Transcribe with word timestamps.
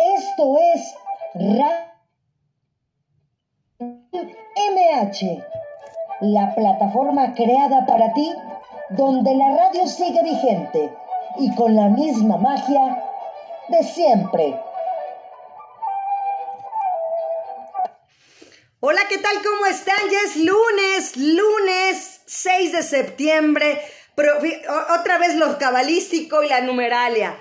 Esto 0.00 0.56
es 0.74 0.94
MH, 3.78 5.44
la 6.22 6.54
plataforma 6.54 7.34
creada 7.34 7.84
para 7.84 8.14
ti 8.14 8.32
donde 8.88 9.34
la 9.34 9.54
radio 9.54 9.86
sigue 9.86 10.22
vigente 10.22 10.90
y 11.36 11.54
con 11.54 11.76
la 11.76 11.88
misma 11.88 12.38
magia 12.38 13.04
de 13.68 13.82
siempre. 13.82 14.58
Hola, 18.80 19.02
¿qué 19.06 19.18
tal? 19.18 19.36
¿Cómo 19.44 19.66
están? 19.66 20.00
Ya 20.10 20.18
es 20.24 20.36
lunes, 20.36 21.16
lunes 21.18 22.22
6 22.24 22.72
de 22.72 22.82
septiembre. 22.82 23.82
otra 24.98 25.18
vez 25.18 25.34
lo 25.34 25.58
cabalístico 25.58 26.42
y 26.42 26.48
la 26.48 26.62
numeralia. 26.62 27.36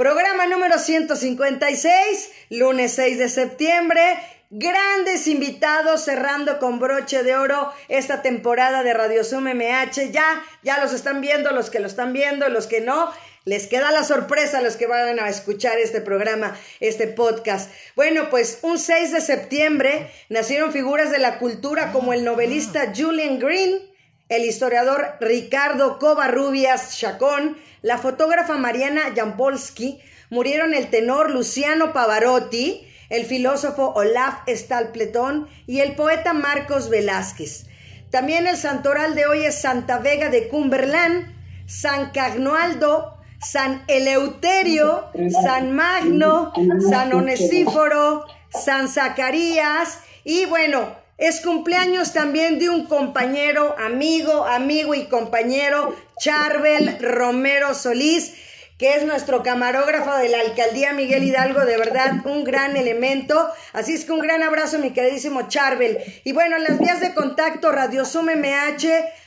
Programa 0.00 0.46
número 0.46 0.78
156, 0.78 2.30
lunes 2.48 2.92
6 2.92 3.18
de 3.18 3.28
septiembre. 3.28 4.00
Grandes 4.48 5.26
invitados 5.26 6.06
cerrando 6.06 6.58
con 6.58 6.78
broche 6.78 7.22
de 7.22 7.36
oro 7.36 7.70
esta 7.88 8.22
temporada 8.22 8.82
de 8.82 8.94
Radio 8.94 9.24
Zoom 9.24 9.44
MH. 9.48 10.10
Ya, 10.10 10.42
ya 10.62 10.82
los 10.82 10.94
están 10.94 11.20
viendo, 11.20 11.50
los 11.50 11.68
que 11.68 11.80
lo 11.80 11.86
están 11.86 12.14
viendo, 12.14 12.48
los 12.48 12.66
que 12.66 12.80
no. 12.80 13.12
Les 13.44 13.66
queda 13.66 13.90
la 13.90 14.02
sorpresa 14.02 14.60
a 14.60 14.62
los 14.62 14.76
que 14.76 14.86
van 14.86 15.20
a 15.20 15.28
escuchar 15.28 15.76
este 15.78 16.00
programa, 16.00 16.56
este 16.80 17.06
podcast. 17.06 17.70
Bueno, 17.94 18.30
pues 18.30 18.60
un 18.62 18.78
6 18.78 19.12
de 19.12 19.20
septiembre 19.20 20.10
nacieron 20.30 20.72
figuras 20.72 21.10
de 21.10 21.18
la 21.18 21.38
cultura 21.38 21.92
como 21.92 22.14
el 22.14 22.24
novelista 22.24 22.94
Julian 22.96 23.38
Green, 23.38 23.89
el 24.30 24.44
historiador 24.44 25.16
Ricardo 25.20 25.98
Covarrubias 25.98 26.96
Chacón, 26.96 27.58
la 27.82 27.98
fotógrafa 27.98 28.56
Mariana 28.56 29.12
Jampolsky, 29.14 30.00
murieron 30.30 30.72
el 30.72 30.88
tenor 30.88 31.30
Luciano 31.30 31.92
Pavarotti, 31.92 32.86
el 33.10 33.26
filósofo 33.26 33.92
Olaf 33.96 34.48
Stalpletón 34.48 35.48
y 35.66 35.80
el 35.80 35.96
poeta 35.96 36.32
Marcos 36.32 36.88
Velázquez. 36.88 37.66
También 38.10 38.46
el 38.46 38.56
santoral 38.56 39.16
de 39.16 39.26
hoy 39.26 39.44
es 39.44 39.60
Santa 39.60 39.98
Vega 39.98 40.30
de 40.30 40.46
Cumberland, 40.46 41.34
San 41.66 42.12
Cagnoaldo, 42.12 43.16
San 43.40 43.82
Eleuterio, 43.88 45.06
San 45.42 45.74
Magno, 45.74 46.52
San 46.88 47.12
Onesíforo, 47.12 48.26
San 48.50 48.88
Zacarías 48.88 49.98
y 50.22 50.44
bueno, 50.44 50.99
es 51.20 51.42
cumpleaños 51.42 52.14
también 52.14 52.58
de 52.58 52.70
un 52.70 52.86
compañero, 52.86 53.76
amigo, 53.78 54.46
amigo 54.46 54.94
y 54.94 55.04
compañero, 55.04 55.94
Charbel 56.18 56.96
Romero 56.98 57.74
Solís, 57.74 58.32
que 58.78 58.94
es 58.94 59.04
nuestro 59.04 59.42
camarógrafo 59.42 60.14
de 60.14 60.30
la 60.30 60.40
alcaldía 60.40 60.94
Miguel 60.94 61.24
Hidalgo, 61.24 61.60
de 61.66 61.76
verdad, 61.76 62.24
un 62.24 62.42
gran 62.42 62.74
elemento. 62.74 63.50
Así 63.74 63.92
es 63.92 64.06
que 64.06 64.12
un 64.12 64.20
gran 64.20 64.42
abrazo, 64.42 64.78
mi 64.78 64.92
queridísimo 64.92 65.46
Charbel. 65.46 65.98
Y 66.24 66.32
bueno, 66.32 66.56
las 66.56 66.78
vías 66.78 67.00
de 67.00 67.12
contacto, 67.12 67.70
radiosummh, 67.70 68.30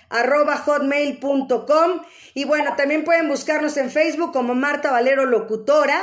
arroba 0.09 0.57
hotmail.com. 0.57 2.01
Y 2.33 2.45
bueno, 2.45 2.75
también 2.75 3.03
pueden 3.03 3.27
buscarnos 3.27 3.77
en 3.77 3.91
Facebook 3.91 4.33
como 4.33 4.55
Marta 4.55 4.89
Valero 4.89 5.25
Locutora. 5.25 6.01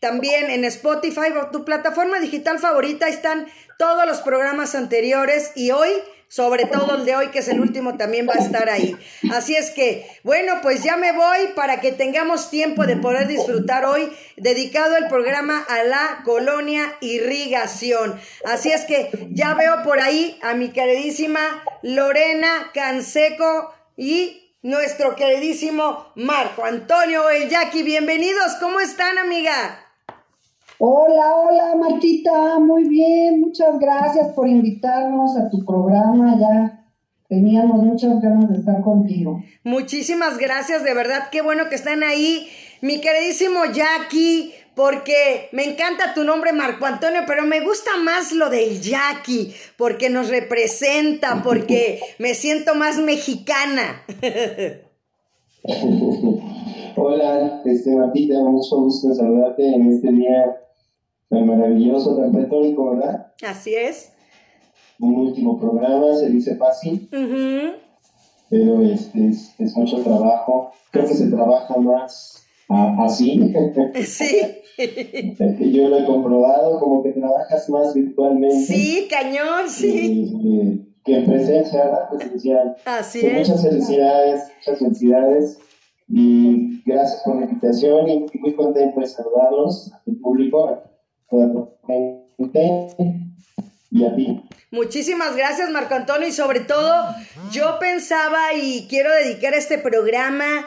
También 0.00 0.50
en 0.50 0.64
Spotify 0.64 1.32
tu 1.52 1.64
plataforma 1.64 2.18
digital 2.18 2.58
favorita 2.58 3.06
están 3.08 3.46
todos 3.78 4.06
los 4.06 4.18
programas 4.18 4.74
anteriores 4.74 5.52
y 5.54 5.70
hoy, 5.70 5.90
sobre 6.26 6.66
todo 6.66 6.96
el 6.96 7.06
de 7.06 7.16
hoy, 7.16 7.28
que 7.28 7.38
es 7.38 7.48
el 7.48 7.60
último, 7.60 7.96
también 7.96 8.28
va 8.28 8.34
a 8.34 8.44
estar 8.44 8.68
ahí. 8.68 8.96
Así 9.32 9.54
es 9.56 9.70
que, 9.70 10.06
bueno, 10.24 10.54
pues 10.60 10.82
ya 10.82 10.96
me 10.96 11.12
voy 11.12 11.48
para 11.54 11.80
que 11.80 11.92
tengamos 11.92 12.50
tiempo 12.50 12.86
de 12.86 12.96
poder 12.96 13.28
disfrutar 13.28 13.86
hoy, 13.86 14.12
dedicado 14.36 14.96
el 14.96 15.06
programa 15.06 15.64
a 15.68 15.84
la 15.84 16.20
colonia 16.24 16.96
irrigación. 17.00 18.20
Así 18.44 18.70
es 18.70 18.84
que 18.84 19.10
ya 19.30 19.54
veo 19.54 19.82
por 19.84 20.00
ahí 20.00 20.38
a 20.42 20.54
mi 20.54 20.70
queridísima 20.70 21.62
Lorena 21.82 22.70
Canseco 22.74 23.72
y 23.96 24.56
nuestro 24.60 25.14
queridísimo 25.14 26.12
Marco 26.16 26.64
Antonio 26.64 27.30
El 27.30 27.48
Jackie. 27.48 27.84
Bienvenidos, 27.84 28.56
¿cómo 28.60 28.80
están, 28.80 29.18
amiga? 29.18 29.87
Hola, 30.80 31.34
hola 31.34 31.74
Martita, 31.74 32.60
muy 32.60 32.88
bien, 32.88 33.40
muchas 33.40 33.80
gracias 33.80 34.28
por 34.28 34.46
invitarnos 34.46 35.36
a 35.36 35.50
tu 35.50 35.64
programa, 35.64 36.38
ya 36.38 36.86
teníamos 37.28 37.82
muchas 37.82 38.22
ganas 38.22 38.48
de 38.48 38.58
estar 38.58 38.80
contigo. 38.82 39.42
Muchísimas 39.64 40.38
gracias, 40.38 40.84
de 40.84 40.94
verdad, 40.94 41.30
qué 41.32 41.42
bueno 41.42 41.68
que 41.68 41.74
están 41.74 42.04
ahí, 42.04 42.46
mi 42.80 43.00
queridísimo 43.00 43.64
Jackie, 43.74 44.52
porque 44.76 45.48
me 45.50 45.64
encanta 45.64 46.14
tu 46.14 46.22
nombre 46.22 46.52
Marco 46.52 46.86
Antonio, 46.86 47.22
pero 47.26 47.44
me 47.44 47.60
gusta 47.60 47.90
más 48.04 48.30
lo 48.30 48.48
del 48.48 48.80
Jackie, 48.80 49.52
porque 49.76 50.10
nos 50.10 50.28
representa, 50.28 51.42
porque 51.42 51.98
me 52.20 52.34
siento 52.34 52.76
más 52.76 52.98
mexicana. 52.98 54.04
Hola, 56.94 57.62
este 57.64 57.96
Martita, 57.96 58.38
mucho 58.44 58.76
gusto 58.76 59.12
saludarte 59.12 59.66
en 59.66 59.92
este 59.92 60.12
día 60.12 60.54
tan 61.28 61.46
maravilloso, 61.46 62.16
tan 62.16 62.32
retórico, 62.32 62.96
¿verdad? 62.96 63.32
Así 63.46 63.74
es. 63.74 64.12
Un 64.98 65.14
último 65.14 65.58
programa, 65.58 66.14
se 66.14 66.28
dice 66.30 66.56
fácil, 66.56 67.08
pero 68.50 68.82
este, 68.82 69.28
es, 69.28 69.76
mucho 69.76 70.02
trabajo. 70.02 70.72
Creo 70.90 71.06
que 71.06 71.14
se 71.14 71.28
trabaja 71.28 71.76
más 71.76 72.44
así. 72.68 73.54
Sí. 74.04 74.40
Yo 75.72 75.88
lo 75.88 75.98
he 75.98 76.04
comprobado, 76.04 76.78
como 76.78 77.02
que 77.02 77.10
trabajas 77.10 77.68
más 77.68 77.94
virtualmente. 77.94 78.64
Sí, 78.64 79.08
cañón, 79.10 79.68
sí. 79.68 80.30
que 81.04 81.16
en 81.16 81.24
presencia, 81.24 81.84
¿verdad? 81.84 82.08
Presencial. 82.10 82.76
Así 82.84 83.26
es. 83.26 83.48
Muchas 83.48 83.62
felicidades, 83.68 84.52
muchas 84.58 84.78
felicidades. 84.78 85.58
Y 86.08 86.82
gracias 86.86 87.22
por 87.24 87.36
la 87.36 87.46
invitación 87.46 88.08
y 88.08 88.26
muy 88.38 88.54
contento 88.54 89.00
de 89.00 89.06
saludarlos 89.06 89.92
a 89.92 90.02
tu 90.04 90.18
público, 90.20 90.80
y 93.90 94.04
a 94.04 94.14
ti. 94.14 94.42
Muchísimas 94.70 95.34
gracias, 95.34 95.70
Marco 95.70 95.94
Antonio, 95.94 96.28
y 96.28 96.32
sobre 96.32 96.60
todo, 96.60 97.14
yo 97.50 97.78
pensaba 97.78 98.52
y 98.54 98.86
quiero 98.88 99.10
dedicar 99.12 99.54
este 99.54 99.78
programa 99.78 100.66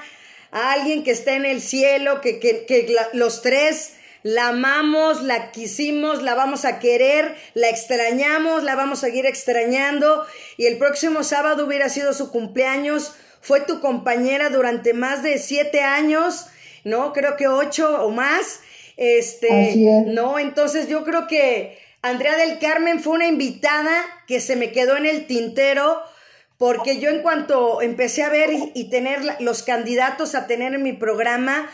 a 0.52 0.74
alguien 0.74 1.04
que 1.04 1.12
está 1.12 1.36
en 1.36 1.46
el 1.46 1.62
cielo, 1.62 2.20
que, 2.22 2.40
que, 2.40 2.96
los 3.14 3.42
tres 3.42 3.96
la 4.24 4.50
amamos, 4.50 5.24
la 5.24 5.52
quisimos, 5.52 6.24
la 6.24 6.36
vamos 6.36 6.66
a 6.66 6.80
querer, 6.80 7.36
la 7.54 7.70
extrañamos, 7.70 8.64
la 8.64 8.76
vamos 8.76 9.00
a 9.00 9.08
seguir 9.08 9.26
extrañando, 9.26 10.26
y 10.58 10.66
el 10.66 10.78
próximo 10.78 11.24
sábado 11.24 11.66
hubiera 11.66 11.90
sido 11.90 12.14
su 12.14 12.32
cumpleaños, 12.32 13.16
fue 13.40 13.62
tu 13.62 13.80
compañera 13.80 14.50
durante 14.50 14.94
más 14.94 15.24
de 15.24 15.38
siete 15.38 15.82
años, 15.82 16.48
¿no? 16.84 17.14
Creo 17.14 17.38
que 17.38 17.48
ocho 17.48 18.04
o 18.04 18.10
más 18.10 18.62
este, 19.04 19.76
no, 20.06 20.38
entonces 20.38 20.88
yo 20.88 21.04
creo 21.04 21.26
que 21.26 21.76
Andrea 22.04 22.38
del 22.38 22.60
Carmen 22.60 23.00
fue 23.00 23.14
una 23.14 23.26
invitada 23.26 23.92
que 24.28 24.40
se 24.40 24.56
me 24.56 24.72
quedó 24.72 24.96
en 24.96 25.08
el 25.08 25.26
tintero 25.26 26.04
porque 26.60 27.00
yo 27.00 27.10
en 27.10 27.24
cuanto 27.24 27.82
empecé 27.82 28.22
a 28.22 28.30
ver 28.30 28.52
y, 28.76 28.90
tener 28.92 29.22
los 29.40 29.64
candidatos 29.64 30.36
a 30.36 30.46
tener 30.46 30.76
en 30.76 30.84
mi 30.84 30.94
programa, 30.94 31.68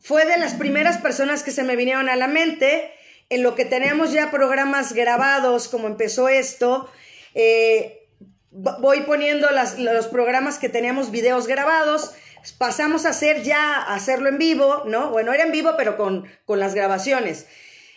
fue 0.00 0.26
de 0.26 0.36
las 0.36 0.54
primeras 0.54 0.98
personas 0.98 1.44
que 1.44 1.52
se 1.52 1.62
me 1.62 1.76
vinieron 1.76 2.08
a 2.08 2.16
la 2.16 2.26
mente. 2.26 2.90
En 3.30 3.44
lo 3.44 3.54
que 3.54 3.64
tenemos 3.64 4.10
ya 4.10 4.32
programas 4.32 4.94
grabados, 4.94 5.68
como 5.68 5.86
empezó 5.86 6.28
esto, 6.28 6.90
eh, 7.34 8.08
voy 8.50 9.02
poniendo 9.02 9.46
los 9.78 10.06
programas 10.08 10.58
que 10.58 10.68
teníamos 10.68 11.12
videos 11.12 11.46
grabados 11.46 12.16
pasamos 12.52 13.06
a 13.06 13.10
hacer 13.10 13.42
ya, 13.42 13.74
a 13.82 13.94
hacerlo 13.94 14.28
en 14.28 14.38
vivo, 14.38 14.82
¿no? 14.86 15.10
Bueno, 15.10 15.32
era 15.32 15.44
en 15.44 15.52
vivo, 15.52 15.72
pero 15.76 15.96
con, 15.96 16.26
con 16.44 16.60
las 16.60 16.74
grabaciones. 16.74 17.46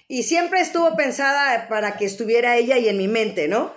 Y 0.08 0.24
siempre 0.24 0.62
estuvo 0.62 0.96
pensada 0.96 1.68
para 1.68 1.98
que 1.98 2.06
estuviera 2.06 2.56
ella 2.56 2.78
y 2.78 2.88
en 2.88 2.98
mi 2.98 3.08
mente, 3.08 3.48
¿no? 3.48 3.74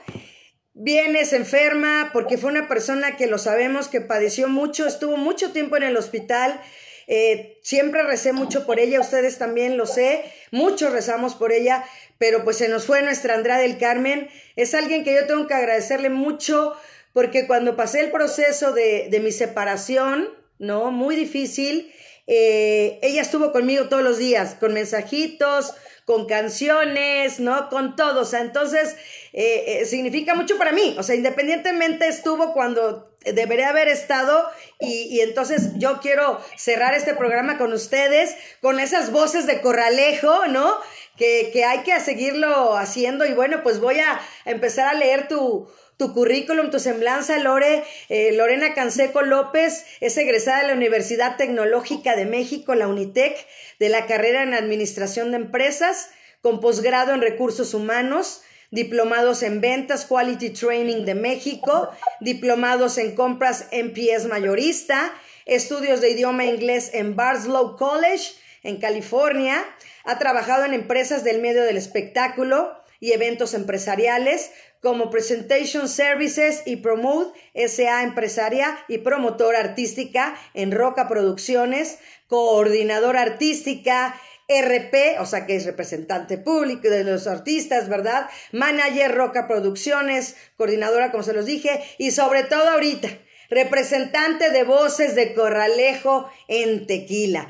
Vienes 0.74 1.32
enferma, 1.32 2.10
porque 2.12 2.38
fue 2.38 2.50
una 2.50 2.68
persona 2.68 3.16
que 3.16 3.26
lo 3.26 3.38
sabemos 3.38 3.88
que 3.88 4.00
padeció 4.00 4.48
mucho, 4.48 4.86
estuvo 4.86 5.16
mucho 5.16 5.52
tiempo 5.52 5.76
en 5.76 5.82
el 5.82 5.96
hospital. 5.96 6.60
Eh, 7.08 7.58
siempre 7.62 8.04
recé 8.04 8.32
mucho 8.32 8.64
por 8.64 8.78
ella, 8.78 9.00
ustedes 9.00 9.36
también 9.38 9.76
lo 9.76 9.84
sé, 9.86 10.24
muchos 10.52 10.92
rezamos 10.92 11.34
por 11.34 11.50
ella, 11.50 11.84
pero 12.18 12.44
pues 12.44 12.58
se 12.58 12.68
nos 12.68 12.86
fue 12.86 13.02
nuestra 13.02 13.34
Andrea 13.34 13.58
del 13.58 13.78
Carmen. 13.78 14.30
Es 14.54 14.74
alguien 14.74 15.02
que 15.02 15.12
yo 15.12 15.26
tengo 15.26 15.48
que 15.48 15.54
agradecerle 15.54 16.08
mucho 16.08 16.76
porque 17.12 17.48
cuando 17.48 17.74
pasé 17.74 18.00
el 18.00 18.12
proceso 18.12 18.72
de, 18.72 19.08
de 19.10 19.18
mi 19.18 19.32
separación, 19.32 20.28
¿no? 20.60 20.92
Muy 20.92 21.16
difícil. 21.16 21.92
Eh, 22.28 23.00
ella 23.02 23.22
estuvo 23.22 23.50
conmigo 23.50 23.88
todos 23.88 24.04
los 24.04 24.18
días, 24.18 24.54
con 24.54 24.72
mensajitos, 24.72 25.74
con 26.04 26.26
canciones, 26.26 27.40
¿no? 27.40 27.68
Con 27.68 27.96
todo. 27.96 28.20
O 28.20 28.24
sea, 28.24 28.40
entonces 28.40 28.94
eh, 29.32 29.64
eh, 29.66 29.84
significa 29.86 30.34
mucho 30.34 30.56
para 30.56 30.70
mí. 30.70 30.94
O 30.98 31.02
sea, 31.02 31.16
independientemente 31.16 32.06
estuvo 32.06 32.52
cuando 32.52 33.10
debería 33.24 33.70
haber 33.70 33.88
estado 33.88 34.48
y, 34.78 35.08
y, 35.10 35.20
entonces 35.20 35.72
yo 35.76 36.00
quiero 36.00 36.40
cerrar 36.56 36.94
este 36.94 37.12
programa 37.14 37.58
con 37.58 37.70
ustedes, 37.74 38.34
con 38.62 38.80
esas 38.80 39.12
voces 39.12 39.46
de 39.46 39.60
corralejo, 39.60 40.46
¿no? 40.46 40.74
que, 41.20 41.50
que 41.52 41.66
hay 41.66 41.80
que 41.80 42.00
seguirlo 42.00 42.78
haciendo 42.78 43.26
y 43.26 43.34
bueno, 43.34 43.62
pues 43.62 43.78
voy 43.78 44.00
a 44.00 44.18
empezar 44.46 44.88
a 44.88 44.94
leer 44.94 45.28
tu, 45.28 45.68
tu 46.00 46.14
currículum, 46.14 46.70
tu 46.70 46.80
semblanza, 46.80 47.38
Lore. 47.38 47.84
Eh, 48.08 48.32
Lorena 48.32 48.72
Canseco 48.72 49.20
López 49.20 49.84
es 50.00 50.16
egresada 50.16 50.62
de 50.62 50.68
la 50.68 50.72
Universidad 50.72 51.36
Tecnológica 51.36 52.16
de 52.16 52.24
México, 52.24 52.74
la 52.74 52.88
UNITEC, 52.88 53.36
de 53.78 53.90
la 53.90 54.06
carrera 54.06 54.42
en 54.42 54.54
Administración 54.54 55.30
de 55.30 55.36
Empresas, 55.36 56.08
con 56.40 56.60
posgrado 56.60 57.12
en 57.12 57.20
Recursos 57.20 57.74
Humanos, 57.74 58.40
diplomados 58.70 59.42
en 59.42 59.60
Ventas, 59.60 60.06
Quality 60.06 60.48
Training 60.48 61.04
de 61.04 61.14
México, 61.14 61.90
diplomados 62.20 62.96
en 62.96 63.14
Compras 63.14 63.68
MPS 63.70 64.24
Mayorista, 64.26 65.12
estudios 65.44 66.00
de 66.00 66.12
idioma 66.12 66.46
inglés 66.46 66.92
en 66.94 67.14
Barslow 67.14 67.76
College, 67.76 68.32
en 68.62 68.78
California. 68.78 69.62
Ha 70.04 70.18
trabajado 70.18 70.64
en 70.64 70.72
empresas 70.72 71.24
del 71.24 71.42
medio 71.42 71.62
del 71.62 71.76
espectáculo 71.76 72.80
y 73.00 73.12
eventos 73.12 73.54
empresariales, 73.54 74.50
como 74.80 75.10
Presentation 75.10 75.88
Services 75.88 76.62
y 76.64 76.76
Promote 76.76 77.38
SA 77.68 78.02
Empresaria 78.02 78.78
y 78.88 78.98
promotora 78.98 79.60
artística 79.60 80.36
en 80.54 80.72
Roca 80.72 81.08
Producciones, 81.08 81.98
coordinadora 82.28 83.22
artística, 83.22 84.18
RP, 84.48 85.20
o 85.20 85.26
sea 85.26 85.46
que 85.46 85.56
es 85.56 85.64
representante 85.64 86.38
público 86.38 86.88
de 86.88 87.04
los 87.04 87.26
artistas, 87.26 87.88
¿verdad? 87.88 88.28
Manager 88.52 89.14
Roca 89.14 89.46
Producciones, 89.46 90.36
coordinadora, 90.56 91.12
como 91.12 91.22
se 91.22 91.34
los 91.34 91.46
dije, 91.46 91.82
y 91.98 92.10
sobre 92.10 92.42
todo 92.44 92.68
ahorita, 92.70 93.08
representante 93.48 94.50
de 94.50 94.64
voces 94.64 95.14
de 95.14 95.34
Corralejo 95.34 96.28
en 96.48 96.86
Tequila. 96.86 97.48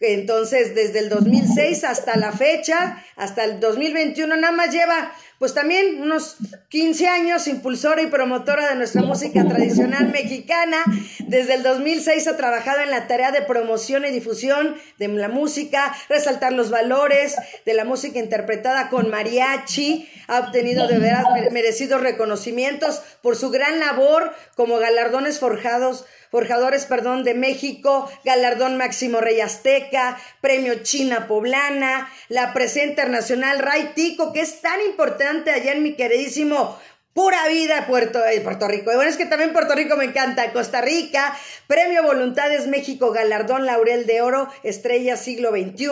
Entonces, 0.00 0.74
desde 0.74 0.98
el 0.98 1.08
2006 1.08 1.84
hasta 1.84 2.16
la 2.16 2.32
fecha, 2.32 3.04
hasta 3.14 3.44
el 3.44 3.60
2021, 3.60 4.36
nada 4.36 4.52
más 4.52 4.72
lleva 4.72 5.12
pues 5.42 5.54
también 5.54 6.00
unos 6.00 6.36
15 6.68 7.08
años 7.08 7.48
impulsora 7.48 8.00
y 8.00 8.06
promotora 8.06 8.68
de 8.68 8.76
nuestra 8.76 9.02
música 9.02 9.44
tradicional 9.44 10.12
mexicana. 10.12 10.84
Desde 11.26 11.54
el 11.54 11.64
2006 11.64 12.28
ha 12.28 12.36
trabajado 12.36 12.78
en 12.78 12.92
la 12.92 13.08
tarea 13.08 13.32
de 13.32 13.42
promoción 13.42 14.04
y 14.04 14.10
difusión 14.10 14.76
de 15.00 15.08
la 15.08 15.28
música, 15.28 15.92
resaltar 16.08 16.52
los 16.52 16.70
valores 16.70 17.34
de 17.66 17.74
la 17.74 17.84
música 17.84 18.20
interpretada 18.20 18.88
con 18.88 19.10
mariachi. 19.10 20.08
Ha 20.28 20.38
obtenido 20.38 20.86
de 20.86 20.98
veras 20.98 21.24
merecidos 21.50 22.02
reconocimientos 22.02 23.02
por 23.20 23.34
su 23.34 23.50
gran 23.50 23.80
labor 23.80 24.32
como 24.54 24.78
galardones 24.78 25.40
forjados 25.40 26.06
Forjadores, 26.32 26.86
perdón, 26.86 27.24
de 27.24 27.34
México, 27.34 28.10
Galardón 28.24 28.78
Máximo 28.78 29.20
Rey 29.20 29.42
Azteca, 29.42 30.18
Premio 30.40 30.76
China 30.82 31.28
Poblana, 31.28 32.10
la 32.30 32.54
Presa 32.54 32.82
Internacional 32.82 33.58
Ray 33.58 33.92
Tico, 33.94 34.32
que 34.32 34.40
es 34.40 34.62
tan 34.62 34.80
importante 34.80 35.31
allá 35.50 35.72
en 35.72 35.82
mi 35.82 35.94
queridísimo 35.94 36.78
Pura 37.14 37.46
vida 37.48 37.86
Puerto, 37.86 38.24
eh, 38.24 38.40
Puerto 38.40 38.66
Rico. 38.68 38.90
Y 38.90 38.94
bueno, 38.94 39.10
es 39.10 39.18
que 39.18 39.26
también 39.26 39.52
Puerto 39.52 39.74
Rico 39.74 39.96
me 39.96 40.04
encanta. 40.04 40.50
Costa 40.52 40.80
Rica, 40.80 41.36
Premio 41.66 42.02
Voluntades 42.02 42.68
México, 42.68 43.12
Galardón 43.12 43.66
Laurel 43.66 44.06
de 44.06 44.22
Oro, 44.22 44.48
Estrella 44.62 45.18
Siglo 45.18 45.50
XXI, 45.50 45.90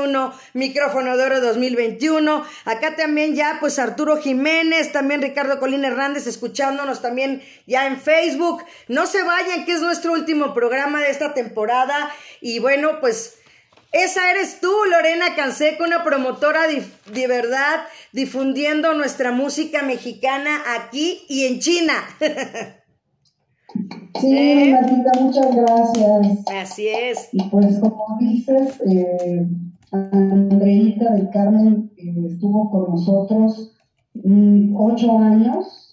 Micrófono 0.55 1.19
de 1.19 1.25
Oro 1.25 1.41
2021. 1.43 2.47
Acá 2.65 2.97
también 2.97 3.35
ya, 3.35 3.59
pues 3.61 3.79
Arturo 3.79 4.17
Jiménez, 4.17 4.93
también 4.93 5.21
Ricardo 5.21 5.61
Colín 5.61 5.85
Hernández, 5.85 6.27
escuchándonos 6.27 7.03
también 7.03 7.43
ya 7.67 7.87
en 7.87 8.01
Facebook. 8.01 8.65
No 8.89 9.07
se 9.07 9.23
vayan, 9.23 9.67
que 9.67 9.73
es 9.73 9.83
nuestro 9.83 10.13
último 10.13 10.55
programa 10.55 11.03
de 11.03 11.11
esta 11.11 11.35
temporada. 11.35 12.11
Y 12.41 12.61
bueno, 12.61 12.99
pues 13.01 13.40
esa 13.93 14.31
eres 14.31 14.61
tú, 14.61 14.71
Lorena 14.91 15.35
Canseco, 15.35 15.85
una 15.85 16.05
promotora 16.05 16.61
de, 16.69 17.27
verdad, 17.27 17.81
difundiendo 18.13 18.95
nuestra 18.95 19.33
música 19.33 19.83
mexicana 19.83 20.61
aquí 20.79 21.23
y 21.29 21.47
en 21.47 21.61
China. 21.61 21.95
Sí, 24.21 24.37
¿Eh? 24.37 24.77
muchas 25.21 25.55
gracias. 25.55 26.39
Así 26.53 26.89
es. 26.89 27.29
Y 27.31 27.41
pues 27.51 27.79
como 27.79 28.19
dices, 28.19 28.81
eh, 28.85 29.47
Andreita 29.93 31.13
del 31.13 31.31
Carmen 31.31 31.93
eh, 31.97 32.33
estuvo 32.33 32.69
con 32.69 32.91
nosotros 32.91 33.73
mm, 34.15 34.75
ocho 34.77 35.19
años 35.19 35.90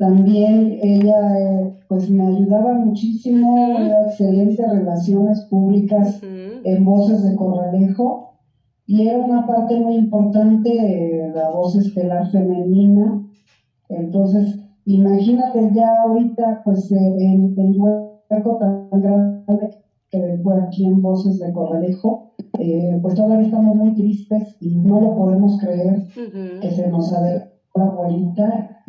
también 0.00 0.78
ella 0.82 1.38
eh, 1.38 1.74
pues 1.86 2.08
me 2.08 2.24
ayudaba 2.24 2.72
muchísimo, 2.72 3.76
era 3.76 4.06
excelentes 4.06 4.66
relaciones 4.66 5.42
públicas 5.50 6.22
en 6.22 6.84
Voces 6.86 7.22
de 7.22 7.36
Corralejo 7.36 8.30
y 8.86 9.06
era 9.06 9.18
una 9.18 9.46
parte 9.46 9.78
muy 9.78 9.96
importante 9.96 10.70
de 10.70 11.30
la 11.34 11.50
voz 11.50 11.76
estelar 11.76 12.30
femenina. 12.30 13.22
Entonces, 13.90 14.58
imagínate 14.86 15.70
ya 15.74 16.00
ahorita 16.00 16.62
pues 16.64 16.90
el, 16.90 17.54
el 17.58 17.78
hueco 17.78 18.56
tan 18.58 18.88
grande 19.02 19.68
que 20.10 20.18
dejó 20.18 20.52
aquí 20.52 20.86
en 20.86 21.02
Voces 21.02 21.38
de 21.40 21.52
Corralejo, 21.52 22.32
eh, 22.58 22.98
pues 23.02 23.16
todavía 23.16 23.44
estamos 23.44 23.76
muy 23.76 23.94
tristes 23.94 24.56
y 24.60 24.76
no 24.76 24.98
lo 24.98 25.14
podemos 25.14 25.60
creer 25.60 26.06
que 26.62 26.70
se 26.70 26.88
nos 26.88 27.12
ha 27.12 27.50
la 27.74 27.84
abuelita 27.84 28.79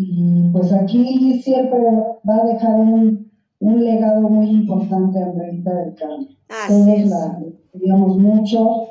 pues 0.51 0.71
aquí 0.73 1.41
siempre 1.41 1.79
va 2.27 2.35
a 2.35 2.45
dejar 2.45 2.79
un, 2.79 3.31
un 3.59 3.83
legado 3.83 4.29
muy 4.29 4.49
importante 4.49 5.21
Andreita 5.21 5.73
del 5.73 5.95
Carmen. 5.95 6.27
Todos 6.67 7.05
la 7.05 7.39
queríamos 7.71 8.17
mucho 8.17 8.87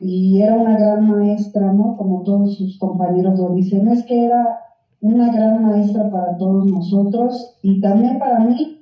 y 0.00 0.40
era 0.40 0.54
una 0.54 0.78
gran 0.78 1.08
maestra, 1.08 1.72
¿no? 1.72 1.96
Como 1.96 2.22
todos 2.22 2.56
sus 2.56 2.78
compañeros 2.78 3.38
lo 3.38 3.54
dicen, 3.54 3.88
es 3.88 4.04
que 4.04 4.24
era 4.24 4.58
una 5.00 5.32
gran 5.32 5.62
maestra 5.62 6.10
para 6.10 6.36
todos 6.38 6.66
nosotros 6.66 7.56
y 7.62 7.80
también 7.80 8.18
para 8.18 8.40
mí. 8.40 8.80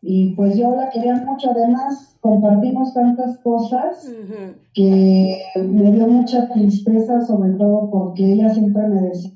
Y 0.00 0.34
pues 0.34 0.56
yo 0.56 0.74
la 0.76 0.90
quería 0.90 1.16
mucho, 1.24 1.50
además 1.50 2.16
compartimos 2.20 2.94
tantas 2.94 3.38
cosas 3.38 4.10
que 4.74 5.38
me 5.56 5.92
dio 5.92 6.06
mucha 6.06 6.48
tristeza, 6.50 7.20
sobre 7.22 7.52
todo 7.52 7.90
porque 7.90 8.32
ella 8.32 8.50
siempre 8.50 8.86
me 8.88 9.02
decía, 9.02 9.32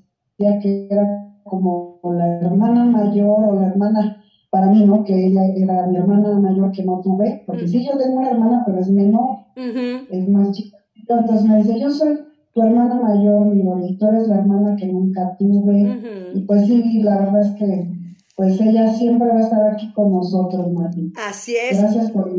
que 0.61 0.89
era 0.91 1.32
como 1.53 2.01
la 2.17 2.39
hermana 2.41 2.87
mayor 2.87 3.45
o 3.45 3.61
la 3.61 3.67
hermana, 3.67 4.25
para 4.49 4.69
mí, 4.69 4.87
¿no? 4.87 5.05
Que 5.05 5.27
ella 5.27 5.43
era 5.55 5.87
mi 5.87 5.99
hermana 5.99 6.39
mayor 6.39 6.73
que 6.73 6.83
no 6.83 7.03
tuve, 7.03 7.43
porque 7.47 7.69
sí, 7.69 7.85
yo 7.85 7.99
tengo 7.99 8.21
una 8.21 8.31
hermana, 8.31 8.63
pero 8.65 8.81
es 8.81 8.89
menor, 8.89 9.37
es 9.55 10.29
más 10.31 10.53
chica. 10.53 10.79
Entonces 10.97 11.45
me 11.45 11.59
dice, 11.59 11.79
yo 11.79 11.91
soy 11.91 12.21
tu 12.55 12.63
hermana 12.63 12.95
mayor, 12.95 13.45
mi 13.45 13.61
y 13.87 13.99
tú 13.99 14.07
eres 14.07 14.29
la 14.29 14.39
hermana 14.39 14.77
que 14.77 14.87
nunca 14.87 15.37
tuve. 15.39 16.01
Y 16.35 16.41
pues 16.41 16.67
sí, 16.67 17.03
la 17.03 17.19
verdad 17.19 17.43
es 17.43 17.51
que 17.59 17.91
pues 18.35 18.59
ella 18.59 18.91
siempre 18.95 19.29
va 19.29 19.37
a 19.37 19.43
estar 19.43 19.73
aquí 19.73 19.93
con 19.93 20.11
nosotros, 20.11 20.73
Martín. 20.73 21.13
Así 21.19 21.55
es. 21.55 21.79
Gracias 21.79 22.11
por 22.13 22.31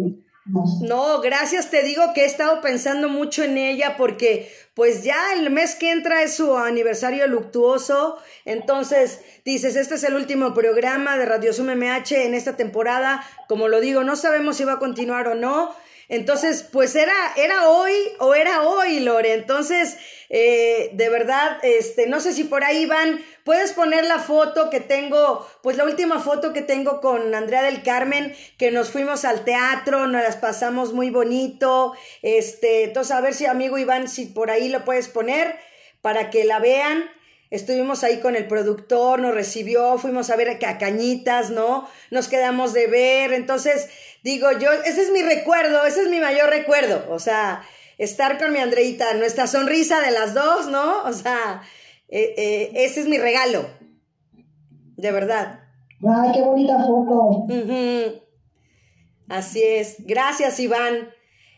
no, 0.82 1.22
gracias, 1.22 1.70
te 1.72 1.84
digo 1.84 2.01
que 2.13 2.24
he 2.24 2.25
estado 2.25 2.60
pensando 2.60 3.08
mucho 3.08 3.43
en 3.43 3.58
ella 3.58 3.96
porque 3.98 4.48
pues 4.74 5.03
ya 5.03 5.34
el 5.34 5.50
mes 5.51 5.75
que 5.75 5.92
entra 5.92 6.24
es 6.24 6.36
su 6.36 6.58
aniversario 6.58 7.27
luctuoso, 7.27 8.18
entonces 8.46 9.22
dices, 9.46 9.75
este 9.75 9.96
es 9.96 10.03
el 10.03 10.15
último 10.15 10.53
programa 10.53 11.18
de 11.18 11.25
Radio 11.25 11.53
Sum 11.53 11.68
MH 11.68 12.25
en 12.25 12.34
esta 12.34 12.56
temporada, 12.56 13.24
como 13.48 13.68
lo 13.68 13.82
digo, 13.82 14.03
no 14.03 14.15
sabemos 14.15 14.58
si 14.58 14.63
va 14.63 14.74
a 14.74 14.80
continuar 14.80 15.27
o 15.27 15.36
no, 15.36 15.75
entonces, 16.13 16.62
pues 16.72 16.96
era, 16.96 17.15
era 17.38 17.70
hoy 17.70 17.91
o 18.20 18.36
era 18.36 18.62
hoy, 18.62 19.00
Lore. 19.00 19.34
Entonces, 19.34 19.98
eh, 20.29 20.91
de 20.93 21.10
verdad, 21.10 21.58
este, 21.63 22.05
no 22.05 22.20
sé 22.20 22.34
si 22.34 22.43
por 22.43 22.63
ahí 22.63 22.86
van, 22.86 23.20
puedes 23.43 23.74
poner 23.74 24.05
la 24.05 24.20
foto 24.20 24.70
que 24.70 24.79
tengo, 24.79 25.48
pues 25.63 25.75
la 25.75 25.86
última 25.86 26.20
foto 26.20 26.53
que 26.53 26.62
tengo 26.62 27.01
con 27.01 27.34
Andrea 27.34 27.63
del 27.63 27.82
Carmen, 27.82 28.36
que 28.60 28.70
nos 28.70 28.91
fuimos 28.91 29.25
al 29.25 29.43
teatro, 29.43 30.05
nos 30.05 30.22
las 30.22 30.36
pasamos 30.36 30.93
muy 30.93 31.10
bonito. 31.10 31.93
Este, 32.22 32.84
entonces, 32.84 33.12
a 33.12 33.22
ver 33.22 33.34
si 33.34 33.48
amigo 33.48 33.79
Iván, 33.79 34.08
si 34.08 34.27
por 34.27 34.51
ahí 34.51 34.70
lo 34.70 34.86
puedes 34.86 35.08
poner 35.08 35.55
para 36.01 36.29
que 36.29 36.46
la 36.46 36.60
vean. 36.60 37.10
Estuvimos 37.50 38.03
ahí 38.03 38.20
con 38.20 38.36
el 38.36 38.48
productor, 38.48 39.20
nos 39.20 39.34
recibió, 39.34 39.98
fuimos 39.98 40.29
a 40.32 40.36
ver 40.36 40.50
a 40.50 40.77
Cañitas, 40.79 41.51
¿no? 41.51 41.88
Nos 42.10 42.27
quedamos 42.27 42.74
de 42.74 42.88
ver. 42.88 43.32
Entonces, 43.32 43.89
digo 44.24 44.51
yo, 44.53 44.72
ese 44.72 45.01
es 45.01 45.12
mi 45.12 45.22
recuerdo, 45.22 45.86
ese 45.86 46.01
es 46.03 46.10
mi 46.10 46.20
mayor 46.20 46.50
recuerdo. 46.50 47.06
O 47.10 47.20
sea, 47.20 47.63
estar 47.98 48.39
con 48.39 48.51
mi 48.51 48.60
Andreita, 48.60 49.13
nuestra 49.13 49.48
sonrisa 49.48 50.01
de 50.01 50.12
las 50.12 50.34
dos, 50.34 50.68
¿no? 50.68 51.03
O 51.03 51.13
sea, 51.13 51.62
eh, 52.10 52.34
eh, 52.38 52.72
ese 52.75 53.01
es 53.01 53.08
mi 53.08 53.18
regalo. 53.18 53.68
De 54.96 55.12
verdad. 55.12 55.60
¡Ay, 56.08 56.32
qué 56.34 56.42
bonita 56.42 56.77
foto! 56.80 57.46
Así 59.30 59.63
es. 59.63 59.96
Gracias, 60.00 60.60
Iván. 60.60 61.10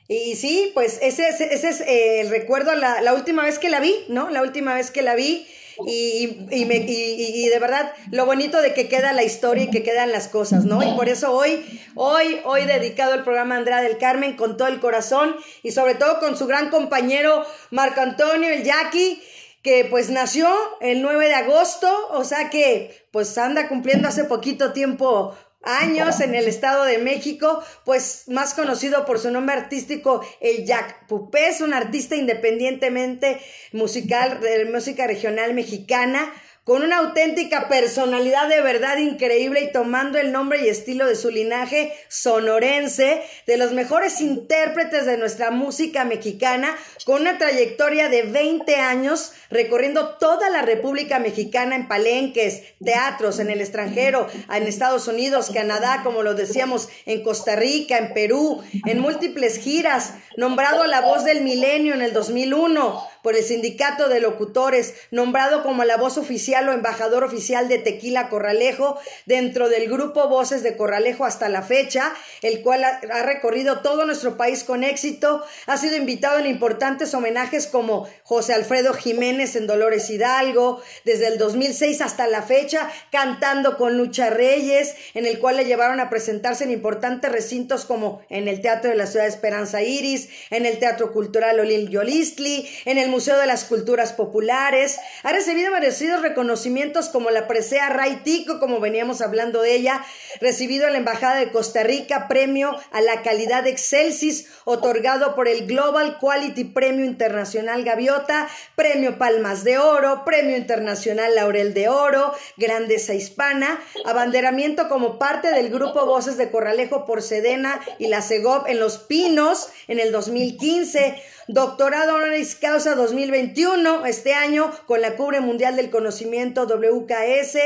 Y 0.07 0.35
sí, 0.35 0.71
pues 0.73 0.99
ese, 1.01 1.29
ese 1.29 1.69
es 1.69 1.81
eh, 1.81 2.21
el 2.21 2.29
recuerdo, 2.29 2.75
la, 2.75 3.01
la, 3.01 3.13
última 3.15 3.43
vez 3.43 3.57
que 3.57 3.69
la 3.69 3.79
vi, 3.79 3.93
¿no? 4.07 4.29
La 4.29 4.43
última 4.43 4.75
vez 4.75 4.91
que 4.91 5.01
la 5.01 5.15
vi 5.15 5.47
y, 5.85 6.47
y, 6.51 6.65
me, 6.65 6.77
y, 6.77 7.47
de 7.49 7.59
verdad 7.59 7.91
lo 8.11 8.25
bonito 8.25 8.61
de 8.61 8.73
que 8.73 8.87
queda 8.87 9.13
la 9.13 9.23
historia 9.23 9.65
y 9.65 9.69
que 9.69 9.83
quedan 9.83 10.11
las 10.11 10.27
cosas, 10.27 10.65
¿no? 10.65 10.81
Y 10.83 10.95
por 10.95 11.09
eso 11.09 11.31
hoy, 11.33 11.65
hoy, 11.95 12.39
hoy 12.45 12.65
dedicado 12.65 13.13
el 13.13 13.23
programa 13.23 13.55
Andrea 13.55 13.81
del 13.81 13.97
Carmen 13.97 14.35
con 14.35 14.57
todo 14.57 14.67
el 14.67 14.79
corazón 14.79 15.35
y 15.63 15.71
sobre 15.71 15.95
todo 15.95 16.19
con 16.19 16.37
su 16.37 16.47
gran 16.47 16.69
compañero 16.69 17.45
Marco 17.71 18.01
Antonio, 18.01 18.49
el 18.49 18.63
Jackie 18.63 19.21
que 19.61 19.83
pues 19.83 20.11
nació 20.11 20.47
el 20.79 21.01
9 21.01 21.25
de 21.27 21.33
agosto, 21.33 21.89
o 22.11 22.23
sea 22.23 22.51
que 22.51 23.07
pues 23.09 23.35
anda 23.39 23.67
cumpliendo 23.67 24.07
hace 24.07 24.23
poquito 24.25 24.73
tiempo 24.73 25.35
años 25.65 26.19
en 26.21 26.35
el 26.35 26.47
Estado 26.47 26.85
de 26.85 26.99
México, 26.99 27.63
pues 27.83 28.23
más 28.27 28.53
conocido 28.53 29.05
por 29.05 29.19
su 29.19 29.31
nombre 29.31 29.55
artístico, 29.55 30.25
el 30.39 30.65
Jack 30.65 31.07
Pupés, 31.07 31.61
un 31.61 31.73
artista 31.73 32.15
independientemente 32.15 33.39
musical 33.71 34.39
de 34.39 34.65
música 34.65 35.07
regional 35.07 35.53
mexicana, 35.53 36.31
con 36.65 36.81
una 36.81 36.97
auténtica 36.97 37.69
personalidad 37.69 38.49
de 38.49 38.59
verdad 38.59 38.97
increíble 38.97 39.61
y 39.61 39.71
tomando 39.71 40.17
el 40.17 40.31
nombre 40.31 40.65
y 40.65 40.67
estilo 40.67 41.05
de 41.05 41.15
su 41.15 41.29
linaje 41.29 41.93
sonorense, 42.09 43.21
de 43.45 43.57
los 43.57 43.71
mejores 43.71 44.19
intérpretes 44.19 45.05
de 45.05 45.17
nuestra 45.17 45.51
música 45.51 46.05
mexicana, 46.05 46.75
con 47.05 47.21
una 47.21 47.37
trayectoria 47.37 48.09
de 48.09 48.23
20 48.23 48.77
años 48.77 49.33
recorriendo 49.51 50.15
toda 50.15 50.49
la 50.49 50.63
República 50.63 51.19
Mexicana 51.19 51.75
en 51.75 51.87
palenques, 51.87 52.63
teatros 52.83 53.37
en 53.37 53.51
el 53.51 53.61
extranjero, 53.61 54.27
en 54.51 54.63
Estados 54.63 55.07
Unidos, 55.07 55.51
Canadá, 55.53 56.01
como 56.03 56.23
lo 56.23 56.33
decíamos, 56.33 56.89
en 57.05 57.21
Costa 57.21 57.55
Rica, 57.55 57.99
en 57.99 58.11
Perú, 58.15 58.63
en 58.87 58.99
múltiples 58.99 59.59
giras, 59.59 60.15
nombrado 60.35 60.87
la 60.87 61.01
voz 61.01 61.25
del 61.25 61.41
milenio 61.41 61.93
en 61.93 62.01
el 62.01 62.11
2001 62.11 63.14
por 63.25 63.35
el 63.35 63.43
Sindicato 63.43 64.07
de 64.07 64.19
Locutores, 64.19 64.93
nombrado 65.09 65.63
como 65.63 65.83
la 65.83 65.97
voz 65.97 66.19
oficial 66.19 66.69
o 66.69 66.73
embajador 66.73 67.23
oficial 67.23 67.67
de 67.67 67.79
Tequila 67.79 68.29
Corralejo 68.29 68.99
dentro 69.25 69.67
del 69.67 69.89
grupo 69.89 70.27
Voces 70.27 70.61
de 70.61 70.77
Corralejo 70.77 71.25
hasta 71.25 71.49
la 71.49 71.63
fecha, 71.63 72.13
el 72.43 72.61
cual 72.61 72.83
ha, 72.83 73.23
recorrido 73.23 73.79
todo 73.79 74.05
nuestro 74.05 74.37
país 74.37 74.63
con 74.63 74.83
éxito, 74.83 75.43
ha 75.65 75.75
sido 75.77 75.97
invitado 75.97 76.37
en 76.37 76.45
importantes 76.45 77.15
homenajes 77.15 77.65
como 77.65 78.07
José 78.21 78.53
Alfredo 78.53 78.93
Jiménez 78.93 79.55
en 79.55 79.65
Dolores 79.65 80.07
Hidalgo, 80.11 80.83
desde 81.03 81.25
el 81.25 81.39
2006 81.39 82.01
hasta 82.01 82.27
la 82.27 82.43
fecha, 82.43 82.91
cantando 83.11 83.75
con 83.75 83.97
Lucha 83.97 84.29
Reyes, 84.29 84.93
en 85.15 85.25
el 85.25 85.39
cual 85.39 85.57
le 85.57 85.65
llevaron 85.65 85.99
a 85.99 86.11
presentarse 86.11 86.65
en 86.65 86.69
importantes 86.69 87.31
recintos 87.31 87.85
como 87.85 88.21
en 88.29 88.47
el 88.47 88.61
Teatro 88.61 88.91
de 88.91 88.95
la 88.95 89.07
Ciudad 89.07 89.25
de 89.25 89.31
Esperanza 89.31 89.81
Iris, 89.81 90.29
en 90.51 90.67
el 90.67 90.77
Teatro 90.77 91.11
Cultural 91.11 91.59
Olil 91.59 91.89
Yolistli, 91.89 92.69
en 92.85 92.99
el 92.99 93.14
Museo 93.15 93.37
de 93.39 93.47
las 93.47 93.63
Culturas 93.63 94.11
Populares. 94.11 94.99
Ha 95.23 95.31
recibido 95.31 95.71
merecidos 95.71 96.21
reconocimientos 96.21 97.07
como 97.07 97.31
la 97.31 97.47
Presea 97.47 97.87
Ray 97.87 98.17
Tico, 98.25 98.59
como 98.59 98.81
veníamos 98.81 99.21
hablando 99.21 99.61
de 99.61 99.73
ella. 99.73 100.05
Recibido 100.41 100.85
en 100.85 100.91
la 100.91 100.99
Embajada 100.99 101.35
de 101.37 101.49
Costa 101.49 101.83
Rica 101.83 102.27
premio 102.27 102.75
a 102.91 102.99
la 102.99 103.21
calidad 103.21 103.67
Excelsis, 103.67 104.47
otorgado 104.65 105.33
por 105.33 105.47
el 105.47 105.65
Global 105.65 106.17
Quality 106.19 106.65
Premio 106.65 107.05
Internacional 107.05 107.85
Gaviota, 107.85 108.49
premio 108.75 109.17
Palmas 109.17 109.63
de 109.63 109.77
Oro, 109.77 110.23
premio 110.25 110.57
internacional 110.57 111.35
Laurel 111.35 111.73
de 111.73 111.87
Oro, 111.87 112.33
Grandeza 112.57 113.13
Hispana, 113.13 113.79
abanderamiento 114.03 114.89
como 114.89 115.17
parte 115.17 115.51
del 115.51 115.69
grupo 115.69 116.05
Voces 116.05 116.35
de 116.35 116.51
Corralejo 116.51 117.05
por 117.05 117.21
Sedena 117.21 117.79
y 117.97 118.07
la 118.07 118.21
Segov 118.21 118.67
en 118.67 118.81
Los 118.81 118.97
Pinos 118.97 119.69
en 119.87 120.01
el 120.01 120.11
2015 120.11 121.23
Doctorado 121.47 122.15
Honoris 122.15 122.55
Causa 122.55 122.95
2021, 122.95 124.07
este 124.07 124.33
año 124.33 124.71
con 124.87 125.01
la 125.01 125.15
Cubre 125.15 125.41
Mundial 125.41 125.75
del 125.75 125.91
Conocimiento 125.91 126.65
WKS 126.65 127.59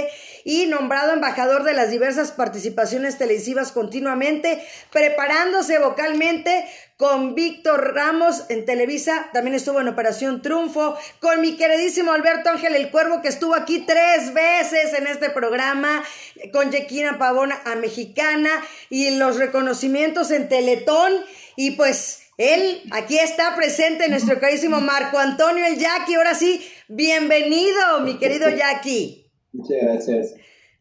y 0.44 0.66
nombrado 0.66 1.14
embajador 1.14 1.64
de 1.64 1.74
las 1.74 1.90
diversas 1.90 2.34
participaciones 2.34 3.18
televisivas 3.18 3.72
continuamente, 3.72 4.62
preparándose 4.92 5.80
vocalmente 5.80 6.66
con 6.98 7.36
Víctor 7.36 7.96
Ramos 7.96 8.44
en 8.50 8.66
Televisa, 8.66 9.30
también 9.32 9.56
estuvo 9.56 9.80
en 9.80 9.88
Operación 9.88 10.42
Triunfo, 10.42 10.98
con 11.22 11.40
mi 11.40 11.56
queridísimo 11.56 12.12
Alberto 12.12 12.50
Ángel 12.50 12.76
el 12.76 12.92
Cuervo, 12.92 13.22
que 13.22 13.30
estuvo 13.30 13.56
aquí 13.56 13.86
tres 13.88 14.34
veces 14.34 14.94
en 14.94 15.08
este 15.08 15.30
programa, 15.30 16.04
con 16.52 16.70
Yequina 16.70 17.18
Pavona 17.18 17.62
a 17.64 17.76
Mexicana, 17.76 18.50
y 18.90 19.12
los 19.12 19.38
reconocimientos 19.38 20.32
en 20.32 20.50
Teletón, 20.50 21.14
y 21.56 21.72
pues 21.72 22.19
él 22.40 22.84
aquí 22.92 23.20
está 23.20 23.54
presente, 23.54 24.08
nuestro 24.08 24.40
carísimo 24.40 24.80
Marco 24.80 25.18
Antonio 25.18 25.66
el 25.66 25.78
Jackie. 25.78 26.16
Ahora 26.16 26.34
sí, 26.34 26.62
bienvenido, 26.88 28.00
mi 28.06 28.18
querido 28.18 28.50
Jackie. 28.50 29.30
Muchas 29.52 29.78
gracias. 29.82 30.36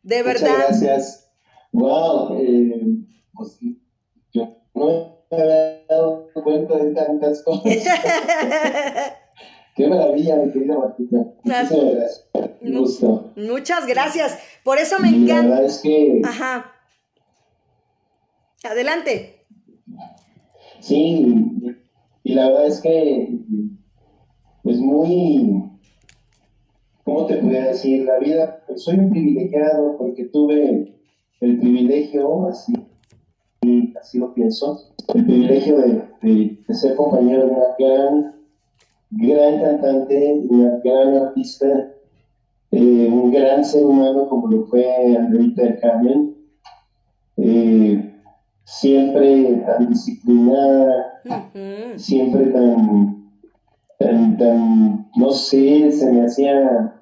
De 0.04 0.22
verdad. 0.22 0.50
Muchas 0.52 0.80
gracias. 0.80 1.30
Wow, 1.72 2.38
eh, 2.40 2.80
pues, 3.34 3.58
yo 4.32 4.56
no 4.72 5.24
me 5.32 5.36
había 5.36 5.84
dado 5.88 6.28
cuenta 6.32 6.76
de 6.76 6.94
tantas 6.94 7.42
cosas. 7.42 7.64
Qué 9.74 9.88
maravilla, 9.88 10.36
mi 10.36 10.52
querida 10.52 10.78
Martita. 10.78 11.16
Muchas 11.42 11.70
gracias. 11.72 12.28
Un 12.60 12.78
gusto. 12.78 13.32
Muchas 13.34 13.84
gracias. 13.84 14.38
Por 14.62 14.78
eso 14.78 15.00
me 15.00 15.08
encanta. 15.08 15.42
La 15.42 15.54
verdad 15.56 15.64
es 15.64 15.78
que. 15.78 16.22
Ajá. 16.24 16.72
Adelante. 18.62 19.37
Sí, 20.80 21.76
y 22.22 22.34
la 22.34 22.48
verdad 22.48 22.66
es 22.66 22.80
que, 22.80 23.38
pues 24.62 24.78
muy, 24.78 25.62
¿cómo 27.04 27.26
te 27.26 27.36
podría 27.36 27.68
decir? 27.68 28.04
La 28.04 28.18
vida, 28.18 28.62
pues 28.66 28.84
soy 28.84 28.98
un 28.98 29.10
privilegiado 29.10 29.96
porque 29.98 30.26
tuve 30.26 30.94
el 31.40 31.58
privilegio, 31.58 32.48
así, 32.48 32.72
así 34.00 34.18
lo 34.18 34.34
pienso, 34.34 34.94
el 35.14 35.24
privilegio 35.24 35.78
de, 35.78 36.58
ser 36.74 36.96
compañero 36.96 37.46
de 37.46 37.50
una 37.50 37.64
gran, 37.78 38.34
gran 39.10 39.60
cantante, 39.60 40.42
una 40.48 40.80
gran 40.84 41.14
artista, 41.14 41.66
eh, 42.70 43.08
un 43.10 43.30
gran 43.30 43.64
ser 43.64 43.84
humano 43.84 44.28
como 44.28 44.48
lo 44.48 44.66
fue 44.66 45.16
Andrita 45.16 45.62
del 45.62 45.80
Carmen. 45.80 46.36
Eh, 47.38 48.17
siempre 48.68 49.62
tan 49.64 49.88
disciplinada, 49.88 51.22
siempre 51.96 52.46
tan, 52.48 53.32
tan, 53.98 55.10
no 55.16 55.30
sé, 55.30 55.90
se 55.90 56.12
me 56.12 56.26
hacía 56.26 56.94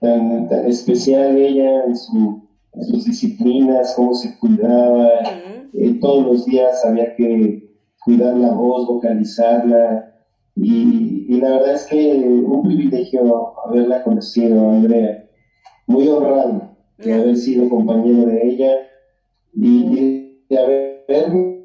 tan, 0.00 0.48
especial 0.66 1.36
ella 1.36 1.84
en, 1.86 1.96
sus 1.96 3.04
disciplinas, 3.04 3.94
cómo 3.96 4.14
se 4.14 4.38
cuidaba, 4.38 5.08
eh, 5.72 5.98
todos 6.00 6.24
los 6.24 6.46
días 6.46 6.84
había 6.84 7.16
que 7.16 7.68
cuidar 8.04 8.36
la 8.36 8.52
voz, 8.52 8.86
vocalizarla, 8.86 10.12
y, 10.54 11.40
la 11.40 11.50
verdad 11.50 11.74
es 11.74 11.86
que 11.86 12.16
un 12.46 12.62
privilegio 12.62 13.54
haberla 13.66 14.04
conocido, 14.04 14.70
Andrea, 14.70 15.28
muy 15.88 16.06
honrado 16.06 16.76
de 16.98 17.12
haber 17.12 17.36
sido 17.36 17.68
compañero 17.68 18.26
de 18.26 18.48
ella. 18.48 18.72
Y 19.52 20.25
de 20.48 20.58
haberme 20.58 21.62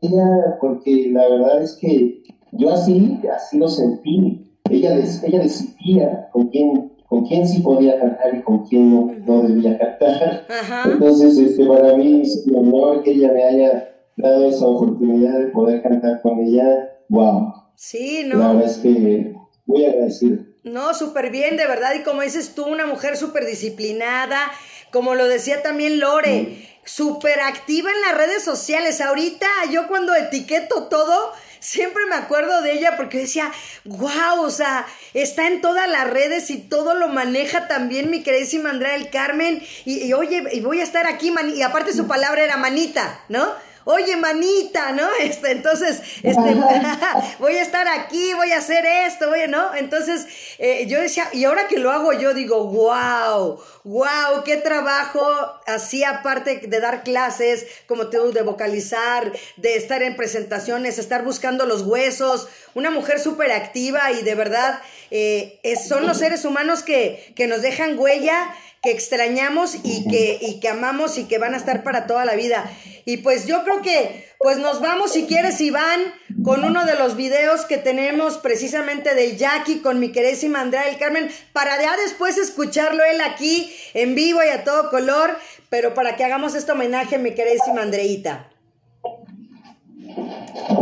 ella, 0.00 0.56
porque 0.60 1.10
la 1.10 1.28
verdad 1.28 1.62
es 1.62 1.74
que 1.80 2.22
yo 2.52 2.70
así, 2.70 3.20
así 3.34 3.58
lo 3.58 3.68
sentí. 3.68 4.40
Ella, 4.70 4.96
ella 5.24 5.40
decidía 5.40 6.28
con 6.32 6.48
quién, 6.48 6.92
con 7.08 7.26
quién 7.26 7.46
sí 7.46 7.60
podía 7.60 8.00
cantar 8.00 8.34
y 8.34 8.42
con 8.42 8.64
quién 8.66 9.24
no, 9.26 9.42
debía 9.42 9.78
cantar. 9.78 10.46
Entonces, 10.86 11.36
este, 11.38 11.66
para 11.66 11.96
mí 11.96 12.22
es 12.22 12.44
un 12.46 12.68
honor 12.68 13.02
que 13.02 13.12
ella 13.12 13.32
me 13.32 13.42
haya 13.42 13.90
dado 14.16 14.48
esa 14.48 14.66
oportunidad 14.66 15.38
de 15.38 15.46
poder 15.48 15.82
cantar 15.82 16.22
con 16.22 16.40
ella. 16.40 16.88
¡Wow! 17.08 17.52
Sí, 17.76 18.22
¿no? 18.26 18.38
La 18.38 18.52
verdad 18.52 18.70
es 18.70 18.78
que 18.78 19.34
muy 19.66 19.84
agradecido. 19.84 20.38
No, 20.62 20.94
súper 20.94 21.30
bien, 21.30 21.56
de 21.58 21.66
verdad. 21.66 21.90
Y 22.00 22.02
como 22.02 22.22
dices 22.22 22.54
tú, 22.54 22.64
una 22.64 22.86
mujer 22.86 23.16
súper 23.18 23.44
disciplinada, 23.44 24.50
como 24.90 25.14
lo 25.14 25.26
decía 25.26 25.62
también 25.62 26.00
Lore 26.00 26.56
súper 26.84 27.40
activa 27.40 27.90
en 27.90 28.00
las 28.00 28.14
redes 28.14 28.44
sociales. 28.44 29.00
Ahorita 29.00 29.48
yo 29.70 29.88
cuando 29.88 30.14
etiqueto 30.14 30.84
todo, 30.84 31.32
siempre 31.60 32.04
me 32.06 32.16
acuerdo 32.16 32.60
de 32.62 32.72
ella 32.72 32.96
porque 32.96 33.18
decía, 33.18 33.50
wow, 33.84 34.42
o 34.42 34.50
sea, 34.50 34.86
está 35.14 35.46
en 35.46 35.60
todas 35.60 35.88
las 35.88 36.08
redes 36.08 36.50
y 36.50 36.58
todo 36.58 36.94
lo 36.94 37.08
maneja 37.08 37.68
también 37.68 38.10
mi 38.10 38.22
queridísima 38.22 38.70
Andrea 38.70 38.92
del 38.92 39.10
Carmen. 39.10 39.62
Y, 39.84 40.12
oye, 40.12 40.60
voy 40.62 40.80
a 40.80 40.84
estar 40.84 41.06
aquí, 41.06 41.32
y 41.54 41.62
aparte 41.62 41.92
su 41.92 42.06
palabra 42.06 42.44
era 42.44 42.56
manita, 42.56 43.20
¿no? 43.28 43.52
Oye, 43.84 44.16
manita, 44.16 44.92
¿no? 44.92 45.08
Este, 45.20 45.52
entonces, 45.52 46.02
este, 46.22 46.54
voy 47.38 47.56
a 47.56 47.62
estar 47.62 47.88
aquí, 47.88 48.34
voy 48.34 48.52
a 48.52 48.58
hacer 48.58 48.84
esto, 48.84 49.28
voy, 49.28 49.48
¿no? 49.48 49.74
Entonces, 49.74 50.26
eh, 50.58 50.86
yo 50.86 51.00
decía, 51.00 51.28
y 51.32 51.44
ahora 51.44 51.66
que 51.68 51.78
lo 51.78 51.90
hago 51.90 52.12
yo 52.12 52.34
digo, 52.34 52.66
wow, 52.66 53.60
wow, 53.84 54.44
qué 54.44 54.56
trabajo 54.56 55.24
hacía 55.66 56.10
aparte 56.10 56.62
de 56.66 56.80
dar 56.80 57.02
clases, 57.02 57.66
como 57.86 58.08
tú, 58.08 58.32
de 58.32 58.42
vocalizar, 58.42 59.32
de 59.56 59.76
estar 59.76 60.02
en 60.02 60.16
presentaciones, 60.16 60.98
estar 60.98 61.24
buscando 61.24 61.66
los 61.66 61.82
huesos, 61.82 62.48
una 62.74 62.90
mujer 62.90 63.20
súper 63.20 63.52
activa 63.52 64.12
y 64.12 64.22
de 64.22 64.34
verdad 64.34 64.80
eh, 65.16 65.76
son 65.76 66.08
los 66.08 66.18
seres 66.18 66.44
humanos 66.44 66.82
que, 66.82 67.32
que 67.36 67.46
nos 67.46 67.62
dejan 67.62 67.96
huella, 67.96 68.52
que 68.82 68.90
extrañamos 68.90 69.76
y 69.84 70.08
que, 70.08 70.38
y 70.40 70.58
que 70.58 70.68
amamos 70.68 71.18
y 71.18 71.26
que 71.26 71.38
van 71.38 71.54
a 71.54 71.56
estar 71.56 71.84
para 71.84 72.08
toda 72.08 72.24
la 72.24 72.34
vida. 72.34 72.68
Y 73.04 73.18
pues 73.18 73.46
yo 73.46 73.62
creo 73.62 73.80
que 73.80 74.26
pues 74.40 74.58
nos 74.58 74.80
vamos 74.80 75.12
si 75.12 75.26
quieres 75.26 75.60
Iván 75.60 76.00
con 76.42 76.64
uno 76.64 76.84
de 76.84 76.96
los 76.96 77.14
videos 77.14 77.64
que 77.64 77.78
tenemos 77.78 78.38
precisamente 78.38 79.14
del 79.14 79.36
Jackie 79.36 79.82
con 79.82 80.00
mi 80.00 80.10
queridísima 80.10 80.60
Andrea 80.60 80.86
del 80.86 80.98
Carmen 80.98 81.30
para 81.52 81.80
ya 81.80 81.96
después 81.96 82.36
escucharlo 82.36 83.04
él 83.04 83.20
aquí 83.20 83.72
en 83.94 84.16
vivo 84.16 84.40
y 84.42 84.48
a 84.48 84.64
todo 84.64 84.90
color, 84.90 85.38
pero 85.70 85.94
para 85.94 86.16
que 86.16 86.24
hagamos 86.24 86.56
este 86.56 86.72
homenaje 86.72 87.18
mi 87.18 87.34
queridísima 87.34 87.82
Andreita. 87.82 88.50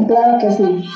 Claro 0.08 0.38
que 0.40 0.50
sí. 0.50 0.88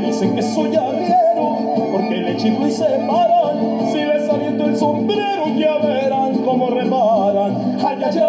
Dicen 0.00 0.34
que 0.34 0.42
soy 0.42 0.74
arriero, 0.76 1.58
porque 1.92 2.16
le 2.16 2.36
chico 2.36 2.66
y 2.66 2.70
se 2.70 2.84
paran, 2.84 3.90
si 3.92 3.98
les 4.04 4.28
aviento 4.28 4.64
el 4.66 4.76
sombrero 4.76 5.46
ya 5.56 5.78
verán 5.78 6.38
cómo 6.44 6.70
reparan, 6.70 7.78
ay, 7.84 7.98
ay, 8.04 8.18
ay, 8.18 8.24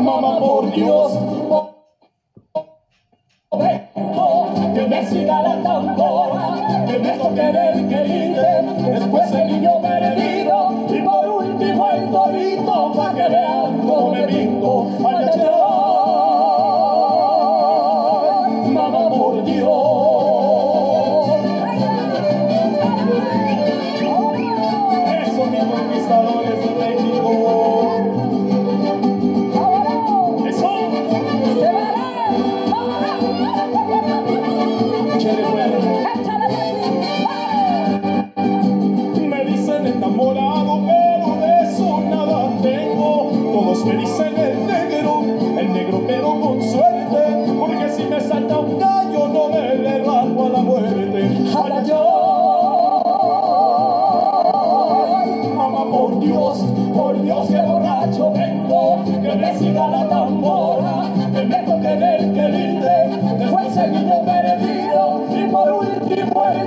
mamá 0.00 0.38
por 0.38 0.72
Dios, 0.72 1.12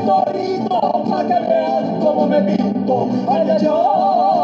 torito, 0.06 0.80
pa' 1.10 1.24
que 1.28 1.40
vean 1.48 2.00
cómo 2.00 2.28
me 2.28 2.42
pinto. 2.42 3.10
Ay, 3.28 3.50
ay, 3.50 4.35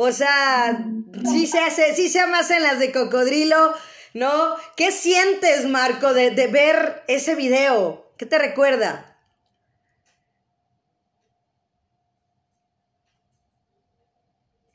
O 0.00 0.12
sea, 0.12 0.78
sí 1.28 1.48
se 1.48 1.58
hace, 1.58 1.92
sí 1.96 2.08
se 2.08 2.20
en 2.20 2.62
las 2.62 2.78
de 2.78 2.92
cocodrilo, 2.92 3.56
¿no? 4.14 4.30
¿Qué 4.76 4.92
sientes, 4.92 5.66
Marco, 5.66 6.14
de, 6.14 6.30
de 6.30 6.46
ver 6.46 7.02
ese 7.08 7.34
video? 7.34 8.06
¿Qué 8.16 8.24
te 8.24 8.38
recuerda? 8.38 9.16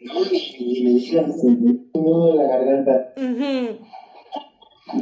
No, 0.01 0.25
ni, 0.25 0.83
me 0.83 0.89
digas, 0.99 1.29
un 1.41 1.89
nudo 1.93 2.31
en 2.31 2.37
la 2.37 2.47
garganta. 2.57 3.13
Ujú, 3.15 3.79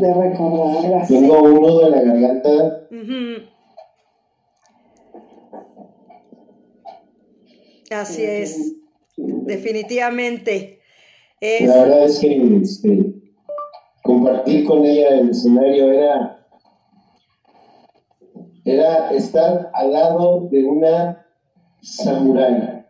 De 0.02 0.14
recordar 0.14 1.02
así. 1.02 1.16
Tengo 1.16 1.42
un 1.42 1.56
nudo 1.56 1.88
en 1.88 1.92
la 1.94 2.02
garganta. 2.04 2.88
Así 7.90 8.24
es, 8.24 8.76
definitivamente. 9.18 10.80
Es, 11.40 11.68
La 11.68 11.84
verdad 11.84 12.04
es 12.06 12.20
que 12.20 12.58
este, 12.62 13.14
compartir 14.04 14.66
con 14.66 14.86
ella 14.86 15.10
el 15.20 15.30
escenario 15.32 15.92
era, 15.92 16.46
era 18.66 19.12
estar 19.12 19.72
al 19.74 19.92
lado 19.94 20.48
de 20.52 20.64
una 20.66 21.26
samurái, 21.82 22.86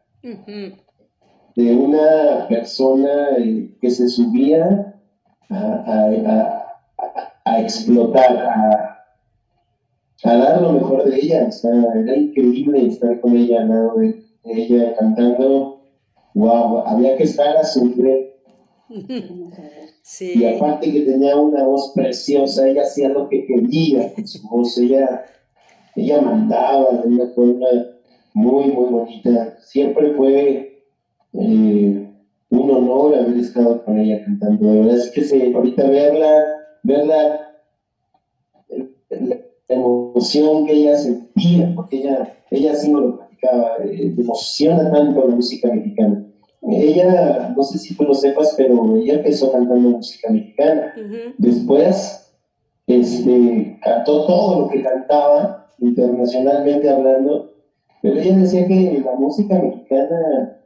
de 1.56 1.76
una 1.76 2.46
persona 2.50 3.30
eh, 3.38 3.74
que 3.82 3.90
se 3.90 4.10
subía 4.10 5.00
a, 5.50 5.56
a- 5.58 6.10
a- 6.28 6.58
a- 7.46 7.62
explotar, 7.62 8.38
a, 8.38 8.98
a 10.24 10.36
dar 10.36 10.62
lo 10.62 10.74
mejor 10.74 11.04
de 11.06 11.16
ella. 11.18 11.46
O 11.48 11.52
sea, 11.52 11.72
era 11.96 12.16
increíble 12.16 12.86
estar 12.88 13.20
con 13.22 13.36
ella 13.38 13.62
al 13.62 13.70
lado 13.70 13.96
de 13.98 14.24
ella 14.44 14.96
cantando. 14.98 15.81
Wow, 16.34 16.80
había 16.88 17.18
que 17.18 17.24
estar 17.24 17.56
a 17.58 17.64
su 17.64 17.86
nivel. 17.86 18.32
sí. 20.02 20.34
Y 20.36 20.46
aparte 20.46 20.92
que 20.92 21.02
tenía 21.02 21.36
una 21.38 21.64
voz 21.66 21.92
preciosa, 21.96 22.68
ella 22.68 22.82
hacía 22.84 23.10
lo 23.10 23.28
que 23.30 23.46
quería 23.46 24.14
con 24.14 24.28
su 24.28 24.48
voz, 24.50 24.78
ella, 24.78 25.26
ella 25.96 26.22
mandaba 26.22 26.92
de 27.02 27.08
una 27.08 27.28
forma 27.34 27.68
muy, 28.34 28.66
muy 28.66 28.86
bonita. 28.90 29.58
Siempre 29.60 30.14
fue 30.14 30.84
eh, 31.34 32.08
un 32.50 32.72
honor 32.72 33.16
haber 33.16 33.38
estado 33.38 33.84
con 33.84 34.00
ella 34.00 34.24
cantando. 34.26 34.68
De 34.72 34.80
verdad 34.80 34.98
es 34.98 35.12
que 35.12 35.24
se, 35.24 35.54
ahorita 35.54 35.90
verla, 35.90 36.44
verla, 36.84 37.40
el- 38.70 38.96
la 39.10 39.76
emoción 39.76 40.66
que 40.66 40.74
ella 40.74 40.98
sentía, 40.98 41.72
porque 41.76 41.98
ella, 42.02 42.38
ella 42.52 42.76
sí 42.76 42.92
me 42.92 43.02
lo 43.02 43.18
platicaba, 43.42 43.78
eh, 43.86 44.14
te 44.16 44.22
emociona 44.22 44.92
tanto 44.92 45.28
la 45.28 45.36
música 45.36 45.70
mexicana. 45.74 46.26
ella, 46.70 47.54
no 47.56 47.64
sé 47.64 47.78
si 47.80 47.96
tú 47.96 48.04
lo 48.04 48.14
sepas, 48.14 48.54
pero 48.56 48.96
ella 48.98 49.16
empezó 49.16 49.52
cantando 49.52 49.90
música 49.90 50.30
mexicana. 50.32 50.94
Ujú. 50.96 51.34
Después, 51.38 52.34
este, 52.88 53.80
cantó 53.84 54.26
todo 54.26 54.62
lo 54.62 54.70
que 54.70 54.84
cantaba, 54.84 55.68
internacionalmente 55.80 56.90
hablando, 56.90 57.54
pero 58.02 58.20
ella 58.20 58.38
decía 58.38 58.68
que 58.68 59.02
la 59.04 59.16
música 59.16 59.60
mexicana 59.60 60.60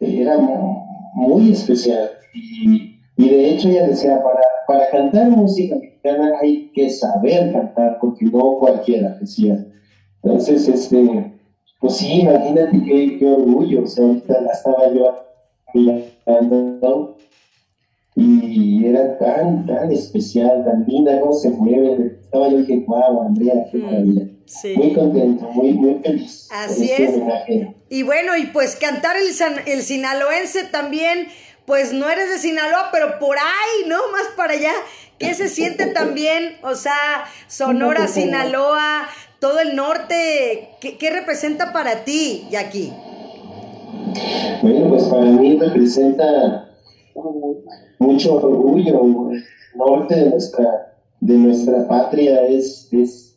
era 0.00 0.38
mu- 0.38 0.82
muy 1.14 1.52
especial. 1.52 2.10
Y, 2.34 2.96
y 3.16 3.28
de 3.28 3.50
hecho 3.50 3.68
ella 3.68 3.86
decía, 3.88 4.22
para, 4.22 4.40
para 4.66 4.88
cantar 4.90 5.28
música 5.30 5.76
mexicana 5.76 6.32
hay 6.40 6.70
que 6.72 6.88
saber 6.90 7.52
cantar, 7.52 7.98
porque 8.00 8.24
no 8.26 8.56
cualquiera, 8.58 9.16
decía. 9.20 9.66
Entonces, 10.22 10.66
este, 10.68 11.33
pues 11.84 11.96
sí, 11.98 12.20
imagínate 12.22 12.82
qué, 12.82 13.18
qué 13.18 13.26
orgullo, 13.26 13.82
o 13.82 13.86
sea, 13.86 14.06
ahorita 14.06 14.40
la 14.40 14.52
estaba 14.52 14.90
yo 14.94 15.22
mirando 15.74 17.18
y 18.16 18.86
era 18.86 19.18
tan, 19.18 19.66
tan 19.66 19.92
especial, 19.92 20.64
tan 20.64 20.86
linda, 20.86 21.20
cómo 21.20 21.34
se 21.34 21.50
mueve. 21.50 22.16
Estaba 22.22 22.48
yo 22.48 22.58
dije, 22.58 22.84
wow, 22.86 23.22
Andrea, 23.26 23.66
qué 23.70 23.76
Mm. 23.78 23.82
maravilla. 23.84 24.22
Muy 24.22 24.34
Sí. 24.46 24.92
contento, 24.94 25.50
muy, 25.52 25.72
muy 25.74 25.94
feliz. 26.02 26.48
Así 26.52 26.84
este 26.90 27.04
es. 27.04 27.10
homenaje. 27.16 27.74
Y 27.90 28.02
bueno, 28.02 28.34
y 28.38 28.46
pues 28.46 28.76
cantar 28.76 29.16
el, 29.18 29.34
san- 29.34 29.60
el 29.66 29.82
sinaloense 29.82 30.64
también, 30.64 31.28
pues 31.66 31.92
no 31.92 32.08
eres 32.08 32.30
de 32.30 32.38
Sinaloa, 32.38 32.88
pero 32.92 33.18
por 33.18 33.36
ahí, 33.36 33.88
¿no? 33.88 33.96
Más 34.12 34.28
para 34.36 34.54
allá. 34.54 34.72
¿Qué 35.18 35.32
se 35.34 35.48
siente 35.48 35.86
también? 35.86 36.56
O 36.62 36.74
sea, 36.74 37.24
Sonora, 37.46 38.06
Sinaloa, 38.08 39.08
todo 39.40 39.60
el 39.60 39.76
norte. 39.76 40.70
¿Qué, 40.80 40.98
qué 40.98 41.10
representa 41.10 41.72
para 41.72 42.04
ti, 42.04 42.46
Jackie? 42.50 42.92
Bueno, 44.62 44.90
pues 44.90 45.04
para 45.04 45.24
mí 45.24 45.58
representa 45.58 46.68
mucho 47.98 48.34
orgullo. 48.34 49.30
El 49.30 49.44
norte 49.76 50.14
de 50.14 50.30
nuestra, 50.30 50.96
de 51.20 51.34
nuestra 51.34 51.88
patria 51.88 52.46
es, 52.46 52.88
es 52.92 53.36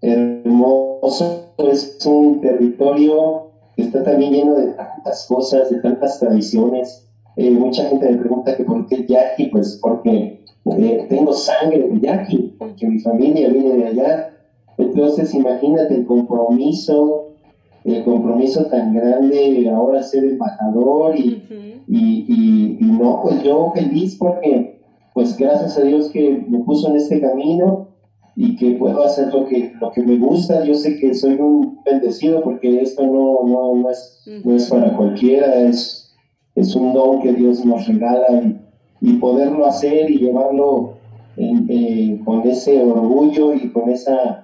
hermoso, 0.00 1.54
es 1.58 1.98
un 2.04 2.40
territorio 2.40 3.50
que 3.76 3.82
está 3.82 4.02
también 4.04 4.32
lleno 4.32 4.54
de 4.54 4.72
tantas 4.72 5.26
cosas, 5.26 5.70
de 5.70 5.80
tantas 5.80 6.18
tradiciones. 6.20 7.08
Eh, 7.36 7.50
mucha 7.50 7.84
gente 7.88 8.10
me 8.10 8.18
pregunta 8.18 8.56
que 8.56 8.64
por 8.64 8.86
qué 8.86 9.04
yaqui, 9.06 9.46
pues 9.46 9.78
porque 9.82 10.44
eh, 10.78 11.06
tengo 11.08 11.32
sangre 11.32 11.88
de 11.88 12.00
yaqui, 12.00 12.54
porque 12.58 12.86
mi 12.86 13.00
familia 13.00 13.48
viene 13.48 13.76
de 13.76 13.86
allá. 13.86 14.30
Entonces 14.78 15.34
imagínate 15.34 15.94
el 15.94 16.06
compromiso, 16.06 17.34
el 17.84 18.02
compromiso 18.04 18.64
tan 18.66 18.94
grande 18.94 19.52
de 19.60 19.68
ahora 19.70 20.02
ser 20.02 20.24
embajador 20.24 21.18
y, 21.18 21.42
y, 21.86 22.24
y, 22.28 22.78
y 22.80 22.84
no, 22.84 23.20
pues 23.22 23.42
yo 23.42 23.72
feliz 23.74 24.16
porque, 24.18 24.80
pues 25.12 25.36
gracias 25.36 25.78
a 25.78 25.82
Dios 25.82 26.10
que 26.10 26.44
me 26.48 26.58
puso 26.60 26.88
en 26.88 26.96
este 26.96 27.20
camino 27.20 27.88
y 28.36 28.56
que 28.56 28.72
puedo 28.72 29.04
hacer 29.04 29.32
lo 29.32 29.46
que, 29.46 29.72
lo 29.80 29.92
que 29.92 30.02
me 30.02 30.18
gusta. 30.18 30.64
Yo 30.64 30.74
sé 30.74 30.96
que 30.98 31.14
soy 31.14 31.34
un 31.34 31.78
bendecido 31.84 32.42
porque 32.42 32.80
esto 32.80 33.06
no, 33.06 33.44
no, 33.44 33.74
no, 33.76 33.90
es, 33.90 34.22
no 34.44 34.56
es 34.56 34.68
para 34.68 34.96
cualquiera, 34.96 35.54
es, 35.54 36.12
es 36.56 36.74
un 36.74 36.92
don 36.94 37.20
que 37.22 37.32
Dios 37.32 37.64
nos 37.64 37.86
regala 37.86 38.42
y, 38.42 38.58
y 39.08 39.12
poderlo 39.18 39.66
hacer 39.66 40.10
y 40.10 40.18
llevarlo 40.18 40.94
en- 41.36 41.66
eh, 41.68 42.20
con 42.24 42.40
ese 42.48 42.82
orgullo 42.82 43.54
y 43.54 43.70
con 43.70 43.88
esa 43.90 44.43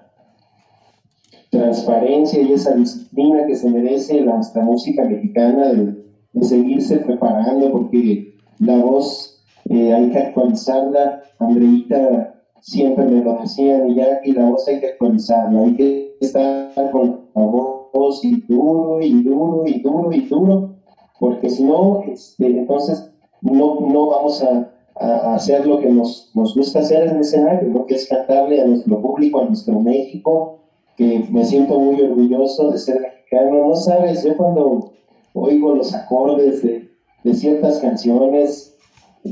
transparencia 1.50 2.40
y 2.40 2.52
esa 2.52 2.74
disciplina 2.74 3.46
que 3.46 3.56
se 3.56 3.68
merece 3.68 4.20
la, 4.22 4.40
música 4.62 5.04
mexicana 5.04 5.72
de, 5.72 6.04
de 6.32 6.44
seguirse 6.44 6.98
preparando 6.98 7.72
porque 7.72 8.34
la 8.60 8.76
voz 8.76 9.42
eh, 9.68 9.92
hay 9.92 10.10
que 10.10 10.18
actualizarla. 10.18 11.22
Andreita 11.38 12.34
siempre 12.60 13.06
me 13.06 13.24
lo 13.24 13.38
decía 13.38 13.86
y 13.86 13.94
ya 13.94 14.20
y 14.24 14.32
la 14.32 14.50
voz 14.50 14.66
hay 14.68 14.80
que 14.80 14.88
actualizarla, 14.88 15.60
hay 15.60 15.74
que 15.74 16.16
estar 16.20 16.90
con 16.92 17.20
la 17.34 17.46
voz 17.46 18.24
y 18.24 18.40
duro 18.42 19.00
y 19.00 19.22
duro 19.22 19.64
y 19.66 19.80
duro 19.80 20.12
y 20.12 20.20
duro, 20.26 20.74
porque 21.18 21.48
si 21.48 21.64
no, 21.64 22.02
este, 22.02 22.46
entonces 22.46 23.10
no, 23.40 23.80
no 23.80 24.06
vamos 24.08 24.42
a, 24.42 24.70
a 24.96 25.34
hacer 25.34 25.66
lo 25.66 25.80
que 25.80 25.88
nos, 25.88 26.30
nos 26.34 26.54
gusta 26.54 26.80
hacer 26.80 27.08
en 27.08 27.16
el 27.16 27.20
escenario, 27.20 27.68
lo 27.70 27.86
que 27.86 27.94
es 27.94 28.08
cantarle 28.08 28.60
a 28.60 28.66
nuestro 28.66 29.00
público, 29.00 29.40
a 29.40 29.46
nuestro 29.46 29.80
México, 29.80 30.60
que 31.00 31.24
me 31.30 31.42
siento 31.46 31.80
muy 31.80 31.98
orgulloso 31.98 32.70
de 32.70 32.76
ser 32.76 33.00
mexicano. 33.00 33.68
No 33.68 33.74
sabes, 33.74 34.22
yo 34.22 34.36
cuando 34.36 34.92
oigo 35.32 35.74
los 35.74 35.94
acordes 35.94 36.62
de, 36.62 36.90
de 37.24 37.34
ciertas 37.34 37.78
canciones, 37.78 38.76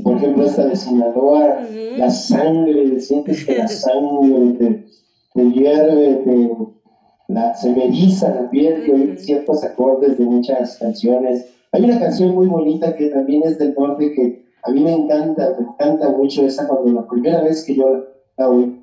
por 0.03 0.17
ejemplo 0.17 0.45
esta 0.45 0.65
de 0.65 0.75
Sinaloa, 0.75 1.59
la 1.95 2.09
sangre, 2.09 2.99
sientes 2.99 3.45
que 3.45 3.55
la 3.55 3.67
sangre 3.67 4.53
te, 4.53 4.85
te 5.35 5.51
hierve, 5.51 6.15
te, 6.25 6.49
la, 7.27 7.53
se 7.53 7.71
me 7.71 7.85
eriza 7.85 8.33
la 8.33 8.49
piel 8.49 8.87
de 8.87 8.91
oír 8.91 9.19
ciertos 9.19 9.63
acordes 9.63 10.17
de 10.17 10.25
muchas 10.25 10.77
canciones. 10.77 11.53
Hay 11.71 11.83
una 11.83 11.99
canción 11.99 12.33
muy 12.33 12.47
bonita 12.47 12.95
que 12.95 13.09
también 13.09 13.43
es 13.45 13.59
del 13.59 13.75
norte 13.75 14.11
que 14.15 14.43
a 14.63 14.71
mí 14.71 14.81
me 14.81 14.93
encanta, 14.93 15.55
me 15.59 15.67
encanta 15.67 16.09
mucho 16.09 16.47
esa 16.47 16.67
cuando 16.67 16.93
la 16.93 17.07
primera 17.07 17.43
vez 17.43 17.63
que 17.63 17.75
yo 17.75 18.05
la 18.37 18.49
oí 18.49 18.75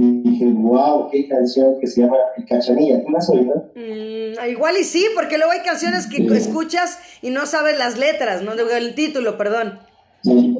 dije, 0.00 0.46
wow, 0.46 1.08
qué 1.10 1.28
canción 1.28 1.78
que 1.80 1.86
se 1.86 2.02
llama 2.02 2.16
Cachanilla. 2.48 3.02
¿Tú 3.04 3.10
la 3.10 3.18
has 3.18 3.30
oído? 3.30 3.70
Mm, 3.74 4.50
igual 4.50 4.76
y 4.80 4.84
sí, 4.84 5.04
porque 5.14 5.36
luego 5.36 5.52
hay 5.52 5.60
canciones 5.60 6.06
que 6.06 6.16
Sí. 6.16 6.28
escuchas 6.36 6.98
y 7.22 7.30
no 7.30 7.46
sabes 7.46 7.78
las 7.78 7.98
letras, 7.98 8.42
no 8.42 8.52
el 8.52 8.94
título, 8.94 9.36
perdón. 9.36 9.78
Sí. 10.22 10.58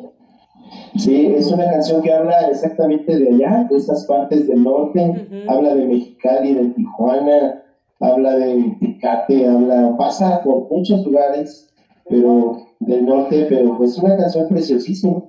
Sí, 0.96 1.26
es 1.36 1.46
una 1.50 1.64
canción 1.70 2.02
que 2.02 2.12
habla 2.12 2.48
exactamente 2.48 3.16
de 3.16 3.28
allá, 3.28 3.66
de 3.70 3.76
esas 3.76 4.04
partes 4.06 4.46
del 4.46 4.62
norte, 4.62 5.26
habla 5.48 5.74
de 5.74 5.86
Mexicali, 5.86 6.54
de 6.54 6.64
Tijuana, 6.70 7.62
habla 8.00 8.36
de 8.36 8.76
Tecate, 8.80 9.46
habla, 9.48 9.94
pasa 9.96 10.42
por 10.42 10.70
muchos 10.70 11.04
lugares, 11.06 11.68
pero 12.08 12.66
del 12.80 13.06
norte, 13.06 13.46
pero 13.48 13.82
es 13.82 13.96
una 13.98 14.16
canción 14.16 14.48
preciosísima. 14.48 15.22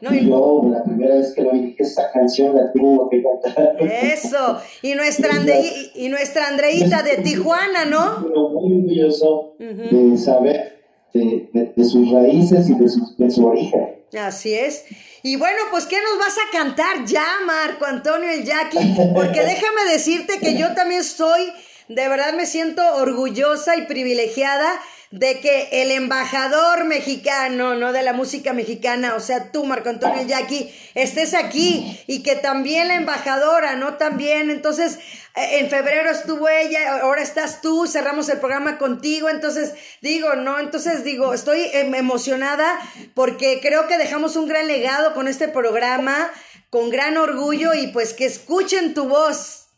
No, 0.00 0.14
y 0.14 0.28
yo 0.28 0.62
la 0.70 0.82
primera 0.84 1.14
vez 1.16 1.32
que 1.34 1.42
lo 1.42 1.52
dije, 1.52 1.74
esta 1.78 2.10
canción 2.12 2.54
la 2.54 2.70
tengo 2.72 3.08
que 3.10 3.22
cantar. 3.22 3.76
Eso. 3.80 4.58
Y 4.82 4.94
nuestra, 4.94 5.30
Ande- 5.34 5.90
y, 5.94 6.06
y 6.06 6.08
nuestra 6.08 6.48
Andreita 6.48 7.02
de 7.02 7.16
Tijuana, 7.18 7.84
¿no? 7.84 8.22
Pero 8.22 8.48
muy 8.50 8.72
orgulloso 8.76 9.54
de 9.58 10.16
saber 10.18 10.82
de, 11.12 11.48
de- 11.52 11.72
de 11.74 11.84
sus 11.84 12.10
raíces 12.12 12.68
y 12.70 12.74
de 12.74 12.88
su, 12.88 13.14
de 13.16 13.30
su 13.30 13.46
origen. 13.46 13.96
Así 14.18 14.54
es. 14.54 14.84
Y 15.22 15.36
bueno, 15.36 15.58
pues 15.70 15.84
¿qué 15.86 15.96
nos 15.96 16.18
vas 16.18 16.36
a 16.38 16.50
cantar 16.56 17.04
ya, 17.04 17.24
Marco 17.44 17.84
Antonio 17.84 18.30
el 18.30 18.44
Jackie? 18.44 18.94
Porque 19.14 19.40
déjame 19.44 19.90
decirte 19.92 20.38
que 20.40 20.56
yo 20.56 20.74
también 20.74 21.02
soy, 21.04 21.42
de 21.88 22.08
verdad 22.08 22.32
me 22.34 22.46
siento 22.46 22.82
orgullosa 22.96 23.76
y 23.76 23.82
privilegiada 23.86 24.70
de 25.10 25.40
que 25.40 25.68
el 25.82 25.90
embajador 25.90 26.84
mexicano, 26.84 27.74
¿no? 27.74 27.92
De 27.92 28.02
la 28.02 28.12
música 28.12 28.52
mexicana, 28.52 29.14
o 29.14 29.20
sea, 29.20 29.50
tú, 29.52 29.64
Marco 29.64 29.88
Antonio 29.88 30.22
Jackie, 30.26 30.70
estés 30.94 31.32
aquí 31.32 31.98
y 32.06 32.22
que 32.22 32.36
también 32.36 32.88
la 32.88 32.96
embajadora, 32.96 33.76
¿no? 33.76 33.94
También, 33.94 34.50
entonces, 34.50 34.98
eh, 35.34 35.60
en 35.60 35.70
febrero 35.70 36.10
estuvo 36.10 36.46
ella, 36.48 37.00
ahora 37.00 37.22
estás 37.22 37.62
tú, 37.62 37.86
cerramos 37.86 38.28
el 38.28 38.38
programa 38.38 38.76
contigo, 38.76 39.30
entonces 39.30 39.72
digo, 40.02 40.34
no, 40.34 40.58
entonces 40.58 41.04
digo, 41.04 41.32
estoy 41.32 41.70
em, 41.72 41.94
emocionada 41.94 42.66
porque 43.14 43.60
creo 43.62 43.86
que 43.88 43.96
dejamos 43.96 44.36
un 44.36 44.46
gran 44.46 44.68
legado 44.68 45.14
con 45.14 45.26
este 45.26 45.48
programa, 45.48 46.30
con 46.68 46.90
gran 46.90 47.16
orgullo 47.16 47.72
y 47.72 47.86
pues 47.88 48.12
que 48.12 48.26
escuchen 48.26 48.92
tu 48.92 49.08
voz. 49.08 49.68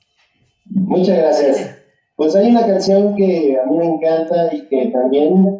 Muchas 0.64 1.18
gracias. 1.18 1.79
Pues 2.20 2.37
hay 2.37 2.50
una 2.50 2.66
canción 2.66 3.16
que 3.16 3.59
a 3.59 3.64
mí 3.64 3.78
me 3.78 3.87
encanta 3.87 4.54
y 4.54 4.66
que 4.66 4.88
también 4.88 5.59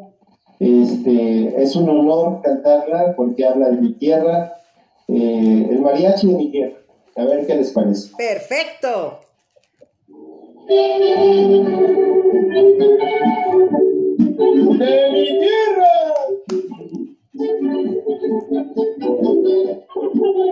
este, 0.59 1.63
es 1.63 1.75
un 1.75 1.89
honor 1.89 2.43
cantarla 2.43 3.15
porque 3.17 3.47
habla 3.47 3.71
de 3.71 3.81
mi 3.81 3.95
tierra, 3.95 4.53
eh, 5.09 5.69
el 5.71 5.81
mariachi 5.81 6.27
de 6.27 6.35
mi 6.35 6.51
tierra. 6.51 6.77
A 7.17 7.25
ver 7.25 7.47
qué 7.47 7.55
les 7.55 7.73
parece. 7.73 8.15
Perfecto. 8.15 9.21
de 10.69 10.77
mi 15.13 15.29
tierra. 15.41 15.93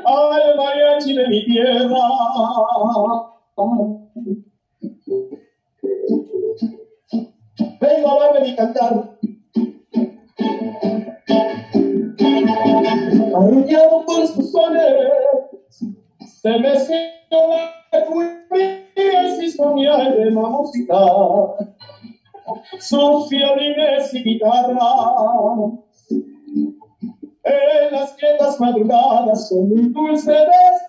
Al 0.06 0.56
mariachi 0.56 1.14
de 1.14 1.28
mi 1.28 1.44
tierra. 1.44 2.00
Y 8.48 8.56
cantar. 8.56 9.18
Arrullado 13.36 14.06
por 14.06 14.26
sus 14.26 14.52
sones, 14.52 14.82
se 16.40 16.58
me 16.58 16.78
siento 16.80 17.48
la 17.50 18.06
furia 18.06 19.96
de 20.14 20.30
la 20.30 20.40
música. 20.40 20.96
Sus 22.78 23.28
violines 23.28 24.14
y 24.14 24.22
guitarras. 24.22 24.78
En 27.44 27.92
las 27.92 28.14
quietas 28.14 28.58
madrugadas 28.60 29.48
son 29.50 29.72
un 29.72 29.92
dulce 29.92 30.32
despertar. 30.32 30.87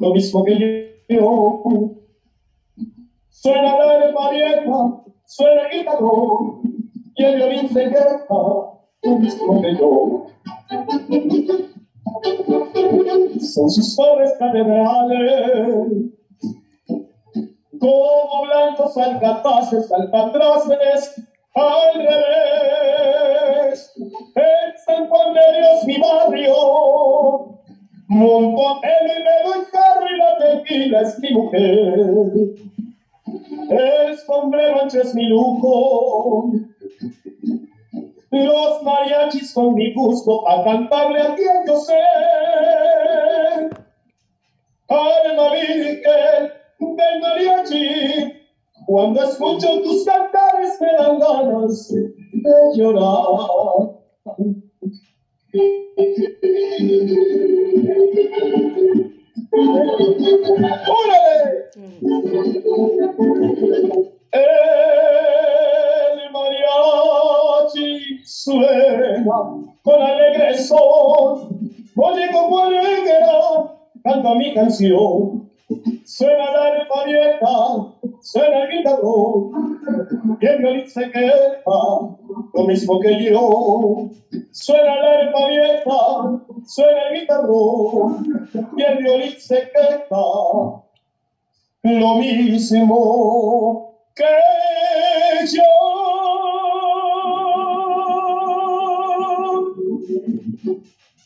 Lo 0.00 0.14
mismo 0.14 0.44
que 0.44 1.02
yo. 1.08 1.62
Suena 3.30 3.76
la 3.78 3.92
arepa 3.92 4.30
suena 5.26 5.62
el 5.62 5.78
guitarrón, 5.78 6.60
y 7.16 7.24
el 7.24 7.36
violín 7.36 7.68
se 7.68 7.88
queda, 7.88 8.26
lo 8.28 9.18
mismo 9.18 9.60
que 9.60 9.76
yo. 9.76 10.26
Son 13.40 13.70
sus 13.70 13.94
pobres 13.96 14.32
catedrales, 14.38 16.12
como 17.78 18.42
blancos 18.46 18.96
alcatraces, 18.96 19.92
alcatraces, 19.92 21.22
al 21.54 21.94
revés. 21.94 23.92
En 23.96 24.78
San 24.84 25.08
Juan 25.08 25.34
de 25.34 25.40
Dios, 25.58 25.84
mi 25.86 25.98
barrio, 25.98 27.55
monto 28.08 28.80
el 28.82 29.06
y 29.06 29.22
me 29.22 29.42
doy 29.44 29.64
carro 29.72 30.06
y 30.08 30.18
la 30.18 30.38
tequila 30.38 31.00
es 31.02 31.18
mi 31.20 31.30
mujer. 31.32 32.56
El 33.70 34.18
sombrero 34.18 34.82
ancho 34.82 35.00
es 35.02 35.14
mi 35.14 35.26
lujo, 35.28 36.52
los 38.30 38.82
mariachis 38.82 39.50
son 39.50 39.74
mi 39.74 39.92
gusto 39.94 40.42
para 40.44 40.64
cantarle 40.64 41.20
a 41.20 41.34
quien 41.34 41.66
yo 41.66 41.76
sé. 41.76 41.94
Alma 44.88 45.52
virgen 45.52 46.52
del 46.80 47.20
mariachi, 47.20 48.42
cuando 48.86 49.22
escucho 49.22 49.82
tus 49.82 50.04
cantares 50.04 50.80
me 50.80 50.92
dan 50.92 51.18
ganas 51.18 51.92
de 51.92 52.52
llorar. 52.76 53.96
¡Órale! 60.88 61.36
El 64.32 64.42
mariachi 66.32 67.88
suena 68.24 69.24
con 69.82 70.02
alegre 70.02 70.58
son, 70.58 71.60
oye 71.96 72.28
como 72.32 72.58
alegra, 72.58 73.78
canta 74.04 74.34
mi 74.34 74.52
canción. 74.52 75.45
Suena 76.04 76.52
la 76.52 76.86
vieja, 77.04 77.48
suena 78.20 78.62
el 78.62 78.70
guitarrón, 78.70 79.80
y 80.40 80.46
el 80.46 80.58
violín 80.58 80.88
se 80.88 81.10
queda, 81.10 81.60
lo 82.54 82.64
mismo 82.64 83.00
que 83.00 83.24
yo. 83.24 84.08
Suena 84.52 84.94
la 84.94 85.46
vieja, 85.48 86.42
suena 86.66 87.08
el 87.10 87.20
guitarrón, 87.20 88.48
y 88.76 88.82
el 88.82 88.98
violín 88.98 89.34
se 89.38 89.68
queda, 89.72 90.08
lo 91.82 92.14
mismo 92.16 93.92
que 94.14 94.24
yo. 95.52 95.62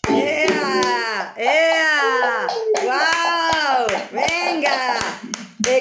¡Ea! 0.08 1.34
¡Ea! 1.36 2.46
¡Wow! 2.84 3.86
¡Venga! 4.12 4.98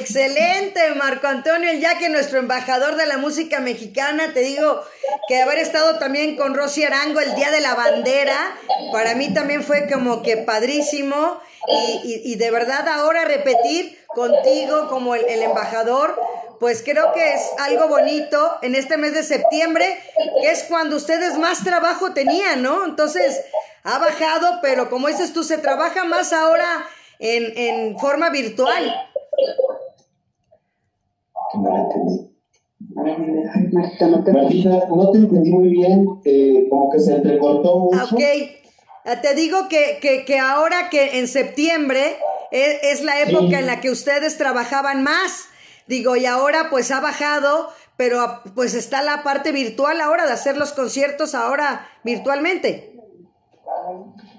Excelente, 0.09 0.95
Marco 0.95 1.27
Antonio, 1.27 1.71
ya 1.73 1.99
que 1.99 2.09
nuestro 2.09 2.39
embajador 2.39 2.95
de 2.95 3.05
la 3.05 3.19
música 3.19 3.59
mexicana, 3.59 4.33
te 4.33 4.39
digo 4.39 4.83
que 5.27 5.39
haber 5.39 5.59
estado 5.59 5.99
también 5.99 6.35
con 6.35 6.55
Rosy 6.55 6.83
Arango 6.83 7.19
el 7.19 7.35
Día 7.35 7.51
de 7.51 7.61
la 7.61 7.75
Bandera, 7.75 8.57
para 8.91 9.13
mí 9.13 9.31
también 9.35 9.61
fue 9.61 9.87
como 9.87 10.23
que 10.23 10.37
padrísimo 10.37 11.39
y, 12.03 12.35
de 12.37 12.49
verdad 12.49 12.87
ahora 12.87 13.25
repetir 13.25 13.99
contigo 14.07 14.87
como 14.87 15.13
el, 15.13 15.25
el 15.25 15.43
embajador, 15.43 16.19
pues 16.59 16.81
creo 16.81 17.13
que 17.13 17.35
es 17.35 17.41
algo 17.59 17.87
bonito 17.87 18.57
en 18.63 18.73
este 18.73 18.97
mes 18.97 19.13
de 19.13 19.21
septiembre, 19.21 20.01
que 20.41 20.49
es 20.49 20.63
cuando 20.63 20.95
ustedes 20.95 21.37
más 21.37 21.63
trabajo 21.63 22.13
tenían, 22.13 22.63
¿no? 22.63 22.83
Entonces 22.83 23.41
ha 23.83 23.99
bajado, 23.99 24.57
pero 24.63 24.89
como 24.89 25.07
dices 25.07 25.33
tú, 25.33 25.43
se 25.43 25.59
trabaja 25.59 26.03
más 26.03 26.33
ahora 26.33 26.83
en, 27.19 27.55
en 27.55 27.99
forma 27.99 28.31
virtual. 28.31 29.05
No 31.55 31.69
la 31.71 31.81
entendí. 31.81 32.29
Ay, 33.53 33.67
Marta, 33.71 34.07
no 34.07 34.23
te 34.23 34.31
Martita, 34.31 34.87
no 34.89 35.11
te 35.11 35.17
entendí 35.17 35.51
muy 35.51 35.69
bien, 35.69 36.07
eh, 36.25 36.67
como 36.69 36.89
que 36.91 36.99
se 36.99 37.15
entrecortó 37.15 37.79
mucho. 37.79 38.15
Ok, 38.15 38.21
Ah, 39.05 39.21
te 39.21 39.33
digo 39.33 39.69
que, 39.69 39.97
que, 40.01 40.23
que 40.25 40.37
ahora 40.39 40.89
que 40.91 41.17
en 41.19 41.27
septiembre 41.27 42.17
es, 42.51 42.77
es 42.83 43.03
la 43.03 43.21
época 43.21 43.47
Sí. 43.47 43.55
en 43.55 43.65
la 43.65 43.79
que 43.79 43.89
ustedes 43.89 44.37
trabajaban 44.37 45.03
más, 45.03 45.45
digo, 45.87 46.15
y 46.15 46.25
ahora 46.25 46.67
pues 46.69 46.91
ha 46.91 46.99
bajado, 46.99 47.69
pero 47.97 48.19
ah, 48.19 48.43
pues 48.55 48.75
está 48.75 49.01
la 49.01 49.23
parte 49.23 49.51
virtual 49.51 49.99
ahora 50.01 50.25
de 50.27 50.33
hacer 50.33 50.57
los 50.57 50.73
conciertos 50.73 51.33
ahora 51.33 51.87
virtualmente. 52.03 52.93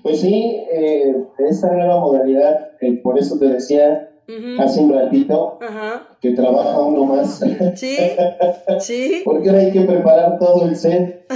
Pues 0.03 0.21
sí, 0.21 0.63
eh, 0.73 1.17
esta 1.49 1.73
nueva 1.73 1.99
modalidad, 2.01 2.71
eh, 2.81 3.01
por 3.03 3.19
eso 3.19 3.39
te 3.39 3.47
decía 3.47 4.10
Hace 4.59 4.81
un 4.81 4.93
ratito 4.93 5.59
que 6.21 6.33
trabaja 6.33 6.81
uno 6.81 7.05
más. 7.05 7.41
sí, 7.75 7.97
sí, 8.81 9.23
Porque 9.25 9.49
ahora 9.49 9.63
hay 9.63 9.73
que 9.73 9.83
preparar 9.83 10.39
todo 10.39 10.67
el 10.67 10.77
set, 10.77 11.27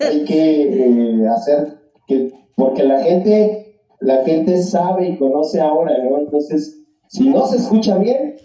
hay 0.00 0.24
que 0.24 0.62
eh, 0.62 1.28
hacer 1.28 1.78
que, 2.06 2.32
porque 2.56 2.82
la 2.84 3.02
gente, 3.02 3.80
la 4.00 4.24
gente 4.24 4.62
sabe 4.62 5.08
y 5.08 5.16
conoce 5.16 5.60
ahora, 5.60 5.96
¿no? 5.98 6.18
Entonces, 6.18 6.84
si 7.08 7.28
no 7.28 7.46
se 7.46 7.56
escucha 7.56 7.98
bien, 7.98 8.36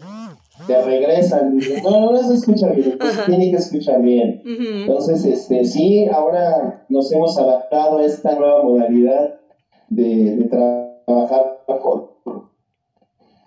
te 0.65 0.81
regresan, 0.81 1.57
dicen, 1.57 1.83
no, 1.83 1.91
no, 1.91 2.11
no 2.11 2.23
se 2.23 2.33
escucha 2.33 2.67
bien, 2.71 2.91
entonces 2.93 3.25
tiene 3.25 3.51
que 3.51 3.57
escuchar 3.57 4.01
bien. 4.01 4.41
Entonces, 4.45 5.23
este, 5.25 5.63
sí, 5.65 6.07
ahora 6.11 6.85
nos 6.89 7.11
hemos 7.11 7.37
adaptado 7.37 7.99
a 7.99 8.05
esta 8.05 8.35
nueva 8.35 8.63
modalidad 8.63 9.35
de, 9.89 10.35
de 10.35 10.43
trabajar 10.45 11.63
por, 11.67 12.16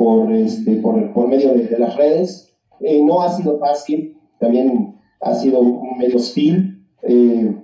por, 0.01 0.33
este, 0.33 0.77
por, 0.77 1.13
por 1.13 1.29
medio 1.29 1.53
de, 1.53 1.67
de 1.67 1.79
las 1.79 1.95
redes. 1.95 2.57
Eh, 2.81 3.03
no 3.03 3.21
ha 3.21 3.29
sido 3.29 3.59
fácil, 3.59 4.17
también 4.39 4.99
ha 5.21 5.35
sido 5.35 5.63
medio 5.99 6.17
hostil. 6.17 6.83
Eh, 7.03 7.55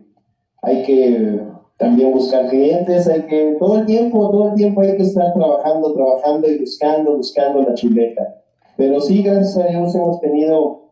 hay 0.61 0.83
que 0.83 1.41
también 1.79 2.13
buscar 2.13 2.51
clientes, 2.51 3.09
hay 3.09 3.23
que 3.23 3.57
todo 3.59 3.79
el 3.79 3.87
tiempo, 3.87 4.31
todo 4.31 4.51
el 4.51 4.55
tiempo 4.55 4.83
hay 4.83 4.99
que 4.99 5.05
estar 5.05 5.33
trabajando, 5.33 5.95
trabajando 5.95 6.51
y 6.51 6.59
buscando, 6.59 7.17
buscando 7.17 7.63
la 7.63 7.73
chuleta. 7.73 8.43
Pero 8.77 9.01
sí, 9.01 9.23
gracias 9.23 9.57
a 9.57 9.69
Dios 9.69 9.95
hemos 9.95 10.21
tenido 10.21 10.91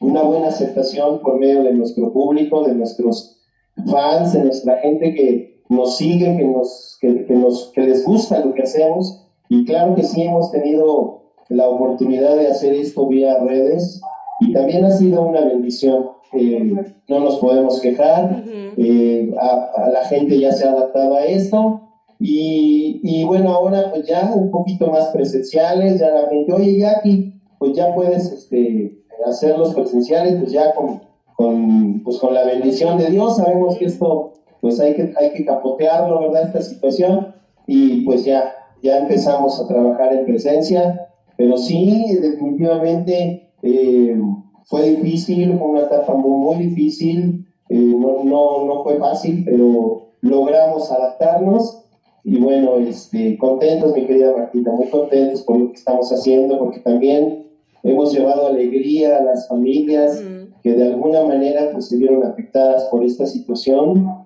una 0.00 0.22
buena 0.22 0.48
aceptación 0.48 1.20
por 1.20 1.38
medio 1.38 1.62
de 1.62 1.74
nuestro 1.74 2.10
público, 2.10 2.64
de 2.64 2.74
nuestros 2.74 3.38
fans, 3.84 4.32
de 4.32 4.44
nuestra 4.44 4.78
gente 4.78 5.14
que 5.14 5.62
nos 5.68 5.98
sigue, 5.98 6.38
que, 6.38 6.44
nos, 6.44 6.96
que, 7.02 7.26
que 7.26 7.34
nos, 7.34 7.70
que 7.74 7.82
les 7.82 8.06
gusta 8.06 8.42
lo 8.42 8.54
que 8.54 8.62
hacemos. 8.62 9.23
Y 9.48 9.64
claro 9.64 9.94
que 9.94 10.02
sí 10.02 10.22
hemos 10.22 10.50
tenido 10.50 11.22
la 11.48 11.68
oportunidad 11.68 12.36
de 12.36 12.48
hacer 12.48 12.74
esto 12.74 13.06
vía 13.06 13.38
redes 13.38 14.00
y 14.40 14.52
también 14.52 14.84
ha 14.84 14.90
sido 14.90 15.22
una 15.22 15.40
bendición. 15.42 16.08
Eh, 16.32 16.74
no 17.08 17.20
nos 17.20 17.38
podemos 17.38 17.80
quejar, 17.80 18.42
eh, 18.76 19.32
a, 19.40 19.70
a 19.76 19.88
la 19.88 20.04
gente 20.06 20.38
ya 20.38 20.50
se 20.50 20.66
ha 20.66 20.72
adaptado 20.72 21.14
a 21.14 21.24
esto 21.24 21.80
y, 22.18 23.00
y 23.04 23.24
bueno, 23.24 23.50
ahora 23.50 23.90
pues 23.92 24.06
ya 24.06 24.32
un 24.34 24.50
poquito 24.50 24.88
más 24.88 25.08
presenciales, 25.08 26.00
ya 26.00 26.10
la 26.10 26.28
gente, 26.28 26.52
oye 26.52 26.78
Jackie, 26.78 27.40
pues 27.58 27.74
ya 27.74 27.94
puedes 27.94 28.32
este, 28.32 28.98
hacerlos 29.26 29.74
presenciales, 29.74 30.36
pues 30.40 30.52
ya 30.52 30.74
con, 30.74 31.02
con, 31.36 32.02
pues 32.02 32.18
con 32.18 32.34
la 32.34 32.44
bendición 32.44 32.98
de 32.98 33.10
Dios, 33.10 33.36
sabemos 33.36 33.76
que 33.76 33.84
esto 33.84 34.32
pues 34.60 34.80
hay 34.80 34.94
que, 34.94 35.12
hay 35.20 35.32
que 35.34 35.44
capotearlo, 35.44 36.20
¿verdad? 36.20 36.46
Esta 36.46 36.62
situación 36.62 37.34
y 37.66 38.04
pues 38.06 38.24
ya, 38.24 38.54
ya 38.84 38.98
empezamos 38.98 39.58
a 39.58 39.66
trabajar 39.66 40.12
en 40.12 40.26
presencia, 40.26 41.08
pero 41.38 41.56
sí, 41.56 42.18
definitivamente 42.20 43.48
eh, 43.62 44.20
fue 44.66 44.90
difícil, 44.90 45.58
fue 45.58 45.68
una 45.68 45.80
etapa 45.80 46.14
muy, 46.14 46.56
muy 46.56 46.66
difícil, 46.66 47.46
eh, 47.70 47.76
no, 47.76 48.22
no, 48.24 48.66
no 48.66 48.82
fue 48.84 48.98
fácil, 48.98 49.42
pero 49.46 50.10
logramos 50.20 50.92
adaptarnos 50.92 51.80
y 52.24 52.38
bueno, 52.38 52.76
este, 52.76 53.38
contentos, 53.38 53.94
mi 53.94 54.06
querida 54.06 54.36
Martita, 54.36 54.70
muy 54.70 54.88
contentos 54.88 55.42
por 55.42 55.58
lo 55.58 55.68
que 55.68 55.76
estamos 55.76 56.12
haciendo, 56.12 56.58
porque 56.58 56.80
también 56.80 57.46
hemos 57.82 58.12
llevado 58.12 58.48
alegría 58.48 59.16
a 59.16 59.22
las 59.22 59.48
familias 59.48 60.22
que 60.62 60.72
de 60.72 60.92
alguna 60.92 61.24
manera 61.24 61.70
pues, 61.72 61.88
se 61.88 61.96
vieron 61.96 62.22
afectadas 62.22 62.84
por 62.90 63.02
esta 63.02 63.24
situación 63.26 64.23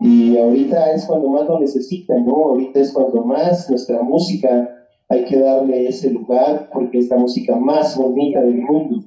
y 0.00 0.38
ahorita 0.38 0.92
es 0.92 1.04
cuando 1.06 1.28
más 1.28 1.46
lo 1.46 1.58
necesitan, 1.58 2.24
¿no? 2.24 2.34
Ahorita 2.34 2.80
es 2.80 2.92
cuando 2.92 3.24
más 3.24 3.68
nuestra 3.68 4.02
música 4.02 4.86
hay 5.08 5.24
que 5.24 5.38
darle 5.38 5.88
ese 5.88 6.10
lugar 6.10 6.68
porque 6.72 6.98
es 6.98 7.08
la 7.08 7.16
música 7.16 7.56
más 7.56 7.96
bonita 7.96 8.40
del 8.40 8.56
mundo. 8.56 9.04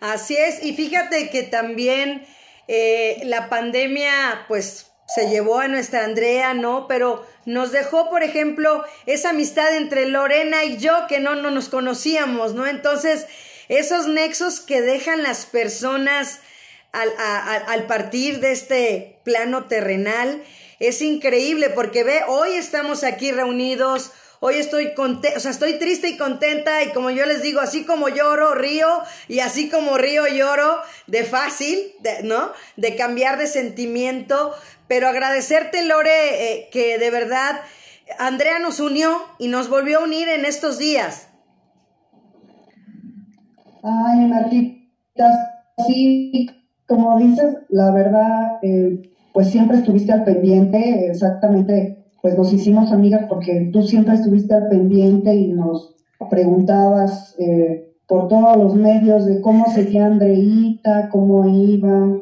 Así 0.00 0.36
es, 0.36 0.64
y 0.64 0.72
fíjate 0.72 1.30
que 1.30 1.44
también 1.44 2.22
eh, 2.68 3.22
la 3.24 3.48
pandemia 3.48 4.10
pues 4.48 4.92
se 5.06 5.28
llevó 5.28 5.58
a 5.58 5.68
nuestra 5.68 6.04
Andrea, 6.04 6.54
¿no? 6.54 6.88
Pero 6.88 7.24
nos 7.44 7.70
dejó, 7.70 8.10
por 8.10 8.22
ejemplo, 8.22 8.82
esa 9.06 9.30
amistad 9.30 9.76
entre 9.76 10.06
Lorena 10.06 10.64
y 10.64 10.78
yo 10.78 10.92
que 11.08 11.20
no, 11.20 11.34
no 11.34 11.50
nos 11.50 11.68
conocíamos, 11.68 12.54
¿no? 12.54 12.66
Entonces, 12.66 13.26
esos 13.68 14.08
nexos 14.08 14.60
que 14.60 14.80
dejan 14.80 15.22
las 15.22 15.46
personas 15.46 16.40
al, 16.92 17.86
partir 17.86 18.40
de 18.40 18.52
este 18.52 19.20
plano 19.24 19.64
terrenal 19.64 20.42
es 20.78 21.00
increíble 21.00 21.70
porque 21.70 22.04
ve, 22.04 22.20
hoy 22.28 22.52
estamos 22.52 23.04
aquí 23.04 23.32
reunidos, 23.32 24.12
Hoy 24.44 24.56
estoy 24.56 24.92
contenta, 24.94 25.36
o 25.36 25.40
sea, 25.40 25.52
estoy 25.52 25.78
triste 25.78 26.08
y 26.08 26.16
contenta 26.16 26.82
y 26.82 26.90
como 26.90 27.10
yo 27.10 27.24
les 27.26 27.42
digo, 27.42 27.60
así 27.60 27.84
como 27.84 28.08
lloro, 28.08 28.56
río 28.56 28.88
y 29.28 29.38
así 29.38 29.70
como 29.70 29.98
río, 29.98 30.26
lloro, 30.26 30.78
de 31.06 31.22
fácil, 31.22 31.78
¿no? 32.24 32.50
De 32.76 32.96
cambiar 32.96 33.38
de 33.38 33.46
sentimiento, 33.46 34.52
pero 34.88 35.06
agradecerte, 35.06 35.84
Lore, 35.84 36.54
eh, 36.54 36.68
que 36.72 36.98
de 36.98 37.10
verdad 37.10 37.60
Andrea 38.18 38.58
nos 38.58 38.80
unió 38.80 39.16
y 39.38 39.46
nos 39.46 39.68
volvió 39.68 40.00
a 40.00 40.02
unir 40.02 40.28
en 40.28 40.44
estos 40.44 40.76
días. 40.76 41.28
Ay, 43.84 44.26
Martita, 44.26 45.24
como 46.94 47.18
dices, 47.18 47.56
la 47.68 47.90
verdad, 47.92 48.58
eh, 48.62 49.02
pues 49.32 49.48
siempre 49.48 49.78
estuviste 49.78 50.12
al 50.12 50.24
pendiente, 50.24 51.06
exactamente 51.06 52.02
pues 52.22 52.38
nos 52.38 52.52
hicimos 52.52 52.92
amigas 52.92 53.26
porque 53.28 53.68
tú 53.72 53.82
siempre 53.82 54.14
estuviste 54.14 54.54
al 54.54 54.68
pendiente 54.68 55.34
y 55.34 55.48
nos 55.48 55.96
preguntabas 56.30 57.34
eh, 57.38 57.92
por 58.06 58.28
todos 58.28 58.56
los 58.56 58.74
medios 58.76 59.26
de 59.26 59.40
cómo 59.40 59.66
seguía 59.66 60.06
Andreita, 60.06 61.08
cómo 61.10 61.46
iba. 61.46 62.20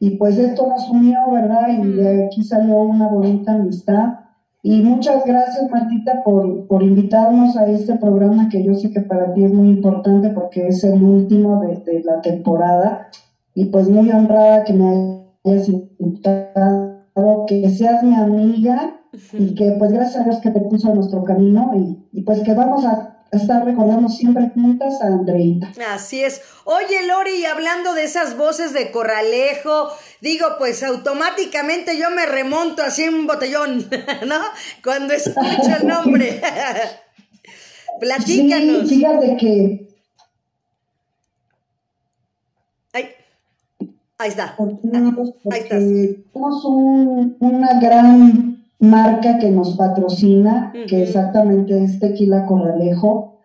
Y 0.00 0.16
pues 0.16 0.38
esto 0.38 0.66
nos 0.66 0.88
unió, 0.88 1.30
¿verdad? 1.30 1.68
Y 1.68 1.86
de 1.92 2.24
aquí 2.24 2.42
salió 2.42 2.80
una 2.80 3.08
bonita 3.08 3.52
amistad. 3.52 4.20
Y 4.62 4.80
muchas 4.82 5.24
gracias, 5.26 5.70
Martita, 5.70 6.22
por, 6.24 6.66
por 6.66 6.82
invitarnos 6.82 7.56
a 7.56 7.66
este 7.66 7.96
programa 7.96 8.48
que 8.48 8.64
yo 8.64 8.74
sé 8.74 8.90
que 8.90 9.00
para 9.00 9.34
ti 9.34 9.44
es 9.44 9.52
muy 9.52 9.68
importante 9.68 10.30
porque 10.30 10.68
es 10.68 10.82
el 10.84 11.02
último 11.02 11.60
de, 11.60 11.76
de 11.78 12.02
la 12.04 12.22
temporada. 12.22 13.08
Y 13.54 13.66
pues 13.66 13.88
muy 13.88 14.10
honrada 14.10 14.64
que 14.64 14.72
me 14.72 15.26
hayas 15.44 15.68
invitado, 15.68 17.46
que 17.46 17.68
seas 17.70 18.02
mi 18.02 18.14
amiga 18.14 19.00
y 19.32 19.54
que 19.54 19.72
pues 19.78 19.92
gracias 19.92 20.22
a 20.22 20.24
Dios 20.24 20.40
que 20.42 20.50
te 20.50 20.60
puso 20.60 20.88
en 20.88 20.96
nuestro 20.96 21.22
camino 21.24 21.72
y, 22.12 22.22
pues 22.22 22.40
que 22.40 22.54
vamos 22.54 22.84
a 22.84 23.26
estar 23.30 23.64
recordando 23.64 24.08
siempre 24.08 24.50
juntas 24.54 25.00
a 25.02 25.06
Andreita. 25.06 25.72
Así 25.90 26.22
es. 26.22 26.42
Oye, 26.64 27.06
Lori, 27.06 27.44
hablando 27.46 27.94
de 27.94 28.04
esas 28.04 28.36
voces 28.36 28.72
de 28.72 28.90
Corralejo, 28.90 29.88
digo, 30.20 30.46
pues 30.58 30.82
automáticamente 30.82 31.98
yo 31.98 32.10
me 32.10 32.26
remonto 32.26 32.82
así 32.82 33.04
en 33.04 33.14
un 33.14 33.26
botellón, 33.26 33.86
¿no? 34.26 34.36
Cuando 34.82 35.14
escucho 35.14 35.76
el 35.80 35.86
nombre. 35.86 36.40
Platícanos. 38.00 38.88
Sí, 38.88 38.96
fíjate 38.96 39.36
que... 39.36 39.88
Ay, 42.92 43.08
ahí 44.22 44.28
está. 44.28 44.56
ahí 45.50 45.60
está. 45.60 45.78
Tenemos 45.78 46.64
un, 46.64 47.36
una 47.40 47.80
gran 47.80 48.64
marca 48.78 49.38
que 49.38 49.50
nos 49.50 49.76
patrocina, 49.76 50.72
que 50.88 51.02
exactamente 51.02 51.82
es 51.82 51.98
Tequila 51.98 52.46
Corralejo. 52.46 53.38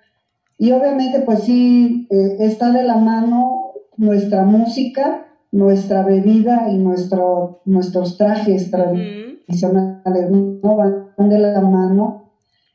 Y 0.58 0.72
obviamente, 0.72 1.20
pues 1.22 1.44
sí, 1.44 2.08
eh, 2.10 2.38
está 2.40 2.72
de 2.72 2.84
la 2.84 2.98
mano 2.98 3.74
nuestra 3.98 4.44
música, 4.44 5.28
nuestra 5.52 6.04
bebida 6.04 6.70
y 6.72 6.78
nuestro, 6.78 7.62
nuestros 7.66 8.18
trajes 8.18 8.72
tradicionales, 8.72 10.32
¿no? 10.32 10.76
Van 10.76 11.30
de 11.30 11.40
la 11.40 11.62
mano. 11.62 12.32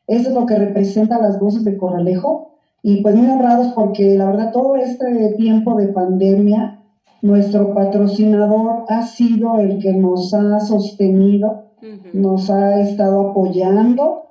Eso 0.06 0.28
es 0.28 0.34
lo 0.34 0.46
que 0.46 0.56
representa 0.56 1.20
las 1.20 1.38
voces 1.40 1.64
de 1.64 1.76
Corralejo. 1.76 2.52
Y 2.82 3.00
pues 3.02 3.14
muy 3.14 3.28
honrados 3.28 3.72
porque 3.74 4.16
la 4.16 4.26
verdad 4.26 4.52
todo 4.52 4.74
este 4.76 5.34
tiempo 5.36 5.76
de 5.76 5.88
pandemia, 5.88 6.81
nuestro 7.22 7.74
patrocinador 7.74 8.84
ha 8.88 9.06
sido 9.06 9.58
el 9.60 9.78
que 9.78 9.92
nos 9.94 10.34
ha 10.34 10.60
sostenido 10.60 11.72
nos 12.12 12.48
ha 12.50 12.80
estado 12.80 13.30
apoyando 13.30 14.26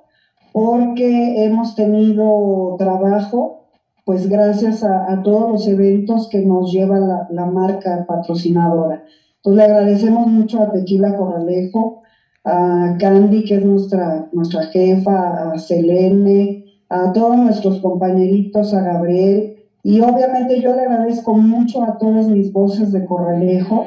porque 0.52 1.44
hemos 1.44 1.74
tenido 1.74 2.76
trabajo, 2.78 3.68
pues 4.04 4.28
gracias 4.28 4.82
a, 4.84 5.22
todos 5.22 5.50
los 5.50 5.68
eventos 5.68 6.28
que 6.28 6.44
nos 6.44 6.72
lleva 6.72 6.98
la, 6.98 7.46
marca 7.46 8.04
patrocinadora. 8.06 9.04
Entonces 9.36 9.56
le 9.56 9.62
agradecemos 9.62 10.26
mucho 10.26 10.62
a 10.62 10.72
Tequila 10.72 11.16
Corralejo, 11.16 12.02
a 12.44 12.96
Candy, 12.98 13.44
que 13.44 13.56
es 13.56 13.64
nuestra, 13.64 14.28
nuestra 14.32 14.64
jefa, 14.64 15.52
a 15.52 15.58
Selene, 15.58 16.64
a 16.88 17.12
todos 17.12 17.36
nuestros 17.36 17.80
compañeritos, 17.80 18.74
a 18.74 18.82
Gabriel, 18.82 19.51
y 19.84 20.00
obviamente 20.00 20.60
yo 20.60 20.74
le 20.74 20.82
agradezco 20.82 21.34
mucho 21.34 21.82
a 21.82 21.98
todas 21.98 22.28
mis 22.28 22.52
voces 22.52 22.92
de 22.92 23.04
Corralejo 23.04 23.86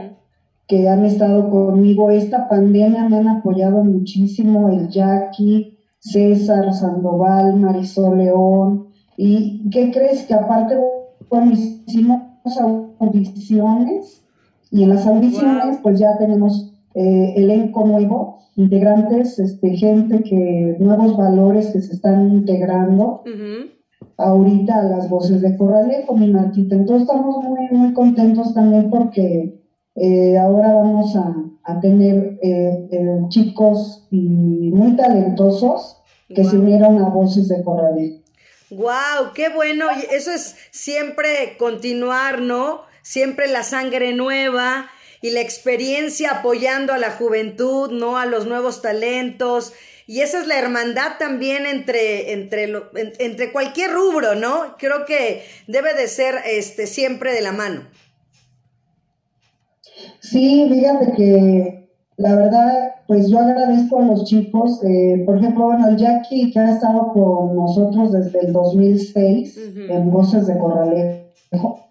que 0.68 0.90
han 0.90 1.06
estado 1.06 1.50
conmigo. 1.50 2.12
Esta 2.12 2.50
pandemia 2.50 3.08
me 3.08 3.18
han 3.18 3.28
apoyado 3.28 3.84
muchísimo, 3.84 4.70
el 4.70 4.90
Jackie, 4.90 5.78
César 6.00 6.74
Sandoval, 6.74 7.56
Marisol 7.60 8.18
León. 8.18 8.88
¿Y 9.16 9.70
qué 9.70 9.92
crees? 9.92 10.24
Que 10.24 10.34
aparte, 10.34 10.76
bueno, 11.30 11.54
hicimos 11.54 12.22
audiciones 13.00 14.22
y 14.72 14.84
en 14.84 14.90
las 14.90 15.08
audiciones 15.08 15.78
pues 15.82 16.00
ya 16.00 16.18
tenemos 16.18 16.74
eh, 16.94 17.34
elenco 17.38 17.86
nuevo, 17.86 18.40
integrantes, 18.56 19.40
este, 19.40 19.78
gente 19.78 20.24
que, 20.24 20.76
nuevos 20.80 21.16
valores 21.16 21.68
que 21.68 21.82
se 21.82 21.94
están 21.94 22.30
integrando. 22.32 23.24
Ahorita 24.18 24.80
a 24.80 24.84
las 24.84 25.10
voces 25.10 25.42
de 25.42 25.58
Corralejo, 25.58 26.16
mi 26.16 26.32
Martita. 26.32 26.76
Entonces 26.76 27.08
estamos 27.08 27.44
muy, 27.44 27.68
muy 27.72 27.94
contentos 27.94 28.54
también 28.54 28.90
porque 28.90 29.62
eh, 29.96 30.38
ahora 30.38 30.74
vamos 30.74 31.16
a, 31.16 31.34
tener 31.82 32.38
eh, 32.42 32.88
eh, 32.92 33.20
chicos 33.30 34.08
muy 34.12 34.96
talentosos 34.96 36.02
que 36.30 36.44
se 36.44 36.58
unieron 36.58 37.00
a 37.00 37.10
Voces 37.10 37.48
de 37.48 37.64
Corralejo. 37.64 38.20
¡Wow! 38.72 39.34
¡Qué 39.34 39.50
bueno! 39.50 39.86
Eso 40.12 40.32
es 40.32 40.56
siempre 40.72 41.56
continuar, 41.58 42.42
¿no? 42.42 42.82
Siempre 43.02 43.48
la 43.48 43.64
sangre 43.64 44.14
nueva 44.14 44.88
y 45.26 45.32
la 45.32 45.42
experiencia 45.42 46.30
apoyando 46.30 46.94
a 46.94 47.00
la 47.00 47.10
juventud, 47.10 47.90
¿no? 47.90 48.20
A 48.20 48.28
los 48.28 48.46
nuevos 48.46 48.84
talentos. 48.84 49.74
Y 50.06 50.22
esa 50.22 50.40
es 50.40 50.46
la 50.46 50.60
hermandad 50.60 51.18
también 51.18 51.66
entre, 51.66 52.34
entre, 52.34 52.72
entre 53.18 53.52
cualquier 53.52 53.92
rubro, 53.92 54.36
¿no? 54.36 54.76
Creo 54.78 55.06
que 55.08 55.42
debe 55.66 55.96
de 55.96 56.08
ser 56.08 56.36
este, 56.46 56.86
siempre 56.86 57.34
de 57.34 57.42
la 57.42 57.54
mano. 57.54 57.88
Sí, 60.20 60.70
fíjate 60.72 61.14
que 61.18 61.90
la 62.18 62.36
verdad, 62.36 62.92
pues 63.08 63.28
yo 63.28 63.40
agradezco 63.40 64.02
a 64.02 64.06
los 64.06 64.26
chicos, 64.26 64.80
eh, 64.84 65.24
por 65.26 65.38
ejemplo, 65.38 65.66
bueno, 65.66 65.88
el 65.88 65.98
Jackie 65.98 66.52
que 66.52 66.60
ha 66.60 66.72
estado 66.72 67.12
con 67.14 67.56
nosotros 67.56 68.12
desde 68.12 68.42
el 68.42 68.54
2006 68.54 69.60
en 69.90 70.12
Voces 70.12 70.46
de 70.46 70.56
Corralejo, 70.60 71.85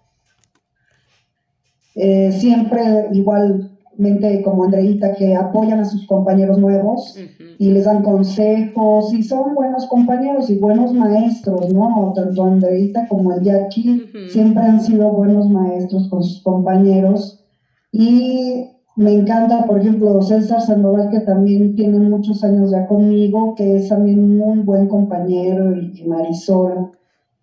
eh, 1.94 2.32
siempre 2.32 3.08
igualmente 3.12 4.42
como 4.42 4.64
Andreita 4.64 5.14
que 5.14 5.34
apoyan 5.34 5.80
a 5.80 5.84
sus 5.84 6.06
compañeros 6.06 6.58
nuevos 6.58 7.16
y 7.58 7.70
les 7.70 7.84
dan 7.84 8.02
consejos 8.02 9.14
y 9.14 9.22
son 9.22 9.54
buenos 9.54 9.86
compañeros 9.86 10.50
y 10.50 10.58
buenos 10.58 10.92
maestros, 10.92 11.72
¿no? 11.72 12.12
Tanto 12.14 12.44
Andreita 12.44 13.06
como 13.08 13.32
el 13.32 13.42
Jackie 13.42 14.04
siempre 14.28 14.64
han 14.64 14.80
sido 14.80 15.10
buenos 15.12 15.48
maestros 15.48 16.08
con 16.08 16.22
sus 16.22 16.42
compañeros 16.42 17.44
y 17.92 18.70
me 18.96 19.12
encanta, 19.12 19.66
por 19.66 19.80
ejemplo, 19.80 20.22
César 20.22 20.60
Sandoval, 20.60 21.10
que 21.10 21.20
también 21.20 21.74
tiene 21.74 21.98
muchos 21.98 22.44
años 22.44 22.70
ya 22.70 22.86
conmigo, 22.86 23.54
que 23.56 23.76
es 23.76 23.88
también 23.88 24.40
un 24.40 24.64
buen 24.64 24.86
compañero, 24.86 25.76
y 25.76 26.04
Marisol. 26.06 26.92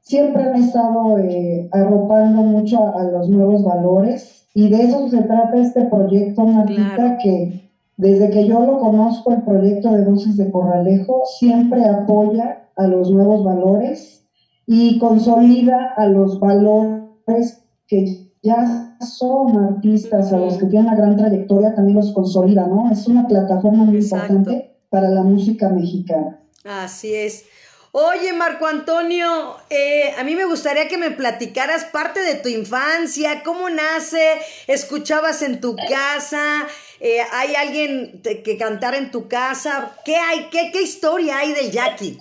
Siempre 0.02 0.44
han 0.44 0.56
estado 0.56 1.18
eh, 1.20 1.70
arropando 1.72 2.42
mucho 2.42 2.96
a, 2.96 3.04
los 3.04 3.30
nuevos 3.30 3.64
valores 3.64 4.48
y 4.54 4.70
de 4.70 4.84
eso 4.84 5.08
se 5.10 5.22
trata 5.22 5.58
este 5.58 5.86
proyecto, 5.86 6.46
Martita, 6.46 7.18
que 7.24 7.70
desde 7.98 8.30
que 8.32 8.48
yo 8.48 8.66
lo 8.66 8.80
conozco, 8.80 9.32
el 9.32 9.44
proyecto 9.44 9.94
de 9.94 10.04
Voces 10.04 10.36
de 10.36 10.52
Corralejo 10.52 11.22
siempre 11.38 11.86
apoya 11.86 12.68
a 12.76 12.88
los 12.88 13.12
nuevos 13.12 13.44
valores 13.44 14.26
y 14.66 14.98
consolida 15.00 15.94
a 15.96 16.08
los 16.08 16.40
valores 16.40 17.64
que 17.88 18.32
ya 18.42 18.98
son 19.00 19.58
artistas, 19.58 20.34
a 20.34 20.38
los 20.38 20.58
que 20.58 20.66
tienen 20.66 20.88
una 20.88 20.98
gran 20.98 21.16
trayectoria, 21.16 21.76
también 21.76 21.98
los 21.98 22.12
consolida, 22.12 22.66
¿no? 22.66 22.92
Es 22.92 23.08
una 23.08 23.28
plataforma 23.28 23.84
muy 23.84 23.98
importante 23.98 24.72
para 24.90 25.10
la 25.10 25.24
música 25.24 25.70
mexicana. 25.70 26.42
Así 26.64 27.14
es. 27.14 27.46
Oye, 27.94 28.32
Marco 28.32 28.68
Antonio, 28.68 29.58
eh, 29.70 30.14
a 30.18 30.24
mí 30.24 30.34
me 30.34 30.46
gustaría 30.46 30.88
que 30.88 30.98
me 30.98 31.12
platicaras 31.12 31.84
parte 31.84 32.22
de 32.22 32.36
tu 32.36 32.48
infancia, 32.48 33.44
cómo 33.44 33.70
nace, 33.70 34.40
escuchabas 34.68 35.42
en 35.42 35.60
tu 35.60 35.76
casa, 35.76 36.68
eh, 37.02 37.18
hay 37.34 37.54
alguien 37.56 38.22
que 38.22 38.58
cantara 38.58 38.98
en 38.98 39.12
tu 39.12 39.28
casa, 39.28 39.92
¿qué 40.06 40.16
hay, 40.16 40.48
qué, 40.50 40.82
historia 40.82 41.40
hay 41.40 41.52
del 41.52 41.70
Jackie? 41.70 42.18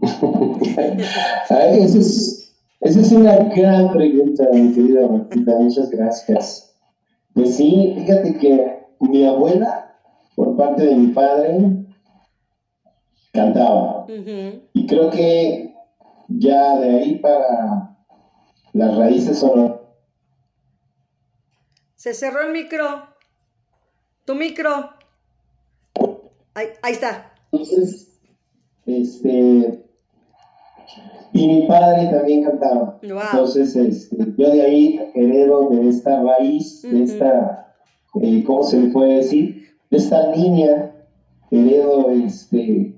esa, 0.00 1.66
es, 1.66 2.50
esa 2.80 3.00
es 3.00 3.12
una 3.12 3.36
gran 3.54 3.92
pregunta, 3.92 4.44
mi 4.54 4.72
querida 4.72 5.06
Martita, 5.06 5.52
muchas 5.56 5.90
gracias. 5.90 6.74
Pues 7.34 7.56
sí, 7.56 7.94
fíjate 7.98 8.38
que 8.38 8.86
mi 9.00 9.26
abuela, 9.26 9.98
por 10.34 10.56
parte 10.56 10.86
de 10.86 10.94
mi 10.94 11.08
padre, 11.08 11.84
cantaba. 13.34 14.06
Y 14.72 14.86
creo 14.86 15.10
que 15.10 15.74
ya 16.28 16.78
de 16.78 16.90
ahí 16.90 17.16
para 17.16 17.96
las 18.72 18.96
raíces 18.96 19.38
son... 19.38 19.80
Se 21.96 22.14
cerró 22.14 22.42
el 22.42 22.52
micro. 22.52 23.08
Tu 24.24 24.34
micro. 24.34 24.90
Ahí, 26.54 26.68
ahí 26.82 26.92
está. 26.92 27.34
Entonces, 27.52 28.20
este... 28.86 29.80
Y 31.32 31.48
mi 31.48 31.66
padre 31.66 32.06
también 32.12 32.44
cantaba. 32.44 33.00
Entonces, 33.02 33.74
este, 33.74 34.16
yo 34.38 34.50
de 34.50 34.62
ahí 34.62 35.10
heredo 35.14 35.68
de 35.70 35.88
esta 35.88 36.22
raíz, 36.22 36.82
de 36.82 37.02
esta, 37.02 37.74
eh, 38.22 38.44
¿cómo 38.46 38.62
se 38.62 38.80
le 38.80 38.90
puede 38.92 39.16
decir? 39.16 39.76
De 39.90 39.96
esta 39.96 40.30
línea, 40.30 40.94
heredo 41.50 42.10
este, 42.10 42.93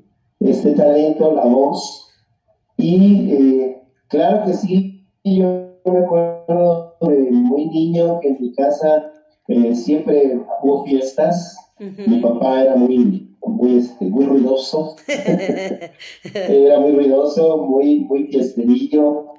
este 0.49 0.73
talento, 0.73 1.35
la 1.35 1.45
voz. 1.45 2.09
Y 2.77 3.33
eh, 3.33 3.83
claro 4.09 4.45
que 4.45 4.55
sí, 4.55 5.07
yo 5.25 5.67
me 5.85 5.99
acuerdo 6.01 6.97
de 7.01 7.31
muy 7.31 7.67
niño 7.67 8.21
que 8.21 8.29
en 8.29 8.39
mi 8.41 8.53
casa 8.53 9.13
eh, 9.49 9.75
siempre 9.75 10.41
hubo 10.63 10.85
fiestas. 10.85 11.57
Mi 11.79 12.21
papá 12.21 12.63
era 12.63 12.77
muy, 12.77 13.37
muy, 13.45 13.79
este, 13.79 14.07
muy 14.07 14.25
ruidoso. 14.25 14.97
era 16.35 16.81
muy 16.81 16.93
ruidoso, 16.93 17.59
muy, 17.59 18.01
muy 18.01 18.25
fiesterillo. 18.29 19.35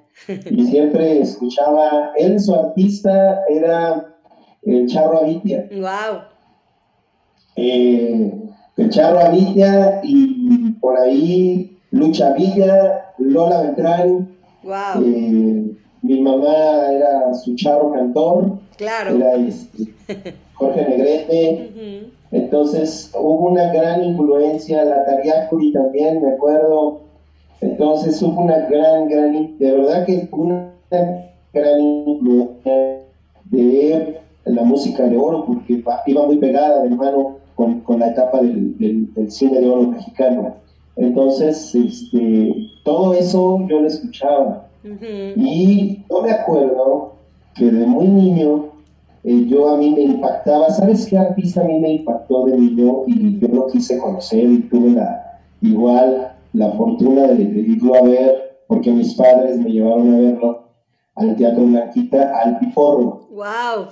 Y 0.49 0.65
siempre 0.65 1.19
escuchaba, 1.19 2.11
él, 2.17 2.39
su 2.39 2.53
artista, 2.53 3.41
era 3.49 4.15
el 4.63 4.87
Charro 4.87 5.19
Avitia. 5.19 5.67
¡Wow! 5.71 6.21
Eh, 7.55 8.31
el 8.77 8.89
Charro 8.89 9.19
Avitia 9.19 10.01
y 10.03 10.36
por 10.79 10.97
ahí 10.97 11.77
Lucha 11.91 12.33
Villa, 12.33 13.13
Lola 13.17 13.61
Beltrán. 13.61 14.29
Wow. 14.63 15.03
Eh, 15.03 15.71
mi 16.01 16.21
mamá 16.21 16.91
era 16.91 17.33
su 17.33 17.55
charro 17.55 17.91
cantor. 17.91 18.59
Claro. 18.77 19.15
Era 19.15 19.35
este, 19.35 19.93
Jorge 20.53 20.85
Negrete. 20.87 22.11
Entonces 22.31 23.11
hubo 23.15 23.49
una 23.49 23.71
gran 23.71 24.03
influencia, 24.03 24.83
la 24.83 25.05
Tariacuri 25.05 25.71
también, 25.71 26.21
me 26.21 26.33
acuerdo. 26.33 27.01
Entonces 27.61 28.21
hubo 28.21 28.41
una 28.41 28.57
gran, 28.67 29.07
gran, 29.07 29.57
de 29.57 29.71
verdad 29.71 30.05
que 30.05 30.27
una 30.31 30.71
gran 31.53 31.79
influencia 31.79 33.01
de 33.45 34.19
la 34.45 34.63
música 34.63 35.03
de 35.03 35.17
oro, 35.17 35.45
porque 35.45 35.81
iba 36.05 36.25
muy 36.25 36.37
pegada 36.37 36.83
de 36.83 36.89
mano 36.89 37.37
con, 37.55 37.81
con 37.81 37.99
la 37.99 38.09
etapa 38.09 38.39
del, 38.41 38.77
del, 38.77 39.31
cine 39.31 39.59
de 39.59 39.69
oro 39.69 39.83
mexicano. 39.83 40.55
Entonces, 40.97 41.73
este, 41.75 42.69
todo 42.83 43.13
eso 43.13 43.65
yo 43.67 43.81
lo 43.81 43.87
escuchaba. 43.87 44.67
Y 44.83 46.03
yo 46.09 46.21
me 46.21 46.31
acuerdo 46.31 47.13
que 47.55 47.65
de 47.65 47.85
muy 47.85 48.07
niño 48.07 48.67
eh, 49.23 49.45
yo 49.47 49.67
a 49.69 49.77
mí 49.77 49.91
me 49.91 50.03
impactaba, 50.03 50.69
¿sabes 50.69 51.05
qué 51.07 51.17
artista 51.17 51.61
a 51.61 51.65
mí 51.65 51.79
me 51.79 51.93
impactó 51.95 52.45
de 52.45 52.57
niño 52.57 53.03
y 53.07 53.39
yo 53.39 53.47
lo 53.49 53.67
quise 53.67 53.99
conocer 53.99 54.45
y 54.45 54.59
tuve 54.69 54.91
la, 54.91 55.41
igual 55.61 56.33
la 56.53 56.71
fortuna 56.71 57.27
de, 57.27 57.43
irlo 57.43 57.95
a 57.95 58.03
ver 58.03 58.61
porque 58.67 58.91
mis 58.91 59.13
padres 59.15 59.57
me 59.57 59.69
llevaron 59.69 60.13
a 60.13 60.17
verlo 60.19 60.69
al 61.15 61.35
Teatro 61.35 61.65
Blanquita, 61.65 62.31
al 62.41 62.59
Piporro. 62.59 63.27
¡Wow! 63.31 63.87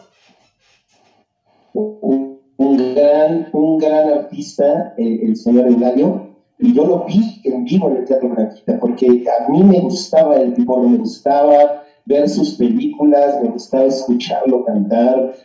un 1.74 2.78
gran, 2.78 3.50
un 3.52 3.78
gran 3.78 4.10
artista, 4.10 4.94
el, 4.98 5.36
señor 5.36 5.68
Eulalio, 5.68 6.35
y 6.60 6.74
yo 6.74 6.86
lo 6.86 7.06
vi 7.06 7.42
en 7.44 7.66
vivo 7.66 7.90
en 7.90 7.98
el 7.98 8.06
Teatro 8.06 8.30
Blanquita, 8.30 8.80
porque 8.80 9.08
a 9.08 9.52
mí 9.52 9.64
me 9.64 9.80
gustaba 9.82 10.38
el 10.38 10.54
tipo, 10.54 10.80
me 10.80 10.98
gustaba 10.98 11.84
ver 12.06 12.30
sus 12.30 12.56
películas, 12.56 13.42
me 13.42 13.50
gustaba 13.50 13.86
escucharlo 13.86 14.64
cantar, 14.64 15.36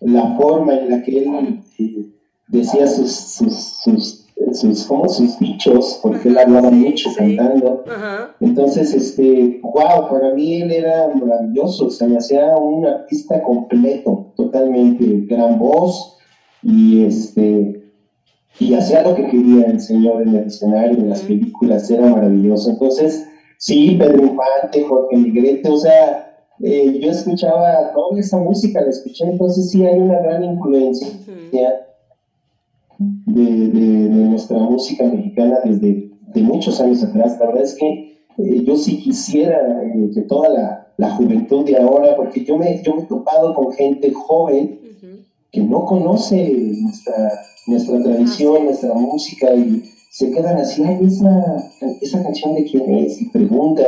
la 0.00 0.36
forma 0.36 0.74
en 0.74 0.90
la 0.90 1.02
que 1.02 1.18
él 1.18 1.60
eh, 1.78 2.06
decía 2.48 2.86
sus, 2.86 3.10
sus, 3.12 3.54
sus, 3.82 4.26
sus, 4.52 4.88
sus 5.08 5.38
dichos, 5.38 5.98
porque 6.02 6.28
él 6.28 6.38
hablaba 6.38 6.70
mucho 6.70 7.10
cantando. 7.16 7.84
Entonces, 8.40 8.94
este, 8.94 9.60
wow, 9.62 10.08
para 10.08 10.34
mí 10.34 10.62
él 10.62 10.70
era 10.70 11.08
maravilloso, 11.14 11.90
se 11.90 12.06
me 12.06 12.18
hacía 12.18 12.56
un 12.56 12.86
artista 12.86 13.42
completo, 13.42 14.32
totalmente, 14.36 15.26
gran 15.26 15.58
voz, 15.58 16.16
y 16.62 17.04
este 17.04 17.79
y 18.58 18.74
hacía 18.74 19.02
lo 19.02 19.14
que 19.14 19.26
quería 19.26 19.66
el 19.66 19.80
señor 19.80 20.22
en 20.22 20.36
el 20.36 20.46
escenario, 20.46 20.98
en 20.98 21.10
las 21.10 21.22
películas, 21.22 21.90
era 21.90 22.06
maravilloso. 22.06 22.70
Entonces, 22.70 23.26
sí, 23.58 23.96
Pedro 23.98 24.24
Infante, 24.24 24.84
Jorge 24.86 25.16
Negrete, 25.16 25.68
o 25.68 25.76
sea, 25.76 26.30
eh, 26.62 26.98
yo 27.00 27.10
escuchaba 27.10 27.92
toda 27.94 28.20
esa 28.20 28.36
música, 28.36 28.82
la 28.82 28.90
escuché, 28.90 29.24
entonces 29.24 29.70
sí 29.70 29.86
hay 29.86 29.98
una 29.98 30.20
gran 30.20 30.44
influencia 30.44 31.08
de, 33.26 33.68
de, 33.68 33.80
nuestra 34.28 34.58
música 34.58 35.04
mexicana 35.04 35.58
desde 35.64 36.10
de 36.34 36.42
muchos 36.42 36.80
años 36.80 37.02
atrás. 37.02 37.38
La 37.40 37.46
verdad 37.46 37.62
es 37.62 37.74
que 37.74 38.26
eh, 38.38 38.64
yo 38.64 38.76
sí 38.76 39.00
quisiera 39.02 39.82
eh, 39.82 40.10
que 40.12 40.20
toda 40.22 40.50
la, 40.50 40.92
la, 40.98 41.10
juventud 41.12 41.64
de 41.64 41.78
ahora, 41.78 42.14
porque 42.14 42.44
yo 42.44 42.58
me, 42.58 42.82
yo 42.82 42.94
me 42.94 43.02
he 43.02 43.06
topado 43.06 43.54
con 43.54 43.72
gente 43.72 44.12
joven, 44.12 44.80
que 45.50 45.60
no 45.62 45.84
conoce 45.84 46.74
nuestra, 46.80 47.32
nuestra 47.70 48.02
tradición, 48.02 48.64
nuestra 48.64 48.92
música 48.94 49.54
y 49.54 49.82
se 50.10 50.30
quedan 50.30 50.58
así, 50.58 50.82
ay, 50.82 50.98
esa, 51.06 51.70
esa 52.00 52.22
canción 52.22 52.54
de 52.54 52.64
quién 52.64 52.94
es, 52.94 53.20
y 53.20 53.26
preguntan. 53.26 53.86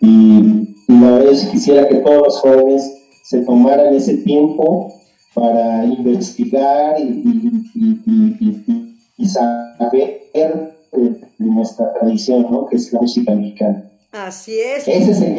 Y, 0.00 0.74
la 0.88 1.10
verdad 1.12 1.32
es 1.32 1.44
que 1.44 1.52
quisiera 1.52 1.88
que 1.88 1.96
todos 1.96 2.22
los 2.22 2.38
jóvenes 2.40 2.92
se 3.22 3.40
tomaran 3.40 3.94
ese 3.94 4.18
tiempo 4.18 4.92
para 5.34 5.84
investigar 5.84 7.00
y, 7.00 7.62
y, 7.74 8.86
y 9.18 9.26
saber 9.26 10.20
de 10.32 11.20
nuestra 11.38 11.92
tradición, 11.94 12.46
¿no? 12.50 12.66
que 12.66 12.76
es 12.76 12.92
la 12.92 13.00
música 13.00 13.34
mexicana. 13.34 13.85
Así 14.12 14.58
es. 14.58 14.88
Ese 14.88 15.10
es 15.10 15.20
el 15.20 15.36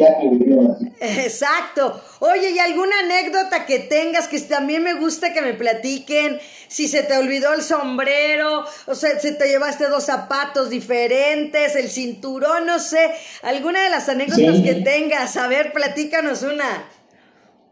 Exacto. 1.00 2.00
Oye, 2.20 2.50
¿y 2.50 2.58
alguna 2.58 3.00
anécdota 3.04 3.66
que 3.66 3.80
tengas 3.80 4.28
que 4.28 4.38
también 4.40 4.82
me 4.82 4.94
gusta 4.94 5.32
que 5.32 5.42
me 5.42 5.54
platiquen? 5.54 6.38
Si 6.68 6.86
se 6.86 7.02
te 7.02 7.16
olvidó 7.16 7.54
el 7.54 7.62
sombrero, 7.62 8.64
o 8.86 8.94
sea, 8.94 9.18
si 9.18 9.36
te 9.36 9.48
llevaste 9.48 9.88
dos 9.88 10.04
zapatos 10.04 10.70
diferentes, 10.70 11.74
el 11.76 11.88
cinturón, 11.88 12.66
no 12.66 12.78
sé. 12.78 13.10
Alguna 13.42 13.82
de 13.82 13.90
las 13.90 14.08
anécdotas 14.08 14.60
que 14.60 14.74
tengas. 14.74 15.36
A 15.36 15.48
ver, 15.48 15.72
platícanos 15.72 16.42
una. 16.42 16.84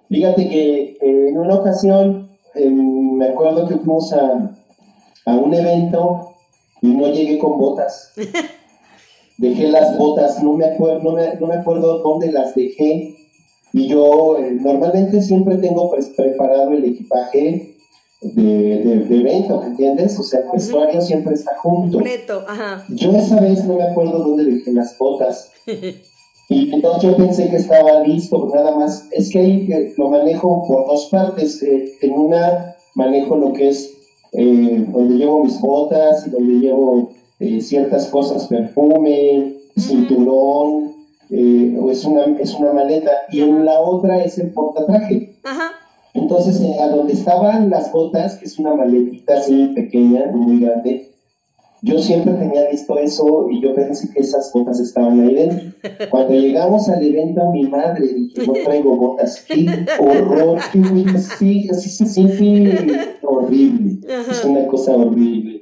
Fíjate 0.08 0.48
que 0.48 0.98
eh, 1.00 1.28
en 1.28 1.38
una 1.38 1.56
ocasión 1.56 2.36
em, 2.54 3.16
me 3.16 3.28
acuerdo 3.28 3.68
que 3.68 3.74
fuimos 3.76 4.12
a, 4.12 4.50
a 5.26 5.34
un 5.34 5.52
evento 5.52 6.36
y 6.80 6.88
no 6.88 7.12
llegué 7.12 7.38
con 7.38 7.58
botas. 7.58 8.12
dejé 9.38 9.68
las 9.68 9.96
botas, 9.98 10.42
no 10.42 10.54
me 10.54 10.64
acuerdo, 10.66 11.02
no 11.02 11.12
me, 11.12 11.34
no 11.36 11.46
me 11.46 11.54
acuerdo 11.54 11.98
dónde 11.98 12.32
las 12.32 12.54
dejé. 12.54 13.16
Y 13.72 13.88
yo 13.88 14.38
eh, 14.38 14.52
normalmente 14.60 15.20
siempre 15.20 15.56
tengo 15.56 15.90
pues, 15.90 16.06
preparado 16.16 16.72
el 16.72 16.84
equipaje 16.84 17.74
de, 18.22 18.42
de, 18.42 18.98
de 19.04 19.20
evento, 19.20 19.60
¿me 19.60 19.66
entiendes? 19.66 20.18
O 20.18 20.22
sea, 20.22 20.40
el 20.40 20.46
vestuario 20.52 21.00
siempre 21.00 21.34
está 21.34 21.56
junto. 21.58 21.98
Completo, 21.98 22.44
ajá. 22.48 22.84
Yo 22.88 23.12
esa 23.12 23.40
vez 23.40 23.64
no 23.66 23.74
me 23.74 23.82
acuerdo 23.84 24.18
dónde 24.18 24.44
dejé 24.44 24.72
las 24.72 24.96
botas. 24.98 25.50
Y 26.48 26.72
entonces 26.72 27.02
yo 27.10 27.16
pensé 27.16 27.50
que 27.50 27.56
estaba 27.56 28.02
listo, 28.04 28.48
nada 28.54 28.76
más. 28.76 29.08
Es 29.10 29.30
que 29.30 29.40
ahí 29.40 29.72
eh, 29.72 29.94
lo 29.96 30.10
manejo 30.10 30.64
por 30.68 30.86
dos 30.86 31.08
partes. 31.10 31.60
eh, 31.62 31.92
en 32.02 32.12
una 32.12 32.76
manejo 32.94 33.36
lo 33.36 33.52
que 33.52 33.68
es 33.68 33.92
eh, 34.32 34.86
donde 34.88 35.16
llevo 35.16 35.44
mis 35.44 35.60
botas 35.60 36.26
y 36.26 36.30
donde 36.30 36.54
llevo 36.66 37.10
eh, 37.40 37.60
ciertas 37.60 38.06
cosas, 38.08 38.46
perfume, 38.46 39.54
cinturón, 39.76 40.94
eh, 41.30 41.76
o 41.80 41.90
es 41.90 42.04
una, 42.04 42.24
es 42.38 42.54
una 42.54 42.72
maleta. 42.72 43.10
Y 43.30 43.40
en 43.40 43.64
la 43.64 43.80
otra 43.80 44.22
es 44.22 44.38
el 44.38 44.50
portatraje. 44.52 45.36
Ajá. 45.44 45.72
Entonces, 46.14 46.60
eh, 46.60 46.76
a 46.80 46.88
donde 46.88 47.12
estaban 47.12 47.68
las 47.70 47.92
botas, 47.92 48.36
que 48.36 48.46
es 48.46 48.58
una 48.58 48.74
maletita 48.74 49.34
así 49.34 49.68
pequeña, 49.74 50.26
muy 50.32 50.60
grande, 50.60 51.12
yo 51.82 51.98
siempre 51.98 52.32
tenía 52.32 52.70
listo 52.70 52.98
eso 52.98 53.48
y 53.50 53.60
yo 53.60 53.74
pensé 53.74 54.10
que 54.12 54.20
esas 54.20 54.50
botas 54.52 54.80
estaban 54.80 55.20
ahí 55.20 55.34
dentro. 55.34 55.72
Cuando 56.10 56.32
llegamos 56.32 56.88
al 56.88 57.04
evento, 57.04 57.50
mi 57.52 57.64
madre 57.64 58.08
dije, 58.08 58.46
no 58.46 58.54
traigo 58.64 58.96
botas. 58.96 59.44
¡Qué 59.48 59.66
horror! 59.98 60.58
¡Qué! 60.72 61.18
Sí, 61.38 61.68
así 61.70 61.90
se 61.90 62.06
siente 62.06 63.18
horrible. 63.22 64.00
Es 64.30 64.44
una 64.44 64.66
cosa 64.66 64.96
horrible. 64.96 65.55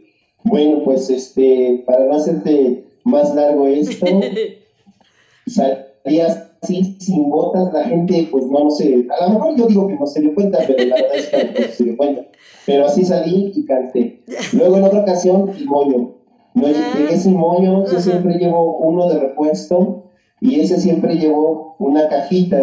Bueno, 0.45 0.83
pues 0.85 1.09
este, 1.11 1.83
para 1.87 2.05
no 2.05 2.17
hacerte 2.17 2.85
más 3.05 3.35
largo 3.35 3.67
esto, 3.67 4.07
salía 5.47 6.51
así 6.63 6.97
sin 7.01 7.31
botas, 7.31 7.73
la 7.73 7.85
gente 7.85 8.29
pues 8.31 8.47
no, 8.47 8.71
sé, 8.71 9.07
a 9.19 9.27
lo 9.27 9.35
mejor 9.35 9.57
yo 9.57 9.67
digo 9.67 9.89
que 9.89 9.95
no 9.95 10.07
se 10.07 10.21
dio 10.21 10.35
cuenta, 10.35 10.59
pero 10.67 10.85
la 10.85 10.97
verdad 10.97 11.17
es 11.17 11.29
que 11.29 11.61
no 11.61 11.73
se 11.73 11.85
dio 11.85 11.97
cuenta. 11.97 12.27
Pero 12.67 12.87
así 12.87 13.05
salí 13.05 13.53
y 13.55 13.65
canté. 13.65 14.23
Luego 14.53 14.77
en 14.77 14.85
otra 14.85 15.01
ocasión, 15.01 15.51
y 15.59 15.65
moño. 15.65 16.15
No 16.55 16.69
llegué 16.69 17.17
sin 17.17 17.37
moño, 17.37 17.85
yo 17.91 18.01
siempre 18.01 18.35
llevo 18.39 18.79
uno 18.79 19.09
de 19.09 19.19
repuesto 19.19 20.05
y 20.41 20.61
ese 20.61 20.81
siempre 20.81 21.17
llevó 21.17 21.75
una 21.79 22.09
cajita. 22.09 22.63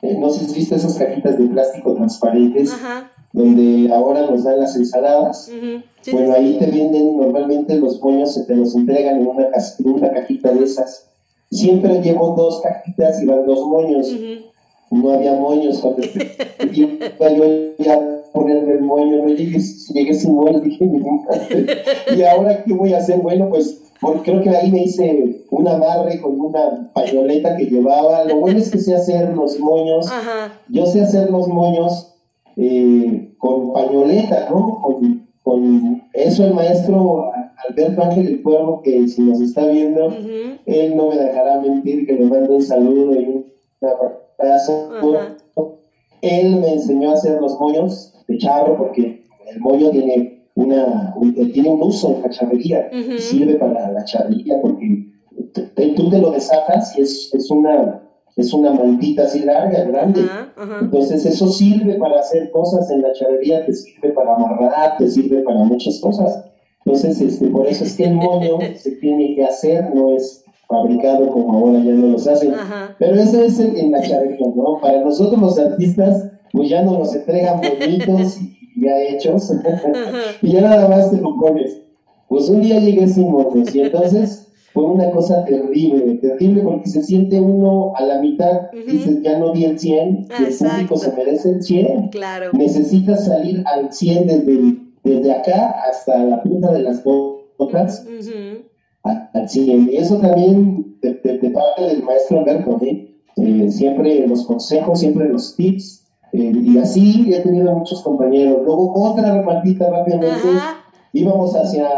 Eh, 0.00 0.16
no 0.18 0.30
sé 0.30 0.40
si 0.40 0.46
has 0.46 0.54
visto 0.54 0.74
esas 0.76 0.94
cajitas 0.96 1.38
de 1.38 1.46
plástico 1.46 1.94
transparentes 1.94 2.72
Ajá. 2.72 3.12
Donde 3.32 3.92
ahora 3.92 4.22
nos 4.30 4.44
dan 4.44 4.60
las 4.60 4.74
ensaladas. 4.76 5.48
ujú, 5.54 5.82
sí, 6.00 6.10
Bueno, 6.12 6.34
sí, 6.34 6.40
ahí 6.40 6.58
te 6.58 6.66
venden 6.66 7.16
normalmente 7.18 7.76
los 7.76 8.00
moños, 8.02 8.34
se 8.34 8.44
te 8.44 8.54
los 8.56 8.74
entregan 8.74 9.20
en 9.20 9.26
una, 9.26 9.50
ca- 9.50 9.62
en 9.78 9.90
una 9.90 10.10
cajita 10.12 10.52
de 10.52 10.64
esas. 10.64 11.04
Siempre 11.50 12.00
llevo 12.02 12.34
dos 12.36 12.60
cajitas 12.62 13.22
y 13.22 13.26
van 13.26 13.46
dos 13.46 13.66
moños. 13.66 14.14
No 14.90 15.10
había 15.12 15.34
moños 15.34 15.78
cuando 15.80 16.02
iba 16.72 17.30
yo 17.30 17.44
ya 17.78 17.94
a 17.94 18.32
ponerme 18.32 18.72
el 18.74 18.80
moño. 18.80 19.22
No 19.22 19.28
llegué, 19.28 19.58
llegué 19.94 20.14
sin 20.14 20.34
moños, 20.34 20.62
dije, 20.62 20.84
"Mi 20.86 20.98
madre". 21.00 21.66
¿y 22.16 22.22
ahora 22.22 22.64
qué 22.64 22.72
voy 22.72 22.92
a 22.94 22.98
hacer? 22.98 23.18
Bueno, 23.20 23.48
pues 23.50 23.82
porque 24.00 24.30
creo 24.30 24.42
que 24.42 24.50
ahí 24.50 24.70
me 24.70 24.84
hice 24.84 25.44
un 25.50 25.68
amarre 25.68 26.20
con 26.20 26.40
una 26.40 26.90
pañoleta 26.94 27.56
que 27.56 27.64
llevaba. 27.66 28.24
Lo 28.24 28.36
bueno 28.40 28.58
es 28.58 28.70
que 28.70 28.78
sé 28.78 28.94
hacer 28.94 29.30
los 29.34 29.58
moños. 29.58 30.06
Yo 30.68 30.86
sé 30.86 31.02
hacer 31.02 31.30
los 31.30 31.48
moños 31.48 32.14
eh, 32.58 33.34
con 33.38 33.72
pañoleta, 33.72 34.48
¿no? 34.50 34.80
Con, 34.82 35.28
con 35.42 36.02
eso 36.12 36.44
el 36.44 36.54
maestro 36.54 37.30
Alberto 37.68 38.02
Ángel 38.02 38.26
del 38.26 38.42
Pueblo, 38.42 38.80
que 38.82 39.08
si 39.08 39.22
nos 39.22 39.40
está 39.40 39.66
viendo, 39.66 40.12
él 40.66 40.96
no 40.96 41.08
me 41.08 41.16
dejará 41.16 41.60
mentir, 41.60 42.06
que 42.06 42.14
le 42.14 42.26
mando 42.26 42.54
un 42.54 42.62
saludo 42.62 43.20
y 43.20 43.24
un 43.24 43.46
abrazo. 44.38 44.90
Él 46.20 46.56
me 46.56 46.74
enseñó 46.74 47.10
a 47.10 47.14
hacer 47.14 47.40
los 47.40 47.58
moños 47.60 48.14
de 48.26 48.38
charro, 48.38 48.76
porque 48.76 49.22
el 49.46 49.60
moño 49.60 49.90
tiene, 49.90 50.48
una, 50.54 51.14
un, 51.16 51.34
eh, 51.38 51.46
tiene 51.46 51.70
un 51.70 51.82
uso 51.82 52.14
en 52.16 52.22
la 52.22 52.30
charrería, 52.30 52.90
sirve 53.18 53.54
para 53.54 53.90
la 53.92 54.04
charrería, 54.04 54.60
porque 54.60 55.06
tú 55.96 56.10
te 56.10 56.18
lo 56.18 56.30
desatas 56.30 56.96
y 56.98 57.02
es, 57.02 57.32
es, 57.34 57.50
una, 57.50 58.02
es 58.36 58.52
una 58.52 58.70
mantita 58.70 59.24
así 59.24 59.40
larga, 59.40 59.84
grande. 59.84 60.20
Ajá. 60.20 60.52
Ajá. 60.56 60.78
Entonces 60.82 61.26
eso 61.26 61.48
sirve 61.48 61.94
para 61.94 62.20
hacer 62.20 62.50
cosas 62.50 62.90
en 62.90 63.02
la 63.02 63.12
charrería, 63.12 63.66
te 63.66 63.72
sirve 63.72 64.10
para 64.10 64.34
amarrar, 64.34 64.96
te 64.96 65.08
sirve 65.08 65.42
para 65.42 65.58
muchas 65.60 65.98
cosas. 66.00 66.44
Entonces, 66.84 67.20
este, 67.20 67.48
por 67.48 67.66
eso 67.66 67.84
es 67.84 67.96
que 67.96 68.04
el 68.04 68.14
moño 68.14 68.58
se 68.76 68.92
tiene 68.92 69.34
que 69.34 69.44
hacer, 69.44 69.94
no 69.94 70.14
es 70.14 70.44
fabricado 70.68 71.28
como 71.30 71.58
ahora 71.58 71.78
ya 71.80 71.92
no 71.92 72.08
los 72.08 72.26
hacen. 72.26 72.54
Ajá. 72.54 72.94
Pero 72.98 73.14
eso 73.16 73.42
es 73.42 73.58
en, 73.58 73.76
en 73.76 73.90
la 73.90 74.02
charrería, 74.02 74.46
¿no? 74.54 74.78
Para 74.80 75.00
nosotros 75.02 75.40
los 75.40 75.58
artistas, 75.58 76.30
pues 76.52 76.68
ya 76.68 76.82
nos 76.82 76.98
los 76.98 77.14
entregan 77.14 77.60
bonitos 77.60 78.38
y 78.40 78.84
ya 78.84 79.02
hechos, 79.02 79.52
y 80.42 80.52
ya 80.52 80.60
nada 80.60 80.88
más 80.88 81.10
te 81.10 81.16
lo 81.16 81.36
pones. 81.36 81.82
Pues 82.28 82.48
un 82.48 82.60
día 82.60 82.78
llegué 82.78 83.08
sin 83.08 83.30
moños 83.30 83.74
y 83.74 83.80
entonces 83.80 84.47
fue 84.78 84.92
una 84.92 85.10
cosa 85.10 85.44
terrible, 85.44 86.14
terrible 86.18 86.62
porque 86.62 86.88
se 86.88 87.02
siente 87.02 87.40
uno 87.40 87.92
a 87.96 88.02
la 88.04 88.20
mitad, 88.20 88.68
Ujú. 88.72 88.90
dices, 88.92 89.22
ya 89.22 89.36
no 89.38 89.50
di 89.52 89.64
el 89.64 89.76
100, 89.76 90.26
Ah, 90.30 90.36
y 90.38 90.44
el 90.44 90.48
público 90.56 90.94
exacto. 90.94 90.96
se 90.98 91.12
merece 91.16 91.50
el 91.50 91.62
100. 91.62 92.08
Claro. 92.10 92.50
Necesitas 92.52 93.24
salir 93.24 93.64
al 93.66 93.92
100 93.92 94.26
desde, 94.28 94.76
desde 95.02 95.32
acá 95.32 95.74
hasta 95.90 96.22
la 96.22 96.40
punta 96.44 96.70
de 96.72 96.82
las 96.82 97.02
botas 97.02 98.06
Ujú. 98.06 98.62
a- 99.02 99.30
al 99.34 99.48
100. 99.48 99.88
Y 99.90 99.96
eso 99.96 100.18
también 100.18 100.96
de, 101.02 101.14
de- 101.24 101.38
de 101.38 101.50
parte 101.50 101.82
del 101.82 102.04
maestro 102.04 102.38
Alberto, 102.40 102.78
¿eh? 102.82 103.04
Eh, 103.36 103.70
siempre 103.70 104.26
los 104.28 104.46
consejos, 104.46 105.00
siempre 105.00 105.28
los 105.28 105.56
tips. 105.56 106.04
eh, 106.34 106.52
y 106.54 106.76
así 106.78 107.32
he 107.34 107.40
tenido 107.40 107.74
muchos 107.74 108.02
compañeros. 108.02 108.58
Luego 108.64 108.92
otra 108.94 109.34
repartita 109.38 109.88
rápidamente. 109.90 110.48
Ajá. 110.56 110.74
Íbamos 111.14 111.54
hacia 111.56 111.88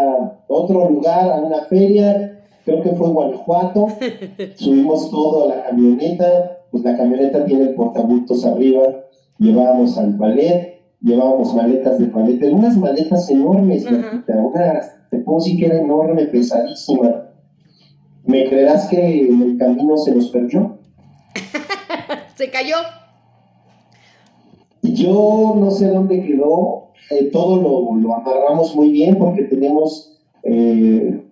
otro 0.46 0.88
lugar, 0.88 1.32
a 1.32 1.40
una 1.40 1.62
feria, 1.64 2.29
creo 2.64 2.82
que 2.82 2.90
fue 2.90 3.08
Guanajuato. 3.08 3.88
Subimos 4.56 5.10
todo 5.10 5.44
a 5.44 5.56
la 5.56 5.64
camioneta, 5.64 6.58
pues 6.70 6.84
la 6.84 6.96
camioneta 6.96 7.44
tiene 7.44 7.64
el 7.64 7.74
portabultos 7.74 8.44
arriba. 8.44 8.82
Llevábamos 9.38 9.96
al 9.98 10.14
ballet, 10.14 10.80
llevábamos 11.00 11.54
maletas 11.54 11.98
de 11.98 12.06
ballet, 12.06 12.42
unas 12.52 12.76
maletas 12.76 13.30
enormes. 13.30 13.90
Martita, 13.90 14.38
unas, 14.38 15.08
te 15.10 15.18
puedo 15.18 15.38
decir 15.38 15.58
que 15.58 15.66
era 15.66 15.80
enorme, 15.80 16.26
pesadísima. 16.26 17.26
¿Me 18.24 18.48
creerás 18.48 18.88
que 18.88 19.28
en 19.28 19.42
el 19.42 19.58
camino 19.58 19.96
se 19.96 20.14
nos 20.14 20.28
perdió? 20.28 20.78
Se 22.36 22.50
cayó. 22.50 22.76
Yo 24.82 25.54
no 25.58 25.70
sé 25.70 25.88
dónde 25.88 26.22
quedó, 26.22 26.92
eh, 27.10 27.24
todo 27.32 27.60
lo, 27.60 27.96
lo 27.96 28.14
amarramos 28.14 28.74
muy 28.74 28.90
bien 28.90 29.18
porque 29.18 29.42
tenemos, 29.44 30.18
eh, 30.42 31.22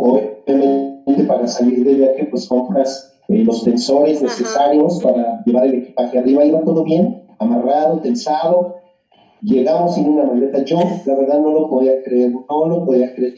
obviamente 0.00 1.24
para 1.26 1.46
salir 1.46 1.84
de 1.84 1.94
viaje, 1.94 2.28
pues 2.30 2.48
compras 2.48 3.20
eh, 3.28 3.44
los 3.44 3.64
tensores 3.64 4.18
Ajá. 4.18 4.26
necesarios 4.26 5.00
para 5.02 5.42
llevar 5.44 5.66
el 5.66 5.74
equipaje 5.74 6.18
arriba, 6.18 6.44
iba 6.44 6.60
todo 6.62 6.84
bien, 6.84 7.22
amarrado, 7.38 7.98
tensado. 8.00 8.76
Llegamos 9.42 9.94
sin 9.94 10.08
una 10.08 10.24
maleta. 10.24 10.62
Yo, 10.64 10.78
la 11.06 11.14
verdad, 11.14 11.40
no 11.40 11.52
lo 11.52 11.68
podía 11.70 12.02
creer, 12.02 12.32
no 12.32 12.66
lo 12.66 12.84
podía 12.84 13.14
creer. 13.14 13.34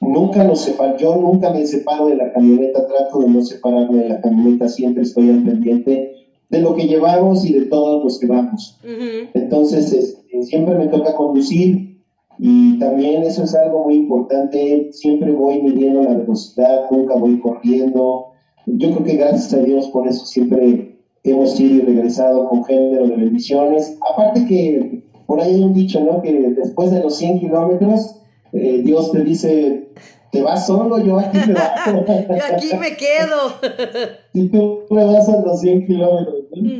Nunca 0.00 0.44
nos 0.44 0.60
separo, 0.60 0.96
yo 0.96 1.16
nunca 1.16 1.50
me 1.50 1.64
separo 1.66 2.06
de 2.06 2.16
la 2.16 2.32
camioneta, 2.32 2.86
trato 2.86 3.20
de 3.20 3.28
no 3.28 3.42
separarme 3.42 4.02
de 4.02 4.08
la 4.08 4.20
camioneta, 4.20 4.68
siempre 4.68 5.02
estoy 5.02 5.30
al 5.30 5.42
pendiente 5.42 6.12
de 6.48 6.60
lo 6.60 6.74
que 6.74 6.86
llevamos 6.86 7.44
y 7.44 7.52
de 7.52 7.66
todos 7.66 8.02
los 8.02 8.18
que 8.18 8.26
vamos. 8.26 8.78
Ujú. 8.82 9.28
Entonces, 9.34 9.92
este, 9.92 10.42
siempre 10.42 10.74
me 10.74 10.88
toca 10.88 11.14
conducir 11.14 11.91
y 12.38 12.78
también 12.78 13.22
eso 13.22 13.44
es 13.44 13.54
algo 13.54 13.84
muy 13.84 13.94
importante. 13.94 14.88
Siempre 14.92 15.32
voy 15.32 15.62
midiendo 15.62 16.02
la 16.02 16.14
velocidad, 16.14 16.90
nunca 16.90 17.14
voy 17.14 17.38
corriendo. 17.40 18.32
Yo 18.66 18.90
creo 18.92 19.04
que 19.04 19.16
gracias 19.16 19.52
a 19.54 19.58
Dios 19.58 19.88
por 19.88 20.08
eso 20.08 20.24
siempre 20.24 20.98
hemos 21.24 21.58
ido 21.60 21.74
y 21.76 21.80
regresado 21.80 22.48
con 22.48 22.64
género 22.64 23.06
de 23.06 23.16
bendiciones. 23.16 23.96
Aparte 24.12 24.46
que 24.46 25.04
por 25.26 25.40
ahí 25.40 25.54
hay 25.54 25.62
un 25.62 25.74
dicho, 25.74 26.00
¿no? 26.00 26.22
Que 26.22 26.32
después 26.32 26.90
de 26.90 27.00
los 27.00 27.16
100 27.16 27.40
kilómetros, 27.40 28.16
eh, 28.52 28.82
Dios 28.84 29.12
te 29.12 29.24
dice, 29.24 29.88
te 30.30 30.42
vas 30.42 30.66
solo, 30.66 30.98
yo 30.98 31.18
aquí 31.18 31.38
te 31.46 31.52
bajo. 31.54 32.04
Yo 32.06 32.54
aquí 32.54 32.70
me 32.78 32.96
quedo. 32.96 33.52
si 34.32 34.48
tú 34.48 34.80
me 34.90 35.04
vas 35.04 35.28
a 35.28 35.40
los 35.42 35.60
100 35.60 35.86
kilómetros. 35.86 36.36
¿no? 36.56 36.70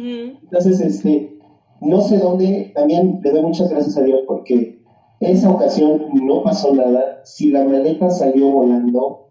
Entonces, 0.43 0.81
este, 0.81 1.39
no 1.81 2.01
sé 2.01 2.19
dónde, 2.19 2.73
también 2.75 3.21
le 3.23 3.31
doy 3.31 3.43
muchas 3.43 3.71
gracias 3.71 3.97
a 3.97 4.03
Dios 4.03 4.21
porque 4.27 4.82
esa 5.23 5.51
ocasión 5.51 6.03
no 6.13 6.43
pasó 6.43 6.75
nada. 6.75 7.21
Si 7.25 7.51
la 7.51 7.65
maleta 7.65 8.11
salió 8.11 8.51
volando, 8.51 9.29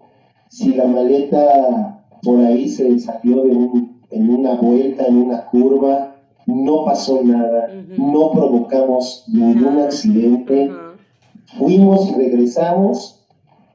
si 0.49 0.73
la 0.73 0.85
maleta 0.85 2.03
por 2.23 2.39
ahí 2.39 2.67
se 2.69 2.97
salió 2.99 3.43
de 3.43 3.49
un, 3.51 4.01
en 4.09 4.29
una 4.29 4.53
vuelta, 4.55 5.05
en 5.05 5.17
una 5.17 5.45
curva, 5.45 6.15
no 6.45 6.85
pasó 6.85 7.21
nada, 7.23 7.69
no 7.97 8.31
provocamos 8.31 9.25
ningún 9.27 9.79
accidente, 9.79 10.69
Ajá. 10.69 10.95
fuimos 11.57 12.09
y 12.09 12.15
regresamos 12.15 13.25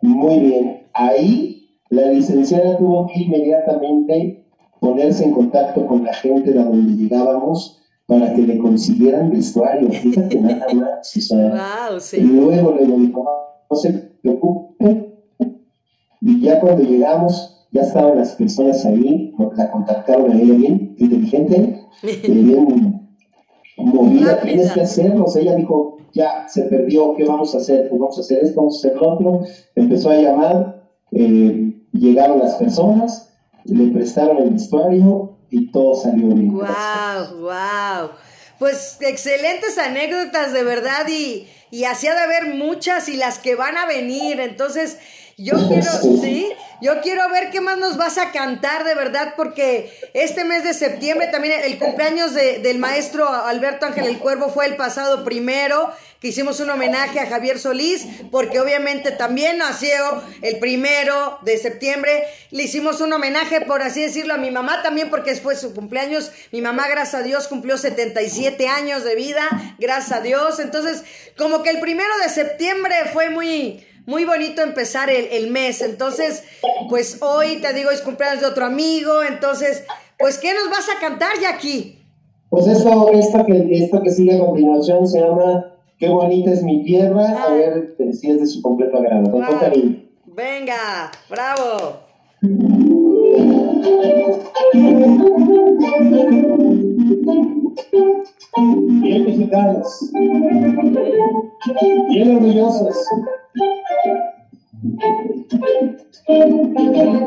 muy 0.00 0.38
bien. 0.40 0.82
Ahí 0.94 1.68
la 1.90 2.10
licenciada 2.10 2.76
tuvo 2.78 3.06
que 3.06 3.20
inmediatamente 3.20 4.44
ponerse 4.80 5.24
en 5.24 5.32
contacto 5.32 5.86
con 5.86 6.04
la 6.04 6.14
gente 6.14 6.52
de 6.52 6.62
donde 6.62 6.96
llegábamos 6.96 7.82
para 8.06 8.32
que 8.34 8.42
le 8.42 8.58
consiguieran 8.58 9.30
vestuario. 9.30 9.90
Fíjate 9.90 10.40
nada 10.40 10.66
más. 10.74 11.16
O 11.16 11.20
sea, 11.20 11.88
Wow, 11.90 12.00
sí. 12.00 12.20
Luego 12.20 12.74
le 12.78 12.86
dijo, 12.86 13.24
no 13.70 13.76
se 13.76 13.92
preocupe. 14.22 15.12
Y 16.20 16.40
ya 16.40 16.60
cuando 16.60 16.82
llegamos, 16.82 17.66
ya 17.72 17.82
estaban 17.82 18.18
las 18.18 18.34
personas 18.34 18.84
ahí, 18.86 19.34
la 19.56 19.70
contactaron 19.70 20.32
a 20.32 20.40
ella 20.40 20.54
bien, 20.54 20.94
inteligente, 20.98 21.80
eh, 22.02 22.22
bien 22.26 23.08
movida, 23.76 24.40
tienes 24.40 24.72
que 24.72 24.80
hacerlo. 24.80 25.24
O 25.24 25.28
sea, 25.28 25.42
ella 25.42 25.56
dijo, 25.56 25.98
ya, 26.12 26.48
se 26.48 26.62
perdió, 26.62 27.14
¿qué 27.14 27.24
vamos 27.24 27.54
a 27.54 27.58
hacer? 27.58 27.88
Pues 27.88 28.00
vamos 28.00 28.18
a 28.18 28.20
hacer 28.20 28.38
esto, 28.42 28.56
vamos 28.56 28.76
a 28.76 28.88
hacer 28.88 29.00
lo 29.00 29.12
otro. 29.12 29.40
Empezó 29.74 30.10
a 30.10 30.16
llamar, 30.16 30.90
eh, 31.12 31.74
llegaron 31.92 32.38
las 32.38 32.54
personas, 32.54 33.34
le 33.64 33.88
prestaron 33.88 34.38
el 34.38 34.50
vestuario 34.50 35.35
y 35.50 35.70
todo 35.70 35.94
salió 36.00 36.28
bien. 36.28 36.52
Wow, 36.52 37.38
wow. 37.40 38.10
Pues 38.58 38.96
excelentes 39.00 39.76
anécdotas 39.78 40.52
de 40.52 40.62
verdad 40.62 41.06
y, 41.08 41.48
y 41.70 41.84
así 41.84 42.06
ha 42.06 42.14
de 42.14 42.20
haber 42.20 42.54
muchas 42.54 43.08
y 43.08 43.16
las 43.16 43.38
que 43.38 43.54
van 43.54 43.76
a 43.76 43.86
venir. 43.86 44.40
Entonces, 44.40 44.96
yo 45.36 45.54
quiero, 45.68 45.90
sí, 46.22 46.48
yo 46.80 47.02
quiero 47.02 47.28
ver 47.28 47.50
qué 47.50 47.60
más 47.60 47.76
nos 47.76 47.98
vas 47.98 48.16
a 48.16 48.32
cantar 48.32 48.84
de 48.84 48.94
verdad 48.94 49.34
porque 49.36 49.92
este 50.14 50.44
mes 50.44 50.64
de 50.64 50.72
septiembre 50.72 51.26
también 51.28 51.60
el 51.64 51.78
cumpleaños 51.78 52.32
de- 52.32 52.60
del 52.60 52.78
maestro 52.78 53.28
Alberto 53.28 53.84
Ángel 53.84 54.06
el 54.06 54.18
Cuervo 54.18 54.48
fue 54.48 54.64
el 54.64 54.76
pasado 54.76 55.24
primero 55.24 55.92
hicimos 56.28 56.60
un 56.60 56.70
homenaje 56.70 57.20
a 57.20 57.26
Javier 57.26 57.58
Solís, 57.58 58.06
porque 58.30 58.60
obviamente 58.60 59.10
también 59.10 59.58
nació 59.58 60.22
el 60.42 60.58
primero 60.58 61.38
de 61.42 61.58
septiembre. 61.58 62.24
Le 62.50 62.64
hicimos 62.64 63.00
un 63.00 63.12
homenaje, 63.12 63.60
por 63.62 63.82
así 63.82 64.02
decirlo, 64.02 64.34
a 64.34 64.38
mi 64.38 64.50
mamá 64.50 64.82
también, 64.82 65.10
porque 65.10 65.34
fue 65.36 65.56
su 65.56 65.74
cumpleaños. 65.74 66.32
Mi 66.52 66.60
mamá, 66.60 66.88
gracias 66.88 67.22
a 67.22 67.24
Dios, 67.24 67.48
cumplió 67.48 67.78
77 67.78 68.68
años 68.68 69.04
de 69.04 69.14
vida, 69.14 69.76
gracias 69.78 70.18
a 70.18 70.22
Dios. 70.22 70.58
Entonces, 70.60 71.04
como 71.36 71.62
que 71.62 71.70
el 71.70 71.80
primero 71.80 72.12
de 72.22 72.28
septiembre 72.28 72.94
fue 73.12 73.30
muy, 73.30 73.84
muy 74.06 74.24
bonito 74.24 74.62
empezar 74.62 75.10
el, 75.10 75.50
mes. 75.50 75.82
Entonces, 75.82 76.44
pues 76.88 77.18
hoy 77.20 77.56
te 77.60 77.72
digo, 77.72 77.90
es 77.90 78.00
cumpleaños 78.00 78.40
de 78.40 78.46
otro 78.46 78.64
amigo. 78.64 79.22
Entonces, 79.22 79.84
pues, 80.18 80.38
¿qué 80.38 80.54
nos 80.54 80.70
vas 80.70 80.86
a 80.96 81.00
cantar, 81.00 81.38
Jackie? 81.40 82.02
Pues 82.48 82.66
esto, 82.68 83.10
esto, 83.12 83.44
que, 83.44 83.68
esto 83.72 84.02
que 84.02 84.10
sigue 84.10 84.36
a 84.36 84.38
continuación 84.38 85.06
se 85.06 85.20
llama 85.20 85.75
Qué 85.98 86.08
bonita 86.08 86.52
es 86.52 86.62
mi 86.62 86.84
tierra. 86.84 87.42
A 87.42 87.52
ver 87.54 87.94
si 88.12 88.30
es 88.30 88.40
de 88.40 88.46
su 88.46 88.60
completo 88.62 88.98
agrado. 88.98 89.30
Con 89.30 89.40
Wow. 89.46 89.58
cariño. 89.60 90.02
Venga, 90.26 91.10
bravo. 91.30 92.00
Bien 99.02 99.24
mexicanos. 99.24 100.10
Bien 102.08 102.36
orgullosos. 102.36 102.96
Caray, 106.26 106.74
caray. 106.84 107.26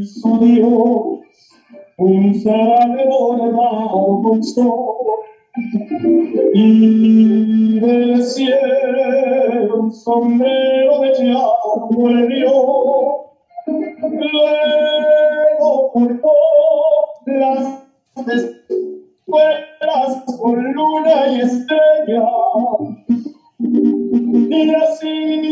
Hizo 0.00 0.38
Dios 0.38 1.20
un 1.98 2.34
sabe 2.42 3.06
bordado 3.06 4.22
con 4.22 4.42
sol 4.42 4.96
y 6.54 7.78
del 7.78 8.22
cielo 8.24 9.74
un 9.74 9.92
sombrero 9.92 11.00
de 11.00 11.10
le 12.08 12.28
dio. 12.28 12.50
Luego 14.32 15.92
cortó 15.92 16.32
las 17.26 17.84
escuelas 18.26 20.24
con 20.40 20.72
luna 20.72 21.26
y 21.28 21.40
estrella 21.42 22.24
y 24.48 24.74
así 24.76 25.49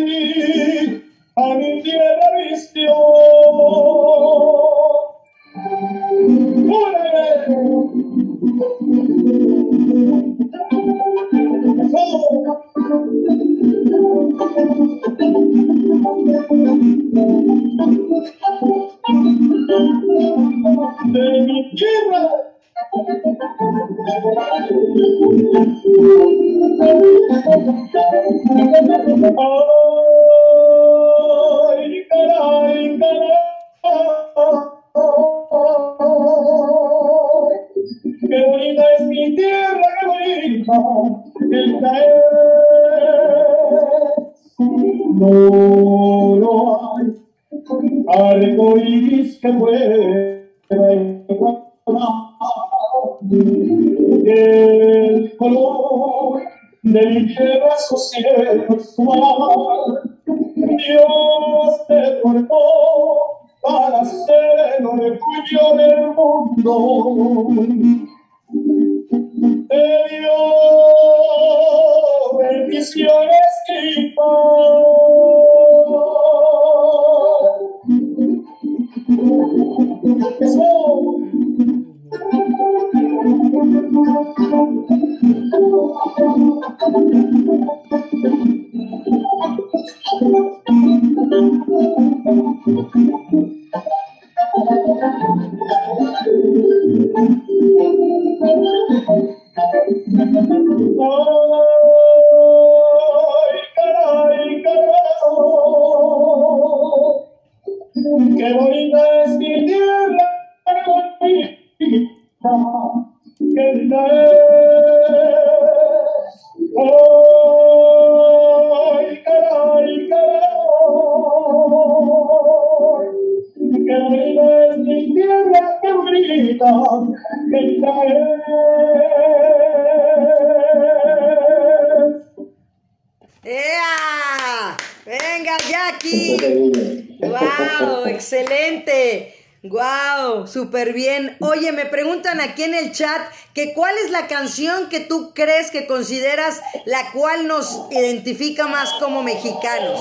aquí 142.49 142.63
en 142.65 142.75
el 142.75 142.93
chat 142.93 143.21
que 143.55 143.75
cuál 143.75 143.95
es 144.05 144.11
la 144.11 144.27
canción 144.27 144.89
que 144.89 145.01
tú 145.01 145.33
crees 145.35 145.71
que 145.71 145.87
consideras 145.87 146.61
la 146.85 147.11
cual 147.13 147.47
nos 147.47 147.87
identifica 147.91 148.67
más 148.67 148.93
como 148.95 149.23
mexicanos. 149.23 150.01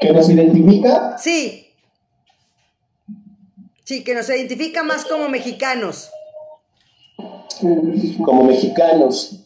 ¿Que 0.00 0.12
nos 0.12 0.28
identifica? 0.28 1.18
Sí. 1.18 1.66
Sí, 3.84 4.04
que 4.04 4.14
nos 4.14 4.28
identifica 4.28 4.82
más 4.82 5.04
como 5.04 5.28
mexicanos. 5.28 6.10
Como 8.24 8.44
mexicanos. 8.44 9.44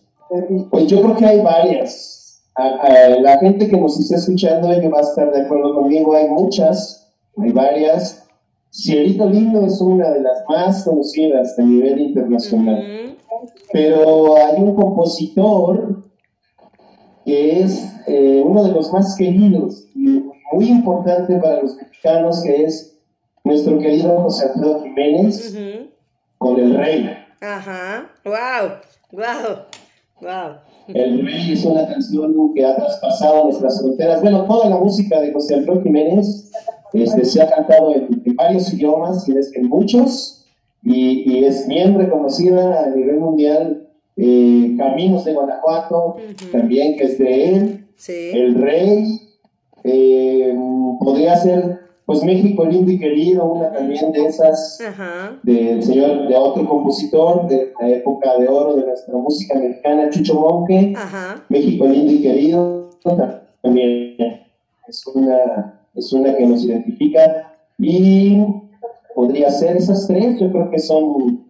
Pues 0.70 0.86
yo 0.86 1.02
creo 1.02 1.16
que 1.16 1.26
hay 1.26 1.40
varias. 1.40 2.42
A, 2.56 2.64
a 2.64 3.08
la 3.08 3.38
gente 3.38 3.68
que 3.68 3.76
nos 3.76 3.98
está 3.98 4.16
escuchando, 4.16 4.70
ella 4.70 4.88
va 4.88 4.98
a 4.98 5.02
estar 5.02 5.32
de 5.32 5.42
acuerdo 5.42 5.74
conmigo, 5.74 6.14
hay 6.14 6.28
muchas, 6.28 7.10
hay 7.42 7.50
varias. 7.50 8.23
Cielito 8.74 9.30
Lindo 9.30 9.64
es 9.64 9.80
una 9.80 10.10
de 10.10 10.20
las 10.20 10.42
más 10.48 10.84
conocidas 10.84 11.56
a 11.56 11.62
nivel 11.62 12.00
internacional. 12.00 13.16
Pero 13.72 14.36
hay 14.36 14.60
un 14.60 14.74
compositor 14.74 16.02
que 17.24 17.60
es 17.60 17.88
eh, 18.08 18.42
uno 18.44 18.64
de 18.64 18.72
los 18.72 18.92
más 18.92 19.14
queridos 19.16 19.86
y 19.94 20.24
muy 20.52 20.68
importante 20.68 21.36
para 21.36 21.62
los 21.62 21.76
mexicanos, 21.76 22.42
que 22.42 22.64
es 22.64 22.98
nuestro 23.44 23.78
querido 23.78 24.20
José 24.22 24.46
Alfredo 24.46 24.82
Jiménez 24.82 25.56
con 26.38 26.58
El 26.58 26.76
Rey. 26.76 27.10
Ajá. 27.40 28.10
Wow. 28.24 28.70
Wow. 29.12 29.56
Wow. 30.20 30.56
El 30.88 31.24
Rey 31.24 31.52
es 31.52 31.64
una 31.64 31.86
canción 31.86 32.52
que 32.54 32.66
ha 32.66 32.74
traspasado 32.74 33.44
nuestras 33.44 33.80
fronteras. 33.80 34.20
Bueno, 34.20 34.44
toda 34.46 34.68
la 34.68 34.78
música 34.78 35.20
de 35.20 35.32
José 35.32 35.54
Alfredo 35.54 35.80
Jiménez 35.82 36.50
este, 36.94 37.24
se 37.24 37.42
ha 37.42 37.50
cantado 37.50 37.94
en, 37.94 38.22
en 38.24 38.36
varios 38.36 38.72
idiomas, 38.72 39.28
y 39.28 39.36
es 39.36 39.54
en 39.54 39.68
muchos, 39.68 40.46
y, 40.82 41.30
y 41.30 41.44
es 41.44 41.66
bien 41.66 41.98
reconocida 41.98 42.84
a 42.84 42.90
nivel 42.90 43.18
mundial. 43.18 43.80
Eh, 44.16 44.76
Caminos 44.78 45.24
de 45.24 45.34
Guanajuato, 45.34 46.16
también 46.52 46.96
que 46.96 47.04
es 47.04 47.18
de 47.18 47.48
él. 47.48 47.86
Sí. 47.96 48.30
El 48.32 48.54
Rey, 48.54 49.20
eh, 49.82 50.56
podría 51.00 51.36
ser, 51.36 51.80
pues 52.06 52.22
México 52.22 52.64
lindo 52.64 52.92
y 52.92 52.98
querido, 53.00 53.44
una 53.44 53.72
también 53.72 54.12
de 54.12 54.26
esas 54.26 54.80
Ajá. 54.80 55.36
del 55.42 55.82
señor, 55.82 56.28
de 56.28 56.36
otro 56.36 56.64
compositor 56.68 57.48
de 57.48 57.72
la 57.80 57.88
época 57.88 58.38
de 58.38 58.46
oro 58.46 58.76
de 58.76 58.86
nuestra 58.86 59.16
música 59.16 59.58
mexicana, 59.58 60.10
Chucho 60.10 60.34
Monque. 60.34 60.92
Ajá. 60.96 61.44
México 61.48 61.84
lindo 61.86 62.12
y 62.12 62.22
querido 62.22 62.90
también 63.62 64.16
es 64.86 65.06
una, 65.08 65.80
es 65.94 66.12
una 66.12 66.36
que 66.36 66.46
nos 66.46 66.64
identifica 66.64 67.54
y 67.78 68.38
podría 69.14 69.50
ser 69.50 69.76
esas 69.76 70.06
tres, 70.06 70.38
yo 70.40 70.50
creo 70.50 70.70
que 70.70 70.78
son 70.78 71.46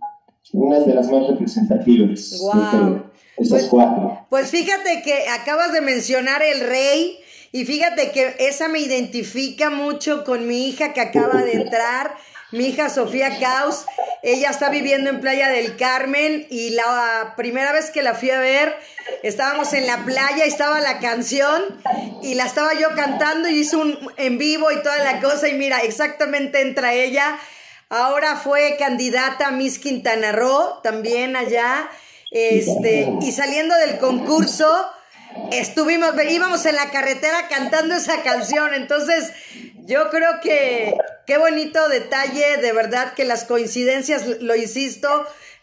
unas 0.53 0.87
de 0.87 0.95
las 0.95 1.11
más 1.11 1.27
representativas. 1.29 2.33
Entre 2.33 3.03
Esas 3.37 3.49
Pues- 3.61 3.69
cuatro. 3.69 4.19
Pues 4.31 4.51
fíjate 4.51 5.03
que 5.03 5.29
acabas 5.29 5.73
de 5.73 5.81
mencionar 5.81 6.43
el 6.43 6.61
rey 6.61 7.19
y 7.53 7.65
fíjate 7.65 8.11
que 8.13 8.35
esa 8.39 8.69
me 8.69 8.81
identifica 8.81 9.71
mucho 9.71 10.25
con 10.25 10.47
mi 10.47 10.67
hija 10.69 10.93
que 10.93 11.01
acaba 11.01 11.43
de 11.43 11.53
entrar, 11.63 12.13
mi 12.55 12.69
hija 12.69 12.89
Sofía 12.89 13.39
Caus. 13.41 13.85
Ella 14.23 14.49
está 14.49 14.71
viviendo 14.71 15.11
en 15.11 15.21
Playa 15.21 15.49
del 15.49 15.77
Carmen 15.77 16.47
y 16.49 16.71
la 16.71 17.35
primera 17.37 17.73
vez 17.73 17.91
que 17.91 18.03
la 18.03 18.15
fui 18.15 18.31
a 18.31 18.41
ver 18.41 18.75
estábamos 19.23 19.73
en 19.73 19.87
la 19.87 20.05
playa 20.05 20.47
y 20.47 20.49
estaba 20.49 20.81
la 20.81 20.99
canción 20.99 21.63
y 22.23 22.35
la 22.35 22.45
estaba 22.45 22.75
yo 22.75 22.95
cantando 22.95 23.49
y 23.49 23.59
hizo 23.59 23.79
un 23.79 23.99
en 24.17 24.39
vivo 24.39 24.71
y 24.71 24.83
toda 24.83 24.99
la 24.99 25.21
cosa 25.21 25.49
y 25.49 25.55
mira, 25.55 25.79
exactamente 25.81 26.61
entra 26.61 26.95
ella. 26.95 27.39
Ahora 27.91 28.37
fue 28.37 28.77
candidata 28.79 29.49
a 29.49 29.51
Miss 29.51 29.79
Quintana 29.79 30.33
Roo, 30.33 30.81
también 30.83 31.37
allá. 31.37 31.89
Este, 32.31 33.13
y 33.21 33.33
saliendo 33.33 33.75
del 33.77 33.99
concurso, 33.99 34.91
estuvimos, 35.53 36.13
íbamos 36.29 36.65
en 36.67 36.77
la 36.77 36.91
carretera 36.91 37.49
cantando 37.49 37.95
esa 37.95 38.23
canción. 38.23 38.75
Entonces, 38.75 39.33
yo 39.87 40.11
creo 40.11 40.41
que 40.43 40.95
qué 41.27 41.39
bonito 41.39 41.89
detalle, 41.89 42.57
de 42.59 42.73
verdad 42.73 43.15
que 43.15 43.25
las 43.25 43.45
coincidencias, 43.45 44.27
lo 44.41 44.57
insisto, 44.57 45.09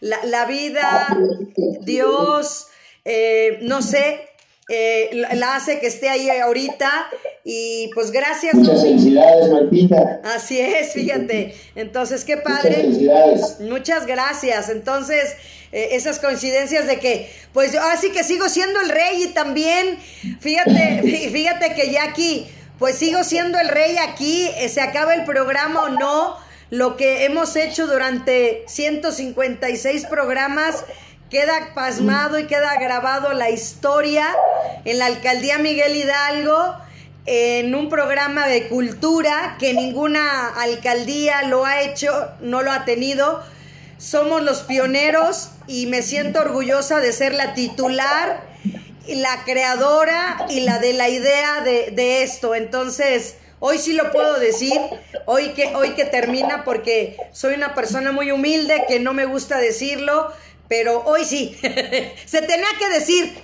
la, 0.00 0.24
la 0.24 0.46
vida, 0.46 1.08
Dios, 1.80 2.68
eh, 3.04 3.58
no 3.62 3.82
sé, 3.82 4.28
eh, 4.68 5.10
la 5.34 5.56
hace 5.56 5.78
que 5.80 5.86
esté 5.88 6.08
ahí 6.08 6.28
ahorita. 6.30 6.90
Y 7.44 7.90
pues 7.94 8.12
gracias. 8.12 8.54
Muchas 8.54 8.82
felicidades, 8.82 9.50
Martita. 9.50 10.20
Así 10.24 10.60
es, 10.60 10.92
fíjate. 10.92 11.54
Entonces, 11.74 12.24
qué 12.24 12.36
Muchas 12.36 12.52
padre. 12.60 12.74
felicidades. 12.74 13.60
Muchas 13.60 14.06
gracias. 14.06 14.68
Entonces, 14.68 15.34
eh, 15.72 15.88
esas 15.92 16.20
coincidencias 16.20 16.86
de 16.86 16.98
que, 17.00 17.28
pues 17.52 17.72
yo 17.72 17.80
así 17.82 18.10
que 18.12 18.22
sigo 18.22 18.48
siendo 18.48 18.80
el 18.80 18.90
rey 18.90 19.24
y 19.24 19.28
también, 19.28 19.98
fíjate, 20.40 21.00
fí- 21.02 21.30
fíjate 21.32 21.74
que 21.74 21.90
Jackie, 21.90 22.46
pues 22.82 22.98
sigo 22.98 23.22
siendo 23.22 23.60
el 23.60 23.68
rey 23.68 23.96
aquí, 23.96 24.50
eh, 24.56 24.68
se 24.68 24.80
acaba 24.80 25.14
el 25.14 25.24
programa 25.24 25.82
o 25.82 25.88
no, 25.90 26.36
lo 26.68 26.96
que 26.96 27.24
hemos 27.24 27.54
hecho 27.54 27.86
durante 27.86 28.64
156 28.66 30.06
programas. 30.06 30.84
Queda 31.30 31.74
pasmado 31.76 32.40
y 32.40 32.48
queda 32.48 32.74
grabado 32.80 33.34
la 33.34 33.50
historia 33.50 34.26
en 34.84 34.98
la 34.98 35.06
alcaldía 35.06 35.58
Miguel 35.58 35.94
Hidalgo 35.94 36.74
en 37.24 37.72
un 37.76 37.88
programa 37.88 38.48
de 38.48 38.66
cultura 38.66 39.54
que 39.60 39.74
ninguna 39.74 40.48
alcaldía 40.48 41.42
lo 41.42 41.64
ha 41.64 41.82
hecho, 41.82 42.32
no 42.40 42.62
lo 42.62 42.72
ha 42.72 42.84
tenido. 42.84 43.44
Somos 43.96 44.42
los 44.42 44.62
pioneros 44.62 45.52
y 45.68 45.86
me 45.86 46.02
siento 46.02 46.40
orgullosa 46.40 46.98
de 46.98 47.12
ser 47.12 47.32
la 47.32 47.54
titular, 47.54 48.51
la 49.08 49.44
creadora 49.44 50.46
y 50.48 50.60
la 50.60 50.78
de 50.78 50.92
la 50.92 51.08
idea 51.08 51.60
de, 51.60 51.90
de 51.92 52.22
esto. 52.22 52.54
Entonces, 52.54 53.36
hoy 53.58 53.78
sí 53.78 53.92
lo 53.92 54.10
puedo 54.10 54.38
decir, 54.38 54.78
hoy 55.26 55.50
que, 55.50 55.74
hoy 55.74 55.90
que 55.90 56.04
termina, 56.04 56.64
porque 56.64 57.16
soy 57.32 57.54
una 57.54 57.74
persona 57.74 58.12
muy 58.12 58.30
humilde 58.30 58.84
que 58.88 59.00
no 59.00 59.12
me 59.12 59.24
gusta 59.24 59.58
decirlo, 59.58 60.32
pero 60.68 61.02
hoy 61.04 61.24
sí, 61.24 61.56
se 62.24 62.42
tenía 62.42 62.68
que 62.78 62.88
decir. 62.88 63.34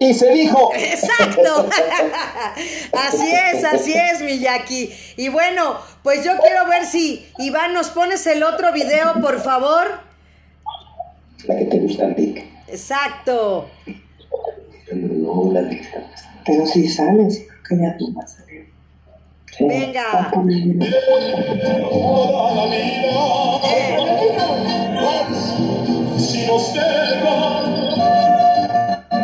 Y 0.00 0.14
se 0.14 0.30
dijo. 0.32 0.72
Exacto. 0.74 1.68
así 2.92 3.32
es, 3.32 3.64
así 3.64 3.94
es, 3.94 4.20
mi 4.20 4.38
Jackie. 4.38 4.92
Y 5.16 5.28
bueno, 5.28 5.78
pues 6.02 6.24
yo 6.24 6.36
quiero 6.38 6.66
ver 6.66 6.84
si 6.86 7.26
Iván 7.38 7.72
nos 7.72 7.90
pones 7.90 8.26
el 8.26 8.42
otro 8.42 8.72
video, 8.72 9.14
por 9.20 9.40
favor. 9.42 10.00
La 11.46 11.58
que 11.58 11.64
te 11.64 11.78
gusta 11.80 12.06
a 12.06 12.14
ti. 12.14 12.34
Exacto. 12.68 13.68
No, 14.92 15.50
la 15.52 15.68
Pero 16.46 16.66
si 16.66 16.88
sales, 16.88 17.46
creo 17.64 17.80
que 17.80 17.84
ya 17.84 17.96
tú 17.98 18.12
vas 18.12 18.38
a 18.38 18.44
ver. 18.46 18.66
Venga. 19.60 20.30
Toda 20.30 20.48
la 22.54 22.66
vida, 22.66 23.20
si 26.18 26.46
nos 26.46 26.72
dejan, 26.72 27.64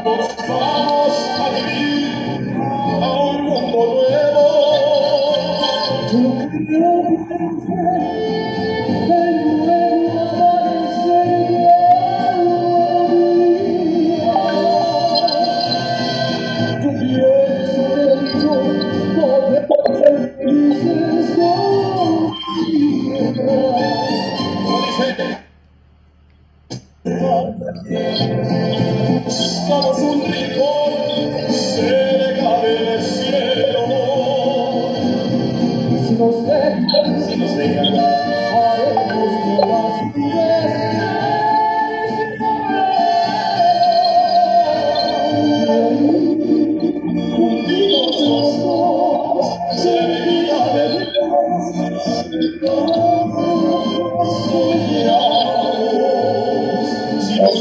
nos 0.05 0.37
vamos 0.49 1.15
a 1.39 1.51
vivir 1.55 2.53
a 2.57 3.13
un 3.13 3.45
mundo 3.45 3.81
nuevo. 3.87 4.59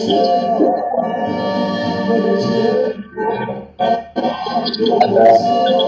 Soñamos, 0.07 0.37
si 4.73 5.86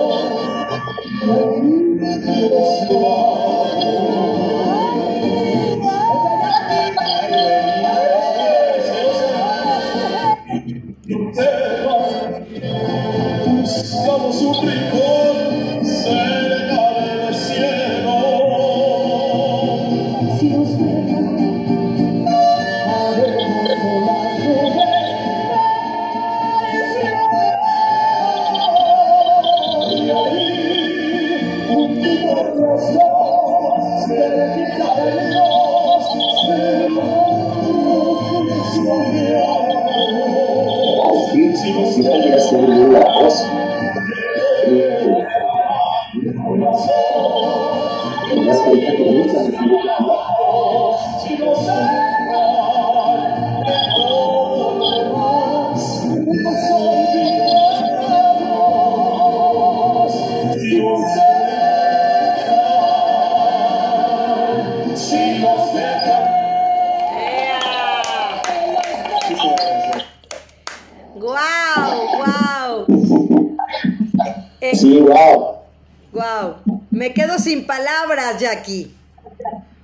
Jackie. 78.53 78.91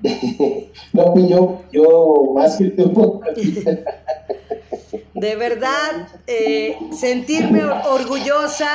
No, 0.94 1.14
pues 1.14 1.28
yo, 1.30 1.64
yo 1.72 2.32
más 2.36 2.58
que 2.58 2.66
tú. 2.66 3.22
De 5.14 5.36
verdad, 5.36 6.08
eh, 6.28 6.78
sentirme 6.98 7.64
or- 7.64 7.82
orgullosa 7.90 8.68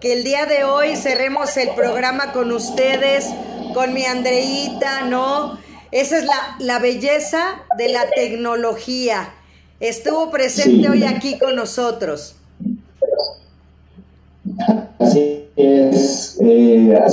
que 0.00 0.12
el 0.14 0.24
día 0.24 0.46
de 0.46 0.64
hoy 0.64 0.96
cerremos 0.96 1.56
el 1.56 1.70
programa 1.70 2.32
con 2.32 2.50
ustedes, 2.52 3.26
con 3.74 3.92
mi 3.94 4.04
Andreita, 4.04 5.02
¿no? 5.02 5.58
Esa 5.90 6.18
es 6.18 6.24
la, 6.24 6.56
la 6.58 6.78
belleza 6.80 7.62
de 7.76 7.88
la 7.88 8.10
tecnología. 8.10 9.34
Estuvo 9.80 10.30
presente 10.30 10.82
Sí. 10.82 10.88
hoy 10.88 11.04
aquí 11.04 11.38
con 11.38 11.54
nosotros. 11.56 12.36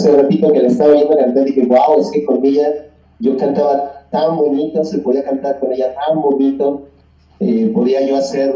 Hace 0.06 0.18
ratito 0.18 0.54
que 0.54 0.62
la 0.62 0.68
estaba 0.68 0.94
viendo 0.94 1.18
cantar, 1.18 1.46
dije, 1.46 1.66
wow, 1.66 2.00
es 2.00 2.12
que 2.12 2.24
con 2.26 2.46
ella 2.46 2.68
yo 3.18 3.36
cantaba 3.38 4.06
tan 4.12 4.38
bonito, 4.38 4.84
se 4.84 5.00
podía 5.00 5.24
cantar 5.24 5.60
con 5.60 5.74
ella 5.74 5.96
tan 5.96 6.22
bonito, 6.22 6.84
eh, 7.40 7.72
podía 7.74 8.06
yo 8.06 8.16
hacer 8.16 8.54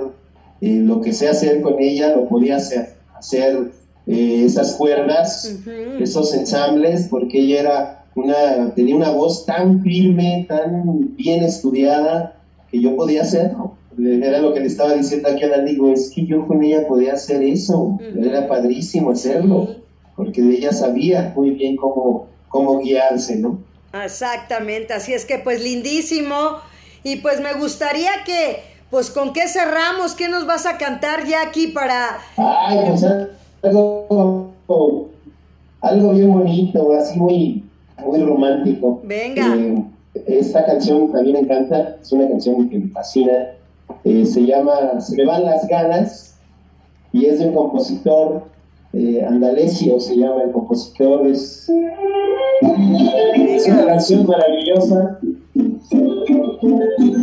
eh, 0.62 0.76
lo 0.76 1.02
que 1.02 1.12
sé 1.12 1.28
hacer 1.28 1.64
con 1.64 1.80
ella, 1.80 2.16
lo 2.16 2.28
podía 2.28 2.58
hacer, 2.58 2.89
hacer 3.16 3.72
eh, 4.06 4.43
esas 4.45 4.76
cuerdas, 4.76 5.56
Ujú. 5.56 6.04
esos 6.04 6.36
ensambles, 6.36 7.08
porque 7.10 7.39
ella 7.39 7.60
era 7.62 8.06
una, 8.14 8.72
tenía 8.76 8.95
una 8.95 9.10
voz 9.10 9.43
tan 9.47 9.82
firme, 9.82 10.45
tan 10.47 11.16
bien 11.16 11.41
estudiada, 11.41 12.36
que 12.70 12.80
yo 12.80 12.95
podía 12.95 13.24
hacerlo. 13.24 13.74
Era 13.97 14.39
lo 14.39 14.54
que 14.54 14.60
le 14.60 14.68
estaba 14.68 14.93
diciendo 14.93 15.30
aquí 15.30 15.45
a 15.45 15.47
la 15.47 15.62
digo, 15.62 15.91
es 15.91 16.12
que 16.14 16.28
yo 16.28 16.45
con 16.45 16.62
ella 16.62 16.88
podía 16.88 17.14
hacer 17.14 17.41
eso, 17.41 17.97
era 18.22 18.47
padrísimo 18.47 19.10
hacerlo, 19.10 19.80
porque 20.20 20.41
ella 20.41 20.74
sabía 20.74 21.32
muy 21.34 21.51
bien 21.51 21.78
cómo, 21.78 22.28
cómo 22.49 22.80
guiarse, 22.80 23.38
¿no? 23.38 23.57
Exactamente, 23.93 24.93
así 24.93 25.13
es 25.13 25.24
que 25.24 25.38
pues 25.39 25.63
lindísimo. 25.63 26.57
Y 27.05 27.22
pues 27.22 27.39
me 27.39 27.53
gustaría 27.53 28.11
que, 28.26 28.57
pues 28.89 29.11
con 29.11 29.32
qué 29.32 29.47
cerramos, 29.47 30.15
qué 30.15 30.28
nos 30.28 30.45
vas 30.45 30.65
a 30.65 30.78
cantar, 30.78 31.26
Jackie, 31.26 31.67
para... 31.67 32.17
Ay, 32.36 32.80
pues 32.89 33.05
algo, 33.63 34.51
algo 35.80 36.11
bien 36.11 36.34
bonito, 36.34 36.91
así 36.91 37.17
muy, 37.17 37.63
muy 38.05 38.22
romántico. 38.22 38.99
Venga. 39.05 39.55
Eh, 39.55 39.86
esta 40.28 40.65
canción 40.65 41.13
también 41.13 41.36
me 41.36 41.39
encanta, 41.43 41.95
es 42.01 42.11
una 42.11 42.28
canción 42.28 42.67
que 42.67 42.78
me 42.78 42.89
fascina. 42.89 43.51
Eh, 44.03 44.26
se 44.26 44.41
llama 44.41 44.99
Se 44.99 45.15
me 45.15 45.26
van 45.26 45.45
las 45.45 45.65
ganas 45.70 46.36
y 47.13 47.26
es 47.26 47.39
de 47.39 47.45
un 47.45 47.55
compositor, 47.55 48.43
eh, 48.94 49.24
Andalesio 49.24 50.00
se 50.00 50.18
llama 50.18 50.44
el 50.44 50.52
compositor, 50.52 51.28
es, 51.28 51.70
es 52.62 53.68
una 53.68 53.86
canción 53.86 54.26
maravillosa. 54.26 55.20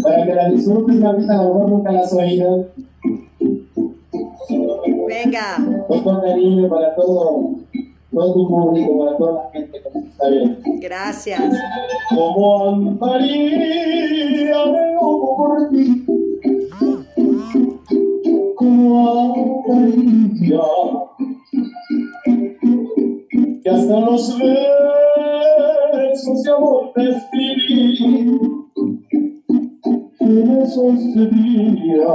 Para 0.03 0.25
que 0.25 0.35
la 0.35 0.51
disfrutes, 0.51 1.03
ahorita 1.03 1.33
a 1.33 1.43
lo 1.43 1.55
mejor 1.55 1.71
nunca 1.71 1.93
la 1.93 2.01
has 2.01 2.13
oído. 2.13 2.67
Venga. 5.09 5.57
Con 5.89 6.05
todo 6.05 6.23
cariño 6.23 6.69
para 6.69 6.95
todo, 6.95 7.51
todo 8.13 8.33
tu 8.33 8.49
público, 8.49 8.99
para 8.99 9.17
toda 9.17 9.33
la 9.33 9.51
gente 9.51 9.81
que 9.83 9.91
nos 9.99 10.09
está 10.09 10.29
viendo. 10.29 10.59
Gracias. 10.81 11.41
Como 12.15 12.69
andaría 12.69 14.65
loco 14.67 15.37
por 15.37 15.69
ti, 15.71 16.07
como 18.55 19.35
andaría, 19.69 20.61
que 23.67 23.73
hasta 23.73 23.99
los 23.99 24.39
besos 25.93 26.43
de 26.45 26.51
amor 26.53 26.93
te 26.95 27.11
escribí, 27.11 27.99
en 30.21 30.51
esos 30.61 31.15
días, 31.15 32.07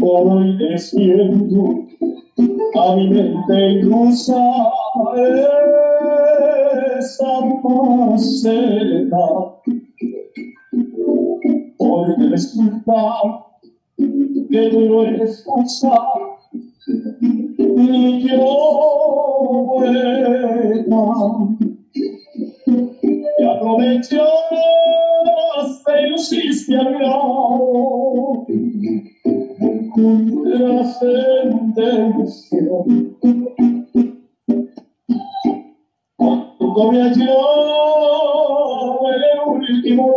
hoy 0.00 0.56
despierto 0.56 1.62
a 2.80 2.96
mi 2.96 3.10
mente 3.10 3.70
ilusa 3.72 4.40
esa 6.98 7.32
faceta. 7.62 9.24
Porque 11.76 12.24
resulta 12.30 12.96
que 13.98 14.70
tú 14.70 14.80
no 14.80 15.02
eres 15.02 15.44
cosa 15.44 15.92
yo 17.76 17.84
y 23.38 23.44
aprovechaste 23.44 24.24
y 26.02 26.06
luciste 26.10 26.76
al 26.76 26.92
lado 27.02 28.46
trascendencia. 30.56 32.58
Cuando 36.16 36.74
comía 36.74 37.12
yo 37.12 37.36
en 39.12 39.22
el 39.22 39.38
último 39.46 40.14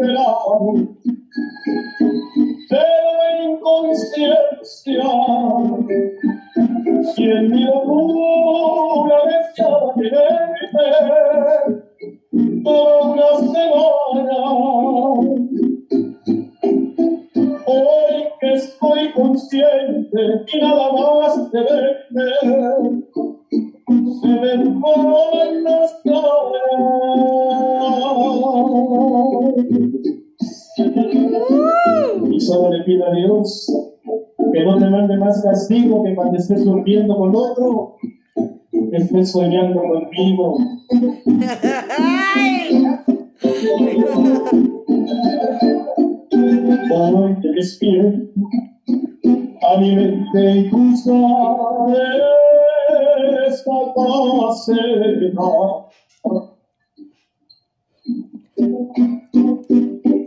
durmiendo 36.90 37.18
con 37.18 37.36
otro, 37.36 37.98
estés 38.92 39.32
soñando 39.32 39.82
conmigo. 39.82 40.58
¡Ay! 41.98 42.84
Hoy 46.92 47.36
te 47.42 47.50
despierto 47.50 48.42
a 49.62 49.78
mi 49.80 49.96
mente 49.96 50.52
y 50.56 50.70
tus 50.70 51.08
esta 53.48 53.74
casera. 53.96 55.06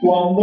Cuando 0.00 0.42